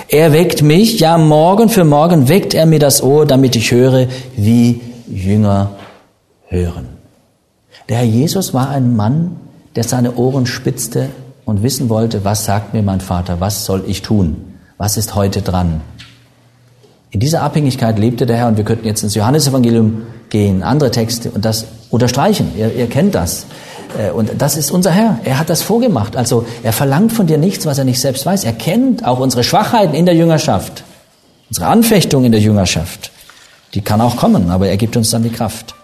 Er 0.09 0.33
weckt 0.33 0.61
mich, 0.63 1.01
ja 1.01 1.17
morgen 1.17 1.71
für 1.71 1.85
morgen 1.85 2.29
weckt 2.29 2.53
er 2.53 2.67
mir 2.67 2.79
das 2.79 3.03
Ohr, 3.03 3.27
damit 3.27 3.57
ich 3.57 3.73
höre, 3.73 4.07
wie 4.37 4.83
Jünger 5.09 5.71
hören. 6.49 6.89
Der 7.89 7.99
Herr 7.99 8.05
Jesus 8.05 8.53
war 8.53 8.69
ein 8.71 8.97
Mann, 8.97 9.37
der 9.77 9.85
seine 9.85 10.15
Ohren 10.17 10.47
spitzte 10.47 11.09
und 11.45 11.63
wissen 11.63 11.89
wollte, 11.89 12.25
was 12.25 12.45
sagt 12.45 12.75
mir 12.75 12.83
mein 12.83 13.01
Vater, 13.01 13.41
was 13.41 13.65
soll 13.65 13.85
ich 13.87 14.03
tun, 14.03 14.55
was 14.77 14.97
ist 14.97 15.15
heute 15.15 15.43
dran. 15.43 15.81
In 17.15 17.21
dieser 17.21 17.43
Abhängigkeit 17.43 17.97
lebte 17.97 18.27
der 18.27 18.39
Herr 18.39 18.49
und 18.49 18.57
wir 18.57 18.65
könnten 18.65 18.87
jetzt 18.87 19.05
ins 19.05 19.15
Johannesevangelium 19.15 20.03
gehen, 20.31 20.65
andere 20.65 20.91
Texte 20.91 21.31
und 21.31 21.45
das 21.45 21.65
unterstreichen. 21.91 22.51
Ihr, 22.59 22.75
ihr 22.75 22.89
kennt 22.89 23.15
das. 23.15 23.47
Äh, 23.97 24.11
und 24.11 24.33
das 24.39 24.57
ist 24.57 24.73
unser 24.73 24.91
Herr. 24.91 25.21
Er 25.23 25.39
hat 25.39 25.49
das 25.49 25.63
vorgemacht. 25.63 26.17
Also 26.17 26.45
er 26.65 26.73
verlangt 26.73 27.13
von 27.13 27.29
dir 27.29 27.39
nichts, 27.39 27.67
was 27.67 27.79
er 27.79 27.85
nicht 27.85 28.01
selbst 28.01 28.27
weiß. 28.27 28.43
Er 28.43 28.53
kennt 28.53 29.05
auch 29.05 29.21
unsere 29.21 29.45
Schwachheiten 29.45 29.95
in 29.95 30.07
der 30.07 30.17
Jüngerschaft, 30.17 30.83
unsere 31.51 31.69
Anfechtung 31.69 32.25
in 32.25 32.33
der 32.33 32.41
Jüngerschaft. 32.41 33.13
Die 33.75 33.81
kann 33.81 34.01
auch 34.01 34.17
kommen, 34.17 34.51
aber 34.51 34.67
er 34.67 34.77
gibt 34.77 34.97
uns 34.97 35.11
dann 35.11 35.23
die 35.23 35.31
Kraft. 35.31 35.77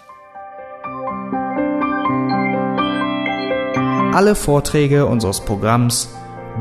Alle 4.12 4.34
Vorträge 4.34 5.06
unseres 5.06 5.42
Programms, 5.42 6.08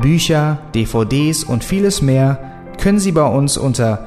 Bücher, 0.00 0.58
DVDs 0.76 1.42
und 1.42 1.64
vieles 1.64 2.02
mehr 2.02 2.38
können 2.78 3.00
Sie 3.00 3.10
bei 3.10 3.26
uns 3.26 3.58
unter 3.58 4.06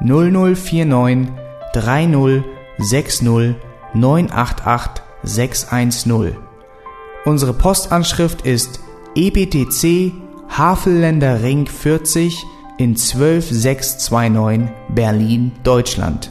0049 0.00 1.28
30 1.72 2.42
60 2.78 3.54
988 3.94 5.02
610. 5.22 6.36
Unsere 7.24 7.52
Postanschrift 7.54 8.42
ist 8.42 8.80
EBTC 9.14 10.12
Havelländer 10.48 11.42
Ring 11.42 11.66
40 11.66 12.44
in 12.78 12.94
12629 12.94 14.68
Berlin, 14.90 15.52
Deutschland. 15.64 16.30